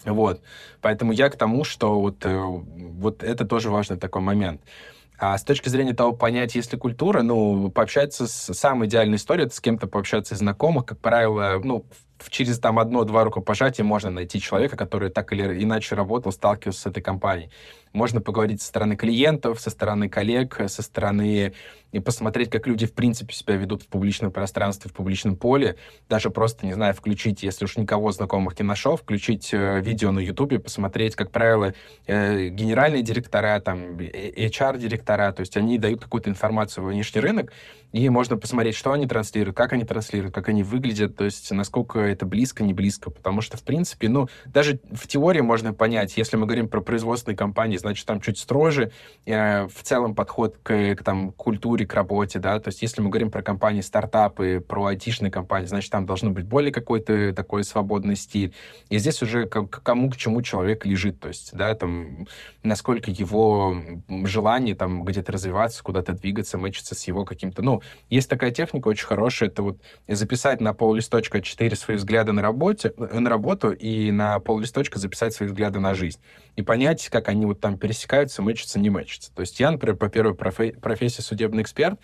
Вот. 0.05 0.43
Поэтому 0.81 1.13
я 1.13 1.29
к 1.31 1.37
тому, 1.37 1.65
что 1.65 2.01
вот, 2.01 2.25
э, 2.25 2.39
вот 2.39 3.23
это 3.23 3.45
тоже 3.45 3.71
важный 3.71 3.97
такой 3.97 4.23
момент. 4.23 4.61
А 5.19 5.37
с 5.39 5.43
точки 5.43 5.69
зрения 5.69 5.95
того, 5.95 6.13
понять, 6.13 6.55
есть 6.55 6.73
ли 6.73 6.79
культура, 6.79 7.23
ну, 7.23 7.71
пообщаться 7.71 8.27
с... 8.27 8.53
Самая 8.53 8.87
идеальная 8.89 9.17
история— 9.17 9.45
это 9.47 9.55
с 9.55 9.61
кем-то 9.61 9.87
пообщаться 9.87 10.35
из 10.35 10.39
знакомых. 10.39 10.85
Как 10.85 10.99
правило, 10.99 11.59
ну, 11.65 11.87
через 12.29 12.59
там 12.59 12.79
одно-два 12.79 13.25
рукопожатия 13.25 13.85
можно 13.85 14.11
найти 14.11 14.41
человека, 14.41 14.77
который 14.77 15.11
так 15.11 15.33
или 15.33 15.63
иначе 15.63 15.95
работал, 15.95 16.33
сталкивался 16.33 16.81
с 16.81 16.87
этой 16.87 17.03
компанией. 17.03 17.51
Можно 17.93 18.21
поговорить 18.21 18.61
со 18.61 18.69
стороны 18.69 18.97
клиентов, 18.97 19.61
со 19.61 19.71
стороны 19.71 20.09
коллег, 20.09 20.61
со 20.67 20.83
стороны 20.83 21.55
и 21.93 22.01
посмотреть, 22.01 22.51
как 22.51 22.67
люди 22.67 22.87
в 22.87 22.93
принципе 22.93 23.33
себя 23.33 23.57
ведут 23.57 23.83
в 23.83 23.87
публичном 23.87 24.31
пространстве, 24.31 24.91
в 24.91 24.95
публичном 24.95 25.37
поле. 25.37 25.77
Даже 26.09 26.31
просто, 26.31 26.67
не 26.67 26.75
знаю, 26.75 26.95
включить, 26.95 27.43
если 27.43 27.65
уж 27.65 27.77
никого 27.77 28.13
знакомых 28.13 28.59
не 28.59 28.65
нашел, 28.65 28.97
включить 28.97 29.51
э, 29.53 29.81
видео 29.81 30.13
на 30.13 30.19
Ютубе, 30.19 30.59
посмотреть, 30.59 31.17
как 31.17 31.31
правило, 31.31 31.73
э, 32.07 32.49
генеральные 32.49 33.03
директора, 33.03 33.61
там, 33.61 33.97
HR-директора, 33.97 35.33
то 35.33 35.41
есть 35.41 35.57
они 35.57 35.79
дают 35.79 36.03
какую-то 36.03 36.29
информацию 36.29 36.85
в 36.85 36.89
внешний 36.89 37.21
рынок, 37.21 37.53
и 37.93 38.09
можно 38.11 38.37
посмотреть, 38.37 38.75
что 38.75 38.93
они 38.93 39.07
транслируют, 39.07 39.57
как 39.57 39.73
они 39.73 39.85
транслируют, 39.85 40.35
как 40.35 40.49
они 40.49 40.63
выглядят, 40.63 41.17
то 41.17 41.25
есть 41.25 41.51
насколько 41.51 42.06
это 42.13 42.27
близко, 42.27 42.63
не 42.63 42.73
близко. 42.73 43.11
Потому 43.11 43.41
что, 43.41 43.57
в 43.57 43.63
принципе, 43.63 44.09
ну, 44.09 44.29
даже 44.47 44.81
в 44.91 45.07
теории 45.07 45.41
можно 45.41 45.73
понять, 45.73 46.17
если 46.17 46.37
мы 46.37 46.47
говорим 46.47 46.69
про 46.69 46.81
производственные 46.81 47.37
компании, 47.37 47.77
значит, 47.77 48.07
там 48.07 48.21
чуть 48.21 48.39
строже 48.39 48.93
э, 49.25 49.67
в 49.67 49.83
целом 49.83 50.15
подход 50.15 50.57
к, 50.63 50.95
к 50.97 51.03
там, 51.03 51.33
культуре, 51.33 51.87
к 51.87 51.95
работе, 51.95 52.39
да, 52.39 52.59
то 52.61 52.69
есть 52.69 52.83
если 52.83 53.03
мы 53.03 53.11
говорим 53.11 53.31
про 53.31 53.43
компании 53.43 53.81
стартапы, 53.81 54.61
про 54.67 54.87
айтишные 54.87 55.31
компании, 55.31 55.67
значит, 55.67 55.91
там 55.91 56.07
должно 56.07 56.31
быть 56.31 56.45
более 56.45 56.73
какой-то 56.73 57.33
такой 57.33 57.65
свободный 57.65 58.17
стиль. 58.17 58.55
И 58.89 58.99
здесь 58.99 59.23
уже 59.23 59.47
к, 59.47 59.67
к 59.67 59.83
кому, 59.83 60.11
к 60.11 60.17
чему 60.17 60.43
человек 60.43 60.85
лежит, 60.87 61.21
то 61.21 61.29
есть, 61.29 61.51
да, 61.53 61.75
там, 61.75 62.27
насколько 62.63 63.11
его 63.11 63.77
желание 64.25 64.75
там 64.75 65.05
где-то 65.05 65.33
развиваться, 65.33 65.83
куда-то 65.83 66.13
двигаться, 66.13 66.59
мэчится 66.59 66.95
с 66.95 67.05
его 67.05 67.25
каким-то, 67.25 67.63
ну, 67.63 67.83
есть 68.11 68.29
такая 68.29 68.51
техника 68.51 68.89
очень 68.89 69.07
хорошая, 69.07 69.49
это 69.49 69.63
вот 69.63 69.79
записать 70.09 70.61
на 70.61 70.75
пол 70.75 70.95
листочка 70.95 71.41
4 71.41 71.77
свои 71.77 71.96
взгляды 71.97 72.33
на, 72.33 72.43
работе, 72.43 72.93
э, 72.97 73.19
на 73.19 73.31
работу 73.31 73.71
и 73.71 74.11
на 74.11 74.39
пол 74.41 74.61
листочка 74.61 74.99
записать 74.99 75.35
свои 75.35 75.49
взгляды 75.49 75.81
на 75.81 75.95
жизнь. 75.95 76.21
И 76.57 76.63
понять, 76.63 77.09
как 77.09 77.29
они 77.29 77.47
вот 77.47 77.61
там 77.61 77.79
пересекаются, 77.79 78.43
мэчатся, 78.43 78.79
не 78.79 78.91
мэчатся. 78.91 79.33
То 79.35 79.41
есть 79.41 79.59
я, 79.61 79.71
например, 79.71 79.97
по 79.97 80.09
первой 80.09 80.35
профессии 80.35 81.21
судебный 81.21 81.63
эксперт, 81.63 82.01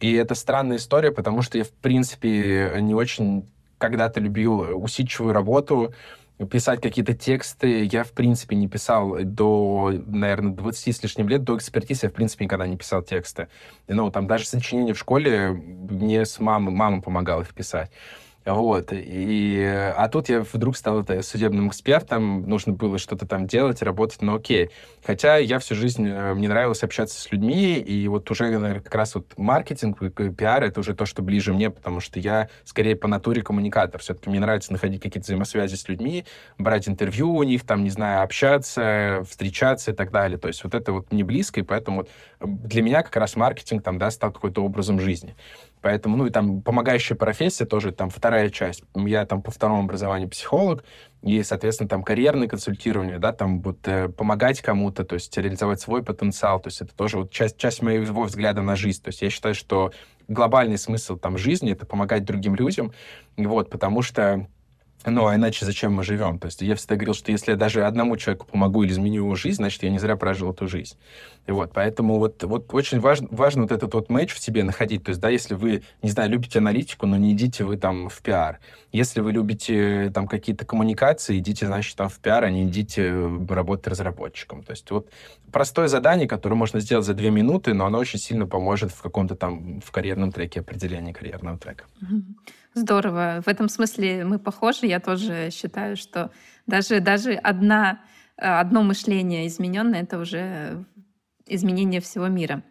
и 0.00 0.12
это 0.12 0.34
странная 0.34 0.76
история, 0.76 1.10
потому 1.10 1.42
что 1.42 1.58
я, 1.58 1.64
в 1.64 1.70
принципе, 1.70 2.72
не 2.80 2.94
очень 2.94 3.48
когда-то 3.78 4.20
любил 4.20 4.82
усидчивую 4.82 5.32
работу, 5.32 5.92
писать 6.46 6.80
какие-то 6.80 7.14
тексты. 7.14 7.84
Я, 7.84 8.04
в 8.04 8.12
принципе, 8.12 8.54
не 8.54 8.68
писал 8.68 9.16
до, 9.22 9.92
наверное, 10.06 10.52
20 10.52 10.96
с 10.96 11.02
лишним 11.02 11.28
лет, 11.28 11.42
до 11.42 11.56
экспертизы 11.56 12.06
я, 12.06 12.10
в 12.10 12.12
принципе, 12.12 12.44
никогда 12.44 12.66
не 12.66 12.76
писал 12.76 13.02
тексты. 13.02 13.48
Ну, 13.88 14.10
там 14.10 14.26
даже 14.26 14.46
сочинения 14.46 14.94
в 14.94 14.98
школе 14.98 15.50
мне 15.50 16.24
с 16.24 16.38
мамой, 16.38 16.72
мама 16.72 17.02
помогала 17.02 17.42
их 17.42 17.54
писать. 17.54 17.90
Вот. 18.48 18.88
И, 18.92 19.62
а 19.94 20.08
тут 20.08 20.30
я 20.30 20.40
вдруг 20.40 20.76
стал 20.76 21.02
это, 21.02 21.20
судебным 21.22 21.68
экспертом, 21.68 22.48
нужно 22.48 22.72
было 22.72 22.96
что-то 22.96 23.26
там 23.26 23.46
делать, 23.46 23.82
работать, 23.82 24.22
но 24.22 24.36
окей. 24.36 24.70
Хотя 25.04 25.36
я 25.36 25.58
всю 25.58 25.74
жизнь, 25.74 26.08
э, 26.08 26.32
мне 26.32 26.48
нравилось 26.48 26.82
общаться 26.82 27.20
с 27.20 27.30
людьми, 27.30 27.74
и 27.74 28.08
вот 28.08 28.30
уже, 28.30 28.44
наверное, 28.44 28.80
как 28.80 28.94
раз 28.94 29.14
вот 29.14 29.34
маркетинг, 29.36 29.98
пиар— 30.36 30.62
это 30.64 30.80
уже 30.80 30.94
то, 30.94 31.04
что 31.04 31.20
ближе 31.20 31.52
мне, 31.52 31.68
потому 31.68 32.00
что 32.00 32.18
я 32.18 32.48
скорее 32.64 32.96
по 32.96 33.06
натуре 33.06 33.42
коммуникатор. 33.42 34.00
Все-таки 34.00 34.30
мне 34.30 34.40
нравится 34.40 34.72
находить 34.72 35.02
какие-то 35.02 35.26
взаимосвязи 35.26 35.74
с 35.74 35.86
людьми, 35.86 36.24
брать 36.56 36.88
интервью 36.88 37.34
у 37.34 37.42
них, 37.42 37.66
там, 37.66 37.84
не 37.84 37.90
знаю, 37.90 38.22
общаться, 38.22 39.24
встречаться 39.28 39.90
и 39.90 39.94
так 39.94 40.10
далее. 40.10 40.38
То 40.38 40.48
есть 40.48 40.64
вот 40.64 40.74
это 40.74 40.92
вот 40.92 41.12
не 41.12 41.22
близко, 41.22 41.60
и 41.60 41.62
поэтому 41.62 41.98
вот 41.98 42.10
для 42.40 42.80
меня 42.80 43.02
как 43.02 43.16
раз 43.16 43.36
маркетинг 43.36 43.82
там, 43.82 43.98
да, 43.98 44.10
стал 44.10 44.32
какой-то 44.32 44.64
образом 44.64 45.00
жизни. 45.00 45.36
Поэтому, 45.80 46.16
ну 46.16 46.26
и 46.26 46.30
там 46.30 46.62
помогающая 46.62 47.16
профессия 47.16 47.64
тоже 47.64 47.92
там 47.92 48.10
вторая 48.10 48.50
часть. 48.50 48.82
Я 48.94 49.26
там 49.26 49.42
по 49.42 49.50
второму 49.50 49.82
образованию 49.82 50.28
психолог, 50.28 50.84
и, 51.22 51.42
соответственно, 51.42 51.88
там 51.88 52.02
карьерное 52.02 52.48
консультирование, 52.48 53.18
да, 53.18 53.32
там 53.32 53.60
вот 53.60 53.86
э, 53.88 54.08
помогать 54.08 54.60
кому-то, 54.60 55.04
то 55.04 55.14
есть 55.14 55.36
реализовать 55.36 55.80
свой 55.80 56.02
потенциал, 56.02 56.60
то 56.60 56.68
есть 56.68 56.80
это 56.80 56.94
тоже 56.94 57.18
вот 57.18 57.32
часть, 57.32 57.56
часть 57.56 57.82
моего 57.82 58.22
взгляда 58.24 58.62
на 58.62 58.76
жизнь. 58.76 59.02
То 59.02 59.08
есть 59.08 59.22
я 59.22 59.30
считаю, 59.30 59.54
что 59.54 59.92
глобальный 60.28 60.78
смысл 60.78 61.16
там 61.16 61.36
жизни— 61.38 61.72
это 61.72 61.86
помогать 61.86 62.24
другим 62.24 62.54
людям, 62.54 62.92
вот, 63.36 63.70
потому 63.70 64.02
что 64.02 64.46
ну, 65.06 65.26
а 65.26 65.36
иначе 65.36 65.64
зачем 65.64 65.92
мы 65.94 66.02
живем? 66.02 66.38
То 66.38 66.46
есть 66.46 66.60
я 66.60 66.74
всегда 66.74 66.96
говорил, 66.96 67.14
что 67.14 67.30
если 67.30 67.52
я 67.52 67.56
даже 67.56 67.84
одному 67.84 68.16
человеку 68.16 68.46
помогу 68.46 68.82
или 68.82 68.92
изменю 68.92 69.22
его 69.22 69.34
жизнь, 69.36 69.56
значит, 69.56 69.82
я 69.82 69.90
не 69.90 69.98
зря 69.98 70.16
прожил 70.16 70.52
эту 70.52 70.66
жизнь. 70.66 70.96
И 71.46 71.52
вот, 71.52 71.72
поэтому 71.72 72.18
вот, 72.18 72.42
вот 72.42 72.74
очень 72.74 73.00
важно, 73.00 73.28
важно 73.30 73.62
вот 73.62 73.72
этот 73.72 73.94
вот 73.94 74.10
матч 74.10 74.34
в 74.34 74.38
себе 74.38 74.64
находить. 74.64 75.04
То 75.04 75.10
есть, 75.10 75.20
да, 75.20 75.30
если 75.30 75.54
вы, 75.54 75.82
не 76.02 76.10
знаю, 76.10 76.30
любите 76.30 76.58
аналитику, 76.58 77.06
но 77.06 77.16
не 77.16 77.32
идите 77.32 77.64
вы 77.64 77.76
там 77.76 78.08
в 78.08 78.20
пиар. 78.20 78.58
Если 78.92 79.20
вы 79.20 79.32
любите 79.32 80.10
там 80.12 80.26
какие-то 80.26 80.66
коммуникации, 80.66 81.38
идите, 81.38 81.66
значит, 81.66 81.96
там 81.96 82.08
в 82.08 82.18
пиар, 82.18 82.44
а 82.44 82.50
не 82.50 82.64
идите 82.64 83.02
э, 83.06 83.46
работать 83.48 83.86
разработчиком. 83.86 84.62
То 84.62 84.72
есть 84.72 84.90
вот 84.90 85.08
простое 85.52 85.88
задание, 85.88 86.28
которое 86.28 86.56
можно 86.56 86.80
сделать 86.80 87.06
за 87.06 87.14
две 87.14 87.30
минуты, 87.30 87.72
но 87.72 87.86
оно 87.86 87.98
очень 87.98 88.18
сильно 88.18 88.46
поможет 88.46 88.90
в 88.90 89.00
каком-то 89.00 89.34
там 89.34 89.80
в 89.80 89.90
карьерном 89.90 90.32
треке, 90.32 90.60
определении 90.60 91.12
карьерного 91.12 91.56
трека. 91.56 91.84
Здорово. 92.74 93.42
В 93.44 93.48
этом 93.48 93.68
смысле 93.68 94.24
мы 94.24 94.38
похожи. 94.38 94.86
Я 94.88 95.00
тоже 95.00 95.50
считаю, 95.50 95.96
что 95.96 96.30
даже, 96.66 97.00
даже 97.00 97.32
одна, 97.32 98.00
э, 98.36 98.46
одно 98.46 98.82
мышление 98.82 99.46
измененное— 99.46 100.02
это 100.02 100.18
уже 100.18 100.84
изменение 101.46 102.00
всего 102.00 102.28
мира. 102.28 102.62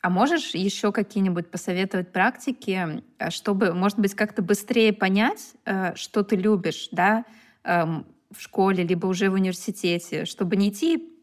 А 0.00 0.10
можешь 0.10 0.54
еще 0.54 0.92
какие-нибудь 0.92 1.50
посоветовать 1.50 2.12
практики, 2.12 3.02
э, 3.18 3.30
чтобы, 3.30 3.74
может 3.74 3.98
быть, 3.98 4.14
как-то 4.14 4.42
быстрее 4.42 4.92
понять, 4.92 5.54
э, 5.64 5.94
что 5.96 6.22
ты 6.22 6.36
любишь, 6.36 6.88
да, 6.92 7.24
эм, 7.64 8.06
в 8.30 8.40
школе, 8.40 8.84
либо 8.84 9.06
уже 9.06 9.28
в 9.28 9.34
университете, 9.34 10.24
чтобы 10.24 10.56
не 10.56 10.68
идти 10.68 11.14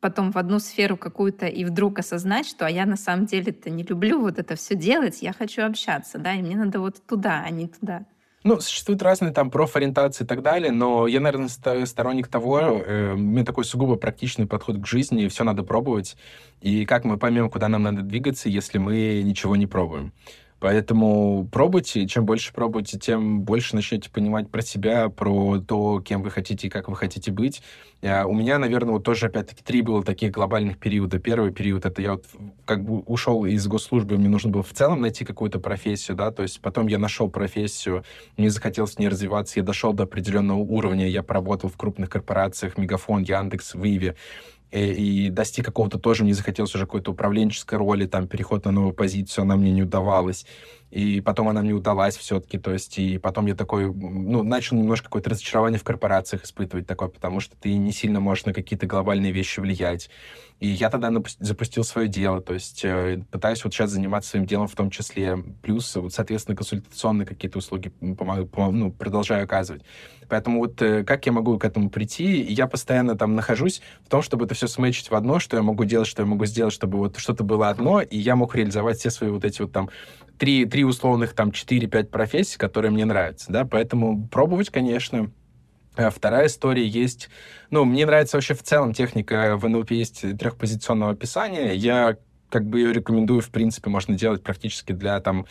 потом 0.00 0.32
в 0.32 0.36
одну 0.36 0.58
сферу 0.58 0.96
какую-то 0.96 1.46
и 1.46 1.64
вдруг 1.64 1.98
осознать, 1.98 2.46
что 2.46 2.66
а 2.66 2.70
я 2.70 2.84
на 2.84 2.96
самом 2.96 3.26
деле-то 3.26 3.70
не 3.70 3.82
люблю 3.82 4.20
вот 4.20 4.38
это 4.38 4.54
все 4.54 4.74
делать, 4.74 5.22
я 5.22 5.32
хочу 5.32 5.62
общаться, 5.62 6.18
да, 6.18 6.34
и 6.34 6.42
мне 6.42 6.56
надо 6.56 6.78
вот 6.78 7.06
туда, 7.06 7.42
а 7.42 7.50
не 7.50 7.68
туда. 7.68 8.04
Ну, 8.46 8.60
существуют 8.60 9.00
разные 9.02 9.32
там 9.32 9.50
профориентации 9.50 10.24
и 10.24 10.26
так 10.26 10.42
далее, 10.42 10.70
но 10.70 11.06
я, 11.06 11.20
наверное, 11.20 11.48
сторонник 11.48 12.28
того, 12.28 12.60
э, 12.60 13.14
у 13.14 13.16
меня 13.16 13.42
такой 13.42 13.64
сугубо 13.64 13.96
практичный 13.96 14.46
подход 14.46 14.82
к 14.82 14.86
жизни, 14.86 15.28
все 15.28 15.44
надо 15.44 15.62
пробовать. 15.62 16.14
И 16.60 16.84
как 16.84 17.04
мы 17.04 17.16
поймем, 17.16 17.48
куда 17.48 17.68
нам 17.68 17.82
надо 17.82 18.02
двигаться, 18.02 18.50
если 18.50 18.76
мы 18.76 19.22
ничего 19.24 19.56
не 19.56 19.66
пробуем? 19.66 20.12
Поэтому 20.64 21.46
пробуйте, 21.52 22.06
чем 22.06 22.24
больше 22.24 22.50
пробуйте, 22.54 22.98
тем 22.98 23.42
больше 23.42 23.74
начнете 23.74 24.08
понимать 24.08 24.48
про 24.48 24.62
себя, 24.62 25.10
про 25.10 25.60
то, 25.60 26.00
кем 26.00 26.22
вы 26.22 26.30
хотите 26.30 26.68
и 26.68 26.70
как 26.70 26.88
вы 26.88 26.96
хотите 26.96 27.30
быть. 27.30 27.62
А, 28.02 28.24
у 28.24 28.32
меня, 28.32 28.58
наверное, 28.58 28.94
вот 28.94 29.04
тоже, 29.04 29.26
опять-таки, 29.26 29.62
три 29.62 29.82
было 29.82 30.02
таких 30.02 30.30
глобальных 30.30 30.78
периода. 30.78 31.18
Первый 31.18 31.52
период— 31.52 31.84
это 31.86 32.00
я 32.00 32.12
вот 32.12 32.24
как 32.64 32.82
бы 32.82 33.00
ушел 33.00 33.44
из 33.44 33.66
госслужбы, 33.66 34.16
мне 34.16 34.30
нужно 34.30 34.50
было 34.50 34.62
в 34.62 34.72
целом 34.72 35.02
найти 35.02 35.26
какую-то 35.26 35.58
профессию, 35.58 36.16
да, 36.16 36.30
то 36.30 36.42
есть 36.42 36.62
потом 36.62 36.86
я 36.86 36.96
нашел 36.96 37.28
профессию, 37.28 38.02
мне 38.38 38.48
захотелось 38.48 38.94
в 38.94 38.98
ней 38.98 39.08
развиваться, 39.08 39.60
я 39.60 39.64
дошел 39.64 39.92
до 39.92 40.04
определенного 40.04 40.60
уровня, 40.60 41.06
я 41.06 41.22
поработал 41.22 41.68
в 41.68 41.76
крупных 41.76 42.08
корпорациях, 42.08 42.78
Мегафон, 42.78 43.22
Яндекс, 43.22 43.74
Виви, 43.74 44.14
и 44.74 45.30
достиг 45.30 45.64
какого-то 45.64 45.98
тоже, 45.98 46.24
мне 46.24 46.34
захотелось 46.34 46.74
уже 46.74 46.84
какой-то 46.84 47.12
управленческой 47.12 47.78
роли, 47.78 48.06
там, 48.06 48.26
переход 48.26 48.64
на 48.64 48.72
новую 48.72 48.92
позицию, 48.92 49.42
она 49.42 49.56
мне 49.56 49.70
не 49.72 49.82
удавалась 49.82 50.46
и 50.94 51.20
потом 51.20 51.48
она 51.48 51.60
мне 51.60 51.72
удалась 51.72 52.16
все-таки, 52.16 52.56
то 52.56 52.72
есть, 52.72 53.00
и 53.00 53.18
потом 53.18 53.46
я 53.46 53.56
такой, 53.56 53.92
ну, 53.92 54.44
начал 54.44 54.76
немножко 54.76 55.06
какое-то 55.06 55.30
разочарование 55.30 55.80
в 55.80 55.82
корпорациях 55.82 56.44
испытывать 56.44 56.86
такое, 56.86 57.08
потому 57.08 57.40
что 57.40 57.56
ты 57.56 57.74
не 57.74 57.90
сильно 57.90 58.20
можешь 58.20 58.44
на 58.44 58.52
какие-то 58.52 58.86
глобальные 58.86 59.32
вещи 59.32 59.58
влиять. 59.58 60.08
И 60.60 60.68
я 60.68 60.90
тогда 60.90 61.10
запустил 61.40 61.82
свое 61.82 62.06
дело, 62.06 62.40
то 62.40 62.54
есть 62.54 62.84
э, 62.84 63.24
пытаюсь 63.28 63.64
вот 63.64 63.74
сейчас 63.74 63.90
заниматься 63.90 64.30
своим 64.30 64.46
делом 64.46 64.68
в 64.68 64.76
том 64.76 64.88
числе, 64.88 65.36
плюс, 65.62 65.96
вот, 65.96 66.14
соответственно, 66.14 66.56
консультационные 66.56 67.26
какие-то 67.26 67.58
услуги 67.58 67.88
помогаю, 67.88 68.48
ну, 68.70 68.92
продолжаю 68.92 69.42
оказывать. 69.44 69.82
Поэтому 70.28 70.60
вот 70.60 70.80
э, 70.80 71.02
как 71.02 71.26
я 71.26 71.32
могу 71.32 71.58
к 71.58 71.64
этому 71.64 71.90
прийти? 71.90 72.40
Я 72.40 72.68
постоянно 72.68 73.16
там 73.16 73.34
нахожусь 73.34 73.82
в 74.04 74.08
том, 74.08 74.22
чтобы 74.22 74.44
это 74.44 74.54
все 74.54 74.68
сметчить 74.68 75.10
в 75.10 75.14
одно, 75.16 75.40
что 75.40 75.56
я 75.56 75.62
могу 75.64 75.84
делать, 75.84 76.06
что 76.06 76.22
я 76.22 76.26
могу 76.26 76.46
сделать, 76.46 76.72
чтобы 76.72 76.98
вот 76.98 77.18
что-то 77.18 77.42
было 77.42 77.68
одно, 77.68 78.00
и 78.00 78.16
я 78.16 78.36
мог 78.36 78.54
реализовать 78.54 78.98
все 78.98 79.10
свои 79.10 79.30
вот 79.30 79.44
эти 79.44 79.60
вот 79.60 79.72
там 79.72 79.90
три, 80.38 80.64
три 80.66 80.84
условных 80.84 81.34
там 81.34 81.50
4-5 81.50 82.04
профессий, 82.06 82.58
которые 82.58 82.90
мне 82.90 83.04
нравятся, 83.04 83.52
да, 83.52 83.64
поэтому 83.64 84.26
пробовать, 84.28 84.70
конечно, 84.70 85.30
а 85.96 86.10
Вторая 86.10 86.46
история 86.46 86.86
есть... 86.86 87.30
Ну, 87.70 87.84
мне 87.84 88.04
нравится 88.04 88.36
вообще 88.36 88.54
в 88.54 88.62
целом 88.64 88.94
техника 88.94 89.56
в 89.56 89.68
НЛП 89.68 89.92
есть 89.92 90.22
трехпозиционного 90.38 91.12
описания. 91.12 91.72
Я 91.72 92.16
как 92.48 92.66
бы 92.66 92.80
ее 92.80 92.92
рекомендую, 92.92 93.40
в 93.40 93.50
принципе, 93.50 93.90
можно 93.90 94.16
делать 94.16 94.42
практически 94.42 94.90
для 94.90 95.20
там 95.20 95.46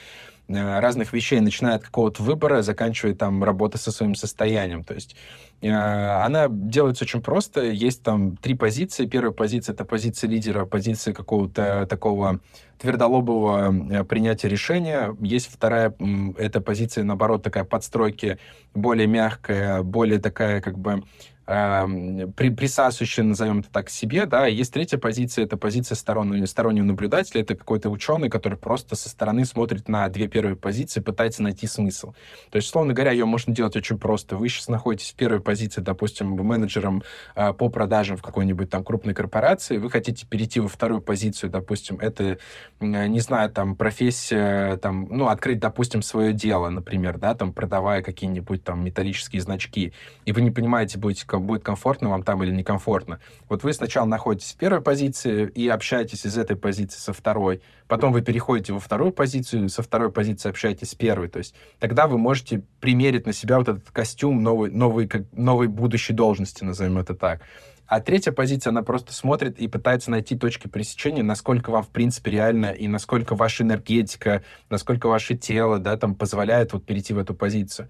Э, 0.49 0.79
разных 0.79 1.13
вещей, 1.13 1.39
начиная 1.39 1.75
от 1.75 1.83
какого-то 1.83 2.21
выбора, 2.21 2.61
заканчивая 2.61 3.15
там 3.15 3.43
работы 3.43 3.77
со 3.77 3.91
своим 3.91 4.13
состоянием. 4.13 4.83
То 4.83 4.93
есть 4.93 5.15
э, 5.15 5.42
она 5.61 6.47
делается 6.49 7.05
очень 7.05 7.21
просто. 7.21 7.61
Есть 7.61 8.03
там 8.03 8.35
три 8.37 8.53
позиции. 8.53 9.05
Первая 9.05 9.31
позиция— 9.31 9.73
это 9.75 9.85
позиция 9.85 10.29
лидера, 10.29 10.65
позиция 10.65 11.13
какого-то 11.13 11.85
такого 11.89 12.39
твердолобого 12.77 13.73
э, 13.91 14.03
принятия 14.03 14.49
решения. 14.49 15.15
Есть 15.21 15.49
вторая, 15.49 15.95
это 16.37 16.59
позиция, 16.59 17.05
наоборот, 17.05 17.41
такая 17.41 17.63
подстройки, 17.63 18.39
более 18.73 19.07
мягкая, 19.07 19.83
более 19.83 20.19
такая 20.19 20.59
как 20.59 20.77
бы 20.77 20.91
э, 20.91 21.01
при, 21.45 22.49
присасывающая, 22.49 23.23
назовем 23.23 23.59
это 23.59 23.69
так, 23.69 23.89
себе, 23.89 24.25
да, 24.25 24.47
есть 24.47 24.73
третья 24.73 24.97
позиция, 24.97 25.43
это 25.43 25.57
позиция 25.57 25.95
стороннего, 25.95 26.45
стороннего 26.45 26.85
наблюдателя, 26.85 27.41
это 27.41 27.55
какой-то 27.55 27.89
ученый, 27.89 28.29
который 28.29 28.57
просто 28.57 28.95
со 28.95 29.09
стороны 29.09 29.43
смотрит 29.43 29.89
на 29.89 30.07
две 30.07 30.27
первые 30.27 30.55
позиции, 30.55 31.01
пытается 31.01 31.43
найти 31.43 31.67
смысл. 31.67 32.13
То 32.49 32.55
есть, 32.55 32.69
условно 32.69 32.93
говоря, 32.93 33.11
ее 33.11 33.25
можно 33.25 33.53
делать 33.53 33.75
очень 33.75 33.97
просто. 33.97 34.37
Вы 34.37 34.47
сейчас 34.47 34.69
находитесь 34.69 35.11
в 35.11 35.15
первой 35.15 35.41
позиции, 35.41 35.81
допустим, 35.81 36.29
менеджером 36.29 37.03
э, 37.35 37.51
по 37.51 37.67
продажам 37.67 38.15
в 38.15 38.21
какой-нибудь 38.21 38.69
там 38.69 38.83
крупной 38.85 39.13
корпорации, 39.13 39.77
вы 39.77 39.89
хотите 39.89 40.25
перейти 40.25 40.61
во 40.61 40.69
вторую 40.69 41.01
позицию, 41.01 41.49
допустим, 41.49 41.97
это, 41.99 42.37
э, 42.79 43.07
не 43.07 43.19
знаю, 43.19 43.49
там, 43.49 43.75
профессия, 43.75 44.77
там, 44.77 45.07
ну, 45.09 45.27
открыть, 45.27 45.59
допустим, 45.59 46.01
свое 46.01 46.31
дело, 46.31 46.69
например, 46.69 47.17
да, 47.17 47.35
там, 47.35 47.51
продавая 47.51 48.01
какие-нибудь 48.01 48.63
там 48.63 48.83
металлические 48.85 49.41
значки, 49.41 49.91
и 50.23 50.31
вы 50.31 50.41
не 50.41 50.51
понимаете, 50.51 50.97
будете 50.97 51.25
будет 51.41 51.63
комфортно 51.63 52.09
вам 52.09 52.23
там 52.23 52.43
или 52.43 52.51
некомфортно. 52.51 53.19
Вот 53.49 53.63
вы 53.63 53.73
сначала 53.73 54.05
находитесь 54.05 54.53
в 54.53 54.57
первой 54.57 54.81
позиции 54.81 55.47
и 55.47 55.67
общаетесь 55.67 56.25
из 56.25 56.37
этой 56.37 56.55
позиции 56.55 56.99
со 56.99 57.13
второй, 57.13 57.61
потом 57.87 58.11
вы 58.11 58.21
переходите 58.21 58.73
во 58.73 58.79
вторую 58.79 59.11
позицию, 59.11 59.69
со 59.69 59.81
второй 59.81 60.11
позиции 60.11 60.49
общаетесь 60.49 60.91
с 60.91 60.95
первой. 60.95 61.27
То 61.27 61.39
есть 61.39 61.55
тогда 61.79 62.07
вы 62.07 62.17
можете 62.17 62.63
примерить 62.79 63.25
на 63.25 63.33
себя 63.33 63.57
вот 63.57 63.69
этот 63.69 63.89
костюм 63.91 64.43
новой, 64.43 64.69
новой, 64.69 65.07
как, 65.07 65.23
новой 65.31 65.67
будущей 65.67 66.13
должности, 66.13 66.63
назовем 66.63 66.97
это 66.97 67.15
так. 67.15 67.41
А 67.85 67.99
третья 67.99 68.31
позиция, 68.31 68.71
она 68.71 68.81
просто 68.81 69.13
смотрит 69.13 69.59
и 69.59 69.67
пытается 69.67 70.09
найти 70.09 70.37
точки 70.37 70.67
пересечения, 70.67 71.21
насколько 71.21 71.69
вам, 71.69 71.83
в 71.83 71.89
принципе, 71.89 72.31
реально, 72.31 72.71
и 72.71 72.87
насколько 72.87 73.35
ваша 73.35 73.63
энергетика, 73.63 74.43
насколько 74.69 75.07
ваше 75.07 75.35
тело, 75.35 75.79
да, 75.79 75.97
там, 75.97 76.15
позволяет 76.15 76.73
вот 76.73 76.85
перейти 76.85 77.13
в 77.13 77.19
эту 77.19 77.35
позицию. 77.35 77.89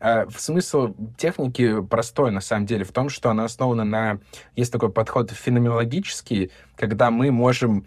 А, 0.00 0.26
смысл 0.36 0.94
техники 1.16 1.82
простой, 1.82 2.30
на 2.30 2.40
самом 2.40 2.66
деле, 2.66 2.84
в 2.84 2.92
том, 2.92 3.08
что 3.08 3.30
она 3.30 3.44
основана 3.44 3.84
на... 3.84 4.18
Есть 4.56 4.72
такой 4.72 4.90
подход 4.90 5.30
феноменологический, 5.30 6.50
когда 6.76 7.10
мы 7.10 7.30
можем 7.30 7.86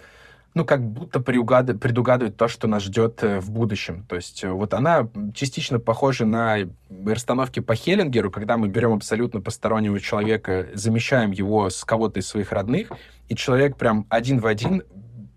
ну, 0.57 0.65
как 0.65 0.81
будто 0.81 1.19
предугадывать 1.19 2.35
то, 2.35 2.47
что 2.47 2.67
нас 2.67 2.81
ждет 2.81 3.23
э, 3.23 3.39
в 3.39 3.51
будущем. 3.51 4.05
То 4.09 4.15
есть 4.15 4.43
э, 4.43 4.49
вот 4.49 4.73
она 4.73 5.07
частично 5.35 5.77
похожа 5.77 6.25
на 6.25 6.57
расстановки 7.05 7.59
по 7.59 7.75
Хеллингеру, 7.75 8.31
когда 8.31 8.57
мы 8.57 8.67
берем 8.67 8.93
абсолютно 8.93 9.39
постороннего 9.39 9.99
человека, 9.99 10.67
замещаем 10.73 11.29
его 11.29 11.69
с 11.69 11.85
кого-то 11.85 12.19
из 12.19 12.27
своих 12.27 12.51
родных, 12.51 12.91
и 13.29 13.35
человек 13.35 13.77
прям 13.77 14.07
один 14.09 14.39
в 14.39 14.47
один 14.47 14.81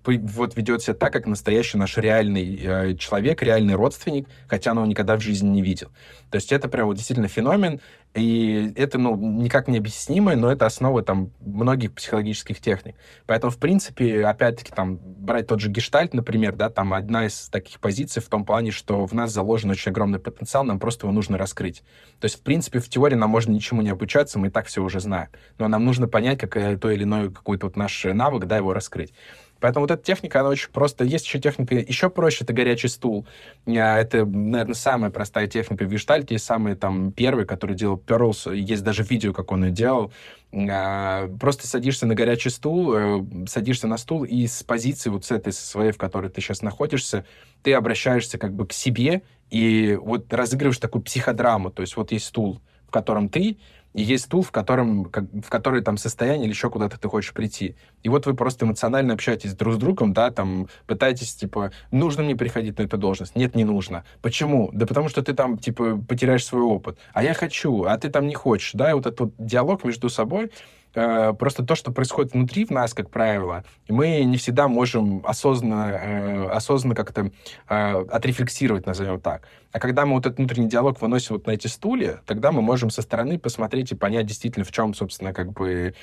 вот 0.04 0.56
ведет 0.56 0.82
себя 0.82 0.94
так, 0.94 1.12
как 1.12 1.26
настоящий 1.26 1.78
наш 1.78 1.96
реальный 1.96 2.60
э, 2.62 2.94
человек, 2.96 3.42
реальный 3.42 3.74
родственник, 3.74 4.28
хотя 4.48 4.70
он 4.72 4.78
его 4.78 4.86
никогда 4.86 5.16
в 5.16 5.20
жизни 5.20 5.48
не 5.48 5.62
видел. 5.62 5.88
То 6.30 6.36
есть 6.36 6.52
это 6.52 6.68
прям 6.68 6.86
вот 6.86 6.96
действительно 6.96 7.28
феномен, 7.28 7.80
и 8.14 8.72
это, 8.74 8.98
ну, 8.98 9.14
никак 9.16 9.68
не 9.68 9.78
объяснимое, 9.78 10.34
но 10.34 10.50
это 10.50 10.66
основа 10.66 11.02
там 11.02 11.30
многих 11.40 11.92
психологических 11.92 12.60
техник. 12.60 12.96
Поэтому, 13.26 13.52
в 13.52 13.58
принципе, 13.58 14.24
опять-таки, 14.24 14.72
там, 14.74 14.96
брать 14.96 15.46
тот 15.46 15.60
же 15.60 15.70
гештальт, 15.70 16.12
например, 16.12 16.56
да, 16.56 16.70
там 16.70 16.92
одна 16.92 17.26
из 17.26 17.48
таких 17.50 17.78
позиций 17.78 18.20
в 18.20 18.28
том 18.28 18.44
плане, 18.44 18.72
что 18.72 19.06
в 19.06 19.12
нас 19.12 19.32
заложен 19.32 19.70
очень 19.70 19.92
огромный 19.92 20.18
потенциал, 20.18 20.64
нам 20.64 20.80
просто 20.80 21.06
его 21.06 21.14
нужно 21.14 21.38
раскрыть. 21.38 21.84
То 22.18 22.24
есть, 22.24 22.40
в 22.40 22.42
принципе, 22.42 22.80
в 22.80 22.88
теории 22.88 23.14
нам 23.14 23.30
можно 23.30 23.52
ничему 23.52 23.80
не 23.80 23.90
обучаться, 23.90 24.40
мы 24.40 24.48
и 24.48 24.50
так 24.50 24.66
все 24.66 24.82
уже 24.82 24.98
знаем. 24.98 25.28
Но 25.58 25.68
нам 25.68 25.84
нужно 25.84 26.08
понять, 26.08 26.40
как 26.40 26.80
то 26.80 26.90
или 26.90 27.04
иное 27.04 27.30
какой-то 27.30 27.66
вот 27.66 27.76
наш 27.76 28.04
навык, 28.04 28.46
да, 28.46 28.56
его 28.56 28.72
раскрыть. 28.72 29.12
Поэтому 29.60 29.84
вот 29.84 29.90
эта 29.90 30.02
техника, 30.02 30.40
она 30.40 30.48
очень 30.48 30.70
просто. 30.70 31.04
Есть 31.04 31.26
еще 31.26 31.38
техника 31.38 31.74
еще 31.74 32.10
проще, 32.10 32.44
это 32.44 32.52
горячий 32.52 32.88
стул. 32.88 33.26
А, 33.66 33.98
это, 33.98 34.24
наверное, 34.24 34.74
самая 34.74 35.10
простая 35.10 35.46
техника 35.46 35.84
в 35.84 35.88
гештальте, 35.88 36.38
самый 36.38 36.74
там 36.74 37.12
первый, 37.12 37.44
который 37.46 37.76
делал 37.76 37.96
Перлс. 37.96 38.46
Есть 38.46 38.82
даже 38.82 39.02
видео, 39.02 39.32
как 39.32 39.52
он 39.52 39.64
ее 39.64 39.70
делал. 39.70 40.12
А, 40.52 41.28
просто 41.38 41.66
садишься 41.66 42.06
на 42.06 42.14
горячий 42.14 42.50
стул, 42.50 42.94
э, 42.94 43.24
садишься 43.46 43.86
на 43.86 43.98
стул, 43.98 44.24
и 44.24 44.46
с 44.46 44.62
позиции 44.62 45.10
вот 45.10 45.24
с 45.24 45.30
этой, 45.30 45.52
со 45.52 45.64
своей, 45.64 45.92
в 45.92 45.98
которой 45.98 46.30
ты 46.30 46.40
сейчас 46.40 46.62
находишься, 46.62 47.24
ты 47.62 47.72
обращаешься 47.72 48.38
как 48.38 48.54
бы 48.54 48.66
к 48.66 48.72
себе 48.72 49.22
и 49.50 49.98
вот 50.00 50.32
разыгрываешь 50.32 50.78
такую 50.78 51.02
психодраму. 51.02 51.70
То 51.70 51.82
есть 51.82 51.96
вот 51.96 52.10
есть 52.12 52.26
стул, 52.26 52.60
в 52.88 52.90
котором 52.90 53.28
ты, 53.28 53.58
и 53.92 54.02
есть 54.02 54.24
стул, 54.24 54.42
в 54.42 54.50
котором, 54.50 55.06
как, 55.06 55.24
в 55.24 55.48
который 55.48 55.82
там 55.82 55.96
состояние 55.96 56.44
или 56.44 56.52
еще 56.52 56.70
куда-то 56.70 56.98
ты 56.98 57.08
хочешь 57.08 57.32
прийти. 57.32 57.76
И 58.02 58.08
вот 58.08 58.26
вы 58.26 58.34
просто 58.34 58.64
эмоционально 58.64 59.14
общаетесь 59.14 59.54
друг 59.54 59.74
с 59.74 59.76
другом, 59.76 60.12
да, 60.12 60.30
там 60.30 60.68
пытаетесь, 60.86 61.34
типа, 61.34 61.72
нужно 61.90 62.22
мне 62.22 62.36
приходить 62.36 62.78
на 62.78 62.82
эту 62.82 62.98
должность? 62.98 63.36
Нет, 63.36 63.54
не 63.54 63.64
нужно. 63.64 64.04
Почему? 64.22 64.70
Да 64.72 64.86
потому 64.86 65.08
что 65.08 65.22
ты 65.22 65.34
там, 65.34 65.58
типа, 65.58 65.96
потеряешь 66.08 66.44
свой 66.44 66.62
опыт. 66.62 66.98
А 67.12 67.22
я 67.22 67.34
хочу, 67.34 67.84
а 67.84 67.98
ты 67.98 68.10
там 68.10 68.26
не 68.26 68.34
хочешь, 68.34 68.72
да, 68.74 68.90
и 68.90 68.94
вот 68.94 69.06
этот 69.06 69.20
вот 69.20 69.34
диалог 69.38 69.84
между 69.84 70.08
собой, 70.08 70.50
Э, 70.94 71.32
просто 71.32 71.64
то, 71.64 71.74
что 71.74 71.92
происходит 71.92 72.32
внутри 72.32 72.64
в 72.64 72.70
нас, 72.70 72.94
как 72.94 73.10
правило, 73.10 73.64
мы 73.88 74.24
не 74.24 74.36
всегда 74.36 74.66
можем 74.66 75.22
осознанно, 75.24 75.90
э, 75.92 76.48
осознанно 76.48 76.96
как-то 76.96 77.30
э, 77.68 78.04
отрефлексировать, 78.10 78.86
назовем 78.86 79.20
так. 79.20 79.46
А 79.72 79.78
когда 79.78 80.04
мы 80.04 80.14
вот 80.14 80.26
этот 80.26 80.38
внутренний 80.38 80.68
диалог 80.68 81.00
выносим 81.00 81.36
вот 81.36 81.46
на 81.46 81.52
эти 81.52 81.68
стулья, 81.68 82.20
тогда 82.26 82.50
мы 82.50 82.60
можем 82.60 82.90
со 82.90 83.02
стороны 83.02 83.38
посмотреть 83.38 83.92
и 83.92 83.94
понять 83.94 84.26
действительно, 84.26 84.64
в 84.64 84.72
чем, 84.72 84.94
собственно, 84.94 85.32
как 85.32 85.52
бы 85.52 85.94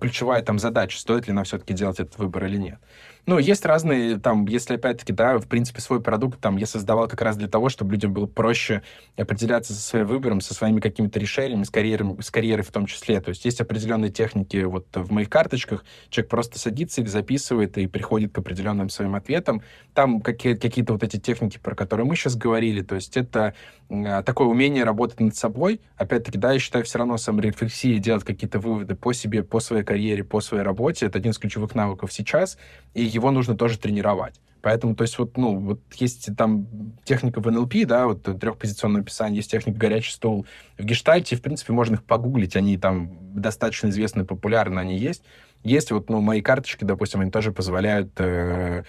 ключевая 0.00 0.42
там 0.42 0.58
задача, 0.58 0.98
стоит 0.98 1.26
ли 1.26 1.32
нам 1.32 1.44
все-таки 1.44 1.74
делать 1.74 1.98
этот 1.98 2.18
выбор 2.18 2.44
или 2.46 2.56
нет. 2.56 2.78
Ну, 3.26 3.38
есть 3.38 3.66
разные, 3.66 4.18
там, 4.18 4.46
если, 4.46 4.76
опять-таки, 4.76 5.12
да, 5.12 5.38
в 5.38 5.46
принципе, 5.46 5.80
свой 5.80 6.00
продукт 6.00 6.40
там 6.40 6.56
я 6.56 6.66
создавал 6.66 7.06
как 7.06 7.20
раз 7.20 7.36
для 7.36 7.48
того, 7.48 7.68
чтобы 7.68 7.92
людям 7.92 8.14
было 8.14 8.26
проще 8.26 8.82
определяться 9.16 9.74
со 9.74 9.80
своим 9.80 10.06
выбором, 10.06 10.40
со 10.40 10.54
своими 10.54 10.80
какими-то 10.80 11.18
решениями, 11.18 11.64
с 11.64 11.70
карьерой, 11.70 12.16
с 12.20 12.30
карьерой 12.30 12.64
в 12.64 12.72
том 12.72 12.86
числе. 12.86 13.20
То 13.20 13.28
есть 13.28 13.44
есть 13.44 13.60
определенные 13.60 14.10
техники 14.10 14.56
вот 14.64 14.86
в 14.94 15.12
моих 15.12 15.28
карточках, 15.28 15.84
человек 16.08 16.30
просто 16.30 16.58
садится, 16.58 17.02
их 17.02 17.08
записывает 17.08 17.76
и 17.76 17.86
приходит 17.86 18.32
к 18.32 18.38
определенным 18.38 18.88
своим 18.88 19.14
ответам. 19.14 19.62
Там 19.92 20.22
какие- 20.22 20.54
какие-то 20.54 20.94
вот 20.94 21.02
эти 21.02 21.18
техники, 21.18 21.58
про 21.62 21.74
которые 21.74 22.06
мы 22.06 22.16
сейчас 22.16 22.36
говорили, 22.36 22.80
то 22.80 22.94
есть 23.00 23.16
это 23.16 23.54
э, 23.88 24.22
такое 24.24 24.46
умение 24.46 24.84
работать 24.84 25.20
над 25.20 25.36
собой. 25.36 25.80
Опять-таки, 25.96 26.38
да, 26.38 26.52
я 26.52 26.58
считаю, 26.58 26.84
все 26.84 26.98
равно 26.98 27.16
саморефлексии, 27.16 27.98
делать 27.98 28.24
какие-то 28.24 28.60
выводы 28.60 28.94
по 28.94 29.12
себе, 29.12 29.42
по 29.42 29.60
своей 29.60 29.84
карьере, 29.84 30.24
по 30.24 30.40
своей 30.40 30.62
работе, 30.62 31.06
это 31.06 31.18
один 31.18 31.32
из 31.32 31.38
ключевых 31.38 31.74
навыков 31.74 32.12
сейчас, 32.12 32.58
и 32.94 33.02
его 33.02 33.30
нужно 33.30 33.56
тоже 33.56 33.78
тренировать. 33.78 34.40
Поэтому, 34.62 34.94
то 34.94 35.02
есть, 35.02 35.18
вот, 35.18 35.36
ну, 35.36 35.58
вот 35.58 35.80
есть 35.94 36.28
там 36.36 36.66
техника 37.04 37.40
в 37.40 37.50
НЛП, 37.50 37.74
да, 37.86 38.06
вот 38.06 38.22
трехпозиционное 38.22 39.00
описание, 39.00 39.36
есть 39.36 39.50
техника 39.50 39.78
горячий 39.78 40.12
стол 40.12 40.46
в 40.76 40.84
гештальте, 40.84 41.36
в 41.36 41.42
принципе, 41.42 41.72
можно 41.72 41.94
их 41.94 42.04
погуглить, 42.04 42.56
они 42.56 42.76
там 42.76 43.10
достаточно 43.34 43.88
известны, 43.88 44.24
популярны, 44.24 44.78
они 44.78 44.98
есть. 44.98 45.22
Есть 45.62 45.90
вот, 45.90 46.08
ну, 46.08 46.20
мои 46.20 46.40
карточки, 46.40 46.84
допустим, 46.84 47.20
они 47.20 47.30
тоже 47.30 47.52
позволяют 47.52 48.18
э, 48.18 48.24
э, 48.24 48.82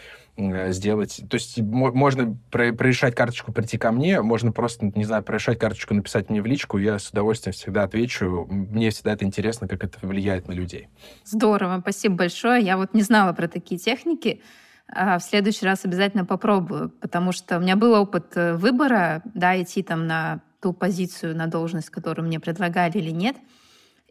сделать... 0.71 1.21
То 1.29 1.35
есть 1.35 1.59
можно 1.59 2.37
про 2.49 2.73
прорешать 2.73 3.15
карточку, 3.15 3.51
прийти 3.51 3.77
ко 3.77 3.91
мне, 3.91 4.21
можно 4.21 4.51
просто, 4.51 4.91
не 4.95 5.03
знаю, 5.03 5.23
прорешать 5.23 5.59
карточку, 5.59 5.93
написать 5.93 6.29
мне 6.29 6.41
в 6.41 6.45
личку, 6.45 6.77
я 6.77 6.99
с 6.99 7.09
удовольствием 7.09 7.53
всегда 7.53 7.83
отвечу. 7.83 8.47
Мне 8.49 8.89
всегда 8.89 9.13
это 9.13 9.25
интересно, 9.25 9.67
как 9.67 9.83
это 9.83 9.97
влияет 10.01 10.47
на 10.47 10.53
людей. 10.53 10.89
Здорово, 11.25 11.79
спасибо 11.81 12.15
большое. 12.15 12.63
Я 12.63 12.77
вот 12.77 12.93
не 12.93 13.01
знала 13.01 13.33
про 13.33 13.47
такие 13.47 13.79
техники. 13.79 14.41
А 14.93 15.19
в 15.19 15.23
следующий 15.23 15.65
раз 15.65 15.85
обязательно 15.85 16.25
попробую, 16.25 16.89
потому 16.89 17.31
что 17.31 17.57
у 17.57 17.61
меня 17.61 17.77
был 17.77 17.93
опыт 17.93 18.35
э, 18.35 18.55
выбора, 18.55 19.21
да, 19.33 19.59
идти 19.61 19.83
там 19.83 20.05
на 20.05 20.41
ту 20.61 20.73
позицию, 20.73 21.35
на 21.35 21.47
должность, 21.47 21.89
которую 21.89 22.27
мне 22.27 22.41
предлагали 22.41 22.97
или 22.97 23.09
нет, 23.09 23.37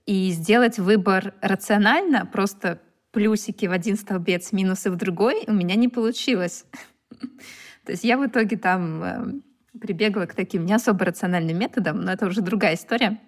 и 0.06 0.30
сделать 0.30 0.78
выбор 0.78 1.34
рационально, 1.42 2.24
просто 2.24 2.80
плюсики 3.12 3.66
в 3.66 3.72
один 3.72 3.96
столбец, 3.96 4.52
минусы 4.52 4.90
в 4.90 4.96
другой, 4.96 5.44
у 5.46 5.52
меня 5.52 5.74
не 5.74 5.88
получилось. 5.88 6.64
То 7.84 7.92
есть 7.92 8.04
я 8.04 8.18
в 8.18 8.26
итоге 8.26 8.56
там 8.56 9.02
э, 9.02 9.78
прибегла 9.80 10.26
к 10.26 10.34
таким 10.34 10.66
не 10.66 10.72
особо 10.72 11.04
рациональным 11.04 11.58
методам, 11.58 12.00
но 12.02 12.12
это 12.12 12.26
уже 12.26 12.40
другая 12.40 12.74
история. 12.74 13.18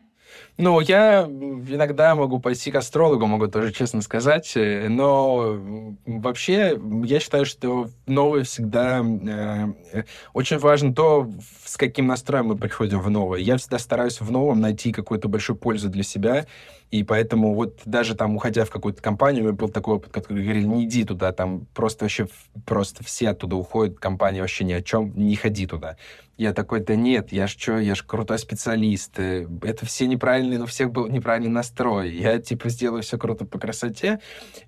Ну, 0.58 0.80
я 0.80 1.24
иногда 1.24 2.14
могу 2.14 2.38
пойти 2.38 2.70
к 2.70 2.76
астрологу, 2.76 3.26
могу 3.26 3.48
тоже 3.48 3.72
честно 3.72 4.02
сказать, 4.02 4.52
э, 4.56 4.88
но 4.88 5.58
вообще 6.06 6.78
я 7.04 7.20
считаю, 7.20 7.46
что 7.46 7.88
новое 8.06 8.44
всегда... 8.44 9.02
Э, 9.02 10.02
очень 10.32 10.58
важно 10.58 10.94
то, 10.94 11.30
с 11.64 11.76
каким 11.76 12.06
настроем 12.06 12.46
мы 12.46 12.56
приходим 12.56 13.00
в 13.00 13.10
новое. 13.10 13.40
Я 13.40 13.56
всегда 13.56 13.78
стараюсь 13.78 14.20
в 14.20 14.30
новом 14.30 14.60
найти 14.60 14.92
какую-то 14.92 15.28
большую 15.28 15.56
пользу 15.56 15.88
для 15.88 16.02
себя, 16.02 16.46
и 16.93 17.05
поэтому 17.05 17.55
вот 17.55 17.80
даже 17.86 18.14
там, 18.14 18.36
уходя 18.36 18.66
в 18.66 18.70
какую-то 18.70 19.01
компанию, 19.01 19.45
у 19.45 19.47
меня 19.47 19.57
был 19.57 19.70
такой 19.70 19.95
опыт, 19.95 20.12
который 20.12 20.45
говорили, 20.45 20.66
не 20.66 20.84
иди 20.84 21.05
туда, 21.05 21.32
там 21.32 21.66
просто 21.72 22.05
вообще 22.05 22.28
просто 22.66 23.03
все 23.03 23.30
оттуда 23.30 23.57
уходят, 23.57 23.99
компания 23.99 24.43
вообще 24.43 24.64
ни 24.64 24.74
о 24.74 24.82
чем, 24.82 25.11
не 25.16 25.34
ходи 25.34 25.66
туда. 25.66 25.97
Я 26.36 26.53
такой, 26.53 26.80
да 26.80 26.95
нет, 26.95 27.32
я 27.32 27.47
ж 27.47 27.57
что, 27.57 27.78
я 27.78 27.95
ж 27.95 28.03
крутой 28.05 28.38
специалист. 28.38 29.18
Э, 29.18 29.47
это 29.62 29.86
все 29.86 30.07
неправильные, 30.07 30.61
у 30.61 30.66
всех 30.66 30.90
был 30.90 31.07
неправильный 31.07 31.51
настрой. 31.51 32.11
Я, 32.11 32.38
типа, 32.38 32.68
сделаю 32.68 33.03
все 33.03 33.16
круто 33.16 33.45
по 33.45 33.59
красоте. 33.59 34.18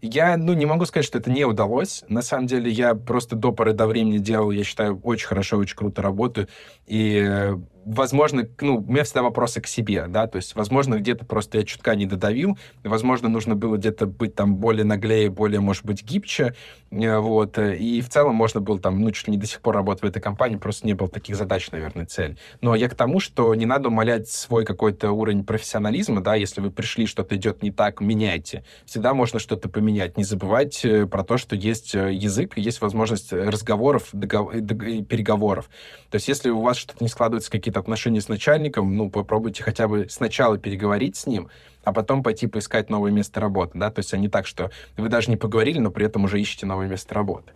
Я, 0.00 0.36
ну, 0.36 0.52
не 0.52 0.66
могу 0.66 0.86
сказать, 0.86 1.04
что 1.04 1.18
это 1.18 1.30
не 1.30 1.44
удалось. 1.44 2.04
На 2.08 2.22
самом 2.22 2.46
деле, 2.46 2.70
я 2.70 2.94
просто 2.94 3.34
до 3.36 3.50
поры 3.50 3.72
до 3.72 3.86
времени 3.86 4.18
делал, 4.18 4.50
я 4.50 4.62
считаю, 4.62 5.00
очень 5.02 5.26
хорошо, 5.26 5.56
очень 5.56 5.76
круто 5.76 6.00
работаю. 6.00 6.48
И 6.86 7.22
э, 7.26 7.56
возможно, 7.84 8.48
ну, 8.60 8.78
у 8.78 8.92
меня 8.92 9.04
всегда 9.04 9.22
вопросы 9.22 9.60
к 9.60 9.66
себе, 9.66 10.06
да, 10.08 10.26
то 10.26 10.36
есть, 10.36 10.54
возможно, 10.54 10.96
где-то 10.96 11.24
просто 11.24 11.58
я 11.58 11.64
чутка 11.64 11.94
не 11.94 12.06
додавил, 12.06 12.58
возможно, 12.82 13.28
нужно 13.28 13.54
было 13.54 13.76
где-то 13.76 14.06
быть 14.06 14.34
там 14.34 14.56
более 14.56 14.84
наглее, 14.84 15.30
более, 15.30 15.60
может 15.60 15.84
быть, 15.84 16.02
гибче, 16.02 16.54
э, 16.90 17.18
вот, 17.18 17.58
и 17.58 18.00
в 18.00 18.08
целом 18.08 18.34
можно 18.34 18.60
было 18.60 18.78
там, 18.78 19.00
ну, 19.00 19.10
чуть 19.10 19.28
ли 19.28 19.32
не 19.32 19.38
до 19.38 19.46
сих 19.46 19.60
пор 19.60 19.74
работать 19.74 20.02
в 20.02 20.06
этой 20.06 20.20
компании, 20.20 20.56
просто 20.56 20.86
не 20.86 20.94
было 20.94 21.08
таких 21.08 21.36
задач, 21.36 21.70
наверное, 21.70 22.06
цель. 22.06 22.38
Но 22.60 22.74
я 22.74 22.88
к 22.88 22.94
тому, 22.94 23.20
что 23.20 23.54
не 23.54 23.66
надо 23.66 23.88
умалять 23.88 24.28
свой 24.28 24.64
какой-то 24.64 25.12
уровень 25.12 25.44
профессионализма, 25.44 26.20
да, 26.22 26.34
если 26.34 26.60
вы 26.60 26.70
пришли, 26.70 27.06
что-то 27.06 27.36
идет 27.36 27.62
не 27.62 27.70
так, 27.70 28.00
меняйте. 28.00 28.64
Всегда 28.86 29.14
можно 29.14 29.38
что-то 29.38 29.68
поменять. 29.68 30.16
Не 30.16 30.24
забывайте 30.24 31.06
про 31.06 31.24
то, 31.24 31.36
что 31.36 31.56
есть 31.56 31.94
э, 31.94 32.12
язык, 32.12 32.56
есть 32.56 32.80
возможность 32.80 33.32
разговоров, 33.32 34.08
договор, 34.12 34.54
переговоров. 34.54 35.68
То 36.10 36.16
есть, 36.16 36.28
если 36.28 36.50
у 36.50 36.60
вас 36.60 36.76
что-то 36.76 37.02
не 37.02 37.08
складывается, 37.08 37.50
какие-то 37.50 37.73
какие-то 37.74 37.80
отношения 37.80 38.20
с 38.20 38.28
начальником, 38.28 38.96
ну, 38.96 39.10
попробуйте 39.10 39.62
хотя 39.62 39.88
бы 39.88 40.06
сначала 40.08 40.58
переговорить 40.58 41.16
с 41.16 41.26
ним, 41.26 41.48
а 41.84 41.92
потом 41.92 42.22
пойти 42.22 42.46
поискать 42.46 42.90
новое 42.90 43.10
место 43.10 43.40
работы, 43.40 43.78
да, 43.78 43.90
то 43.90 44.00
есть 44.00 44.14
а 44.14 44.28
так, 44.30 44.46
что 44.46 44.70
вы 44.96 45.08
даже 45.08 45.30
не 45.30 45.36
поговорили, 45.36 45.80
но 45.80 45.90
при 45.90 46.06
этом 46.06 46.24
уже 46.24 46.40
ищете 46.40 46.66
новое 46.66 46.88
место 46.88 47.14
работы. 47.14 47.52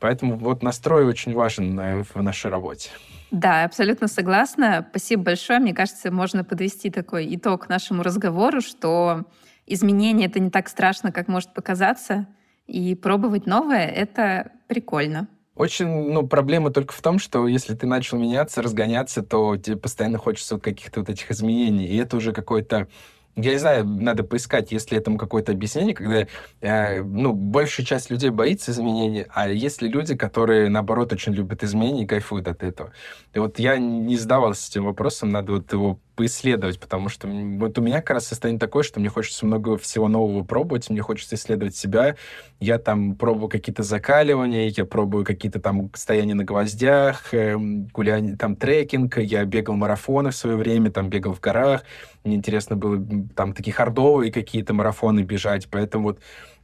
Поэтому 0.00 0.36
вот 0.36 0.62
настрой 0.62 1.04
очень 1.04 1.34
важен 1.34 1.78
э, 1.80 2.04
в 2.14 2.22
нашей 2.22 2.50
работе. 2.50 2.90
Да, 3.32 3.64
абсолютно 3.64 4.06
согласна. 4.08 4.86
Спасибо 4.90 5.24
большое. 5.24 5.58
Мне 5.58 5.74
кажется, 5.74 6.10
можно 6.12 6.44
подвести 6.44 6.88
такой 6.88 7.34
итог 7.34 7.68
нашему 7.68 8.02
разговору, 8.04 8.60
что 8.60 9.24
изменение— 9.66 10.28
это 10.28 10.38
не 10.38 10.50
так 10.50 10.68
страшно, 10.68 11.10
как 11.10 11.28
может 11.28 11.52
показаться, 11.52 12.26
и 12.68 12.94
пробовать 12.94 13.46
новое— 13.46 13.86
это 14.02 14.52
прикольно. 14.68 15.26
Очень, 15.58 15.88
ну, 16.12 16.24
проблема 16.24 16.70
только 16.70 16.94
в 16.94 17.02
том, 17.02 17.18
что 17.18 17.48
если 17.48 17.74
ты 17.74 17.84
начал 17.84 18.16
меняться, 18.16 18.62
разгоняться, 18.62 19.24
то 19.24 19.56
тебе 19.56 19.76
постоянно 19.76 20.16
хочется 20.16 20.54
вот 20.54 20.62
каких-то 20.62 21.00
вот 21.00 21.08
этих 21.08 21.32
изменений. 21.32 21.84
И 21.84 21.96
это 21.96 22.16
уже 22.16 22.32
какой-то 22.32 22.86
я 23.34 23.52
не 23.52 23.58
знаю, 23.58 23.84
надо 23.84 24.24
поискать, 24.24 24.72
если 24.72 24.98
этому 24.98 25.16
какое-то 25.16 25.52
объяснение, 25.52 25.94
когда, 25.94 26.26
э, 26.60 27.02
ну, 27.02 27.32
большая 27.32 27.86
часть 27.86 28.10
людей 28.10 28.30
боится 28.30 28.72
изменений, 28.72 29.26
а 29.30 29.48
есть 29.48 29.80
ли 29.80 29.88
люди, 29.88 30.16
которые, 30.16 30.68
наоборот, 30.68 31.12
очень 31.12 31.34
любят 31.34 31.62
изменения 31.62 32.02
и 32.02 32.06
кайфуют 32.06 32.48
от 32.48 32.64
этого. 32.64 32.92
И 33.34 33.38
вот 33.38 33.60
я 33.60 33.78
не 33.78 34.16
задавался 34.16 34.68
этим 34.68 34.84
вопросом, 34.84 35.30
надо 35.30 35.52
вот 35.52 35.72
его 35.72 36.00
поисследовать, 36.18 36.80
потому 36.80 37.08
что 37.08 37.28
вот 37.28 37.78
у 37.78 37.80
меня 37.80 37.98
как 38.00 38.10
раз 38.10 38.26
состояние 38.26 38.58
такое, 38.58 38.82
что 38.82 38.98
мне 38.98 39.08
хочется 39.08 39.46
много 39.46 39.78
всего 39.78 40.08
нового 40.08 40.42
пробовать, 40.42 40.90
мне 40.90 41.00
хочется 41.00 41.36
исследовать 41.36 41.76
себя. 41.76 42.16
Я 42.58 42.80
там 42.80 43.14
пробую 43.14 43.48
какие-то 43.48 43.84
закаливания, 43.84 44.68
я 44.76 44.84
пробую 44.84 45.24
какие-то 45.24 45.60
там 45.60 45.90
стояния 45.94 46.34
на 46.34 46.42
гвоздях, 46.42 47.32
э, 47.32 47.54
гуляние, 47.56 48.36
там 48.36 48.56
трекинг, 48.56 49.18
я 49.18 49.44
бегал 49.44 49.76
марафоны 49.76 50.30
в 50.30 50.36
свое 50.36 50.56
время, 50.56 50.90
там 50.90 51.08
бегал 51.08 51.34
в 51.34 51.40
горах. 51.40 51.84
Мне 52.24 52.34
интересно 52.34 52.74
было 52.74 53.00
там 53.36 53.52
такие 53.52 53.72
хардовые 53.72 54.32
какие-то 54.32 54.74
марафоны 54.74 55.20
бежать, 55.20 55.68
поэтому 55.70 56.08
вот 56.08 56.18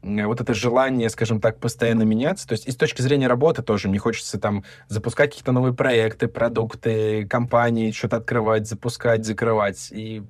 вот 0.05 0.41
это 0.41 0.53
желание, 0.55 1.09
скажем 1.09 1.41
так, 1.41 1.59
постоянно 1.59 2.03
меняться. 2.03 2.47
То 2.47 2.53
есть 2.53 2.67
и 2.67 2.71
с 2.71 2.77
точки 2.77 3.01
зрения 3.01 3.27
работы 3.27 3.63
тоже 3.63 3.89
мне 3.89 3.99
хочется 3.99 4.39
там 4.39 4.65
запускать 4.89 5.31
какие-то 5.31 5.53
новые 5.53 5.75
проекты, 5.75 6.29
продукты, 6.29 7.27
компании, 7.27 7.91
что-то 7.91 8.19
открывать, 8.19 8.69
запускать, 8.69 9.25
закрывать. 9.25 9.89
И 9.91 10.23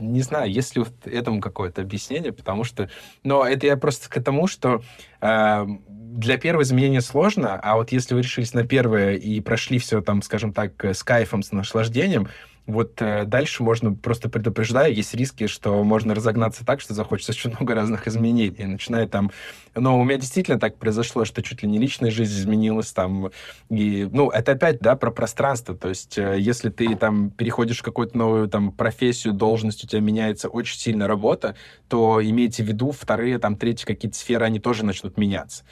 не 0.00 0.22
знаю, 0.22 0.50
есть 0.50 0.76
ли 0.76 0.82
вот 0.82 0.92
этому 1.06 1.40
какое-то 1.40 1.82
объяснение, 1.82 2.32
потому 2.32 2.64
что... 2.64 2.88
Но 3.22 3.44
это 3.44 3.66
я 3.66 3.76
просто 3.76 4.08
к 4.08 4.22
тому, 4.22 4.46
что 4.46 4.82
э, 5.20 5.66
для 5.88 6.38
первого 6.38 6.62
изменения 6.62 7.00
сложно, 7.00 7.58
а 7.60 7.76
вот 7.76 7.90
если 7.92 8.14
вы 8.14 8.22
решились 8.22 8.54
на 8.54 8.64
первое 8.64 9.14
и 9.14 9.40
прошли 9.40 9.78
все 9.78 10.00
там, 10.02 10.22
скажем 10.22 10.52
так, 10.52 10.84
с 10.84 11.02
кайфом, 11.02 11.42
с 11.42 11.52
наслаждением, 11.52 12.28
вот 12.66 13.02
э, 13.02 13.24
дальше 13.24 13.62
можно, 13.62 13.94
просто 13.94 14.28
предупреждаю, 14.30 14.94
есть 14.94 15.14
риски, 15.14 15.46
что 15.46 15.84
можно 15.84 16.14
разогнаться 16.14 16.64
так, 16.64 16.80
что 16.80 16.94
захочется 16.94 17.32
очень 17.32 17.50
много 17.50 17.74
разных 17.74 18.08
изменений. 18.08 18.64
Начиная 18.64 19.06
там... 19.06 19.30
Но 19.74 20.00
у 20.00 20.04
меня 20.04 20.18
действительно 20.18 20.58
так 20.58 20.76
произошло, 20.78 21.24
что 21.24 21.42
чуть 21.42 21.62
ли 21.62 21.68
не 21.68 21.78
личная 21.78 22.10
жизнь 22.10 22.38
изменилась 22.38 22.92
там. 22.92 23.30
И, 23.68 24.08
ну, 24.10 24.30
это 24.30 24.52
опять, 24.52 24.78
да, 24.80 24.96
про 24.96 25.10
пространство. 25.10 25.76
То 25.76 25.90
есть 25.90 26.16
э, 26.16 26.36
если 26.38 26.70
ты 26.70 26.96
там 26.96 27.30
переходишь 27.30 27.80
в 27.80 27.82
какую-то 27.82 28.16
новую 28.16 28.48
там 28.48 28.72
профессию, 28.72 29.34
должность, 29.34 29.84
у 29.84 29.86
тебя 29.86 30.00
меняется 30.00 30.48
очень 30.48 30.78
сильно 30.78 31.06
работа, 31.06 31.56
то 31.88 32.20
имейте 32.22 32.62
в 32.62 32.66
виду, 32.66 32.92
вторые, 32.92 33.38
там, 33.38 33.56
третьи 33.56 33.84
какие-то 33.84 34.16
сферы, 34.16 34.46
они 34.46 34.58
тоже 34.58 34.84
начнут 34.86 35.18
меняться. 35.18 35.64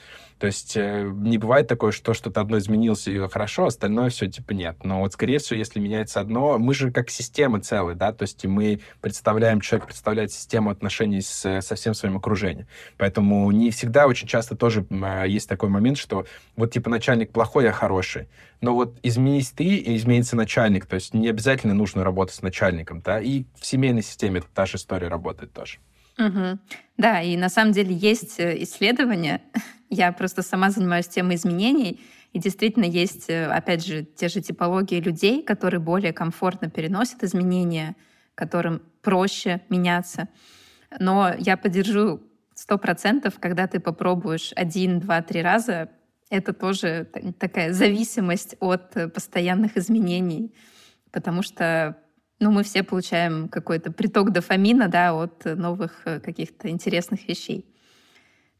То 0.43 0.47
есть 0.47 0.75
э, 0.75 1.09
не 1.09 1.37
бывает 1.37 1.69
такое, 1.69 1.93
что 1.93 2.13
что-то 2.13 2.41
одно 2.41 2.57
изменилось 2.57 3.07
и 3.07 3.17
хорошо, 3.29 3.67
остальное 3.67 4.09
все 4.09 4.27
типа 4.27 4.51
нет. 4.51 4.83
Но 4.83 4.99
вот 4.99 5.13
скорее 5.13 5.39
всего, 5.39 5.57
если 5.57 5.79
меняется 5.79 6.19
одно, 6.19 6.59
мы 6.59 6.73
же 6.73 6.91
как 6.91 7.09
система 7.09 7.61
целая, 7.61 7.95
да, 7.95 8.11
то 8.11 8.23
есть 8.23 8.45
мы 8.45 8.81
представляем, 8.99 9.61
человек 9.61 9.87
представляет 9.87 10.33
систему 10.33 10.69
отношений 10.69 11.21
с, 11.21 11.61
со 11.61 11.75
всем 11.75 11.93
своим 11.93 12.17
окружением. 12.17 12.67
Поэтому 12.97 13.49
не 13.51 13.71
всегда, 13.71 14.05
очень 14.05 14.27
часто 14.27 14.57
тоже 14.57 14.85
э, 14.89 15.29
есть 15.29 15.47
такой 15.47 15.69
момент, 15.69 15.97
что 15.97 16.25
вот 16.57 16.73
типа 16.73 16.89
начальник 16.89 17.31
плохой, 17.31 17.69
а 17.69 17.71
хороший. 17.71 18.27
Но 18.59 18.75
вот 18.75 18.99
изменись 19.01 19.51
ты, 19.51 19.63
и 19.63 19.95
изменится 19.95 20.35
начальник. 20.35 20.87
То 20.87 20.95
есть 20.95 21.13
не 21.13 21.29
обязательно 21.29 21.73
нужно 21.73 22.03
работать 22.03 22.35
с 22.35 22.41
начальником, 22.41 22.99
да, 22.99 23.21
и 23.21 23.45
в 23.57 23.65
семейной 23.65 24.01
системе 24.03 24.43
та 24.53 24.65
же 24.65 24.75
история 24.75 25.07
работает 25.07 25.53
тоже. 25.53 25.77
Угу. 26.19 26.59
Да, 26.97 27.21
и 27.21 27.35
на 27.37 27.49
самом 27.49 27.71
деле 27.71 27.95
есть 27.95 28.39
э, 28.39 28.61
исследования. 28.61 29.41
Я 29.93 30.11
просто 30.11 30.41
сама 30.41 30.71
занимаюсь 30.71 31.07
темой 31.07 31.35
изменений, 31.35 32.01
и 32.31 32.39
действительно 32.39 32.85
есть, 32.85 33.29
э, 33.29 33.45
опять 33.45 33.85
же, 33.85 34.03
те 34.03 34.27
же 34.27 34.41
типологии 34.41 34.99
людей, 34.99 35.43
которые 35.43 35.79
более 35.79 36.13
комфортно 36.13 36.67
переносят 36.67 37.23
изменения, 37.23 37.95
которым 38.33 38.81
проще 39.03 39.61
меняться. 39.69 40.29
Но 40.99 41.31
я 41.37 41.57
поддержу 41.57 42.21
сто 42.55 42.79
процентов, 42.79 43.35
когда 43.39 43.67
ты 43.67 43.79
попробуешь 43.79 44.51
один, 44.55 44.99
два, 44.99 45.21
три 45.21 45.43
раза, 45.43 45.89
это 46.31 46.53
тоже 46.53 47.07
такая 47.37 47.71
зависимость 47.71 48.55
от 48.59 48.97
э, 48.97 49.09
постоянных 49.09 49.77
изменений, 49.77 50.55
потому 51.11 51.43
что 51.43 51.97
ну, 52.39 52.49
мы 52.49 52.63
все 52.63 52.81
получаем 52.81 53.47
какой-то 53.47 53.91
приток 53.91 54.31
дофамина, 54.31 54.87
да, 54.87 55.13
от 55.13 55.45
новых 55.45 56.01
э, 56.05 56.19
каких-то 56.19 56.67
интересных 56.69 57.27
вещей. 57.27 57.72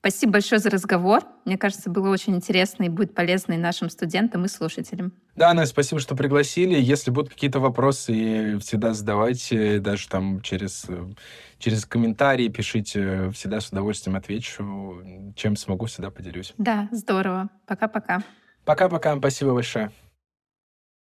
Спасибо 0.04 0.34
большое 0.34 0.60
за 0.60 0.70
разговор. 0.70 1.24
Мне 1.46 1.58
кажется, 1.58 1.90
было 1.90 2.10
очень 2.10 2.36
интересно 2.36 2.84
и 2.84 2.90
будет 2.90 3.16
полезно 3.16 3.54
и 3.54 3.58
нашим 3.58 3.90
студентам, 3.90 4.44
и 4.44 4.50
слушателям. 4.50 5.14
Да, 5.38 5.54
Настя, 5.54 5.72
спасибо, 5.72 6.02
что 6.02 6.14
пригласили. 6.14 6.78
Если 6.78 7.10
будут 7.10 7.30
какие-то 7.30 7.62
вопросы, 7.62 8.60
всегда 8.60 8.94
задавайте, 8.94 9.80
даже 9.80 10.10
там 10.10 10.42
через, 10.42 10.84
э, 10.90 11.06
через 11.58 11.86
комментарии 11.86 12.50
пишите. 12.50 13.30
Всегда 13.30 13.62
с 13.62 13.70
удовольствием 13.70 14.18
отвечу. 14.18 15.02
Чем 15.38 15.56
смогу, 15.56 15.86
всегда 15.86 16.12
поделюсь. 16.12 16.54
Да, 16.58 16.90
здорово. 16.92 17.48
Пока-пока. 17.66 18.24
Пока-пока. 18.66 19.16
Спасибо 19.16 19.54
большое. 19.54 19.90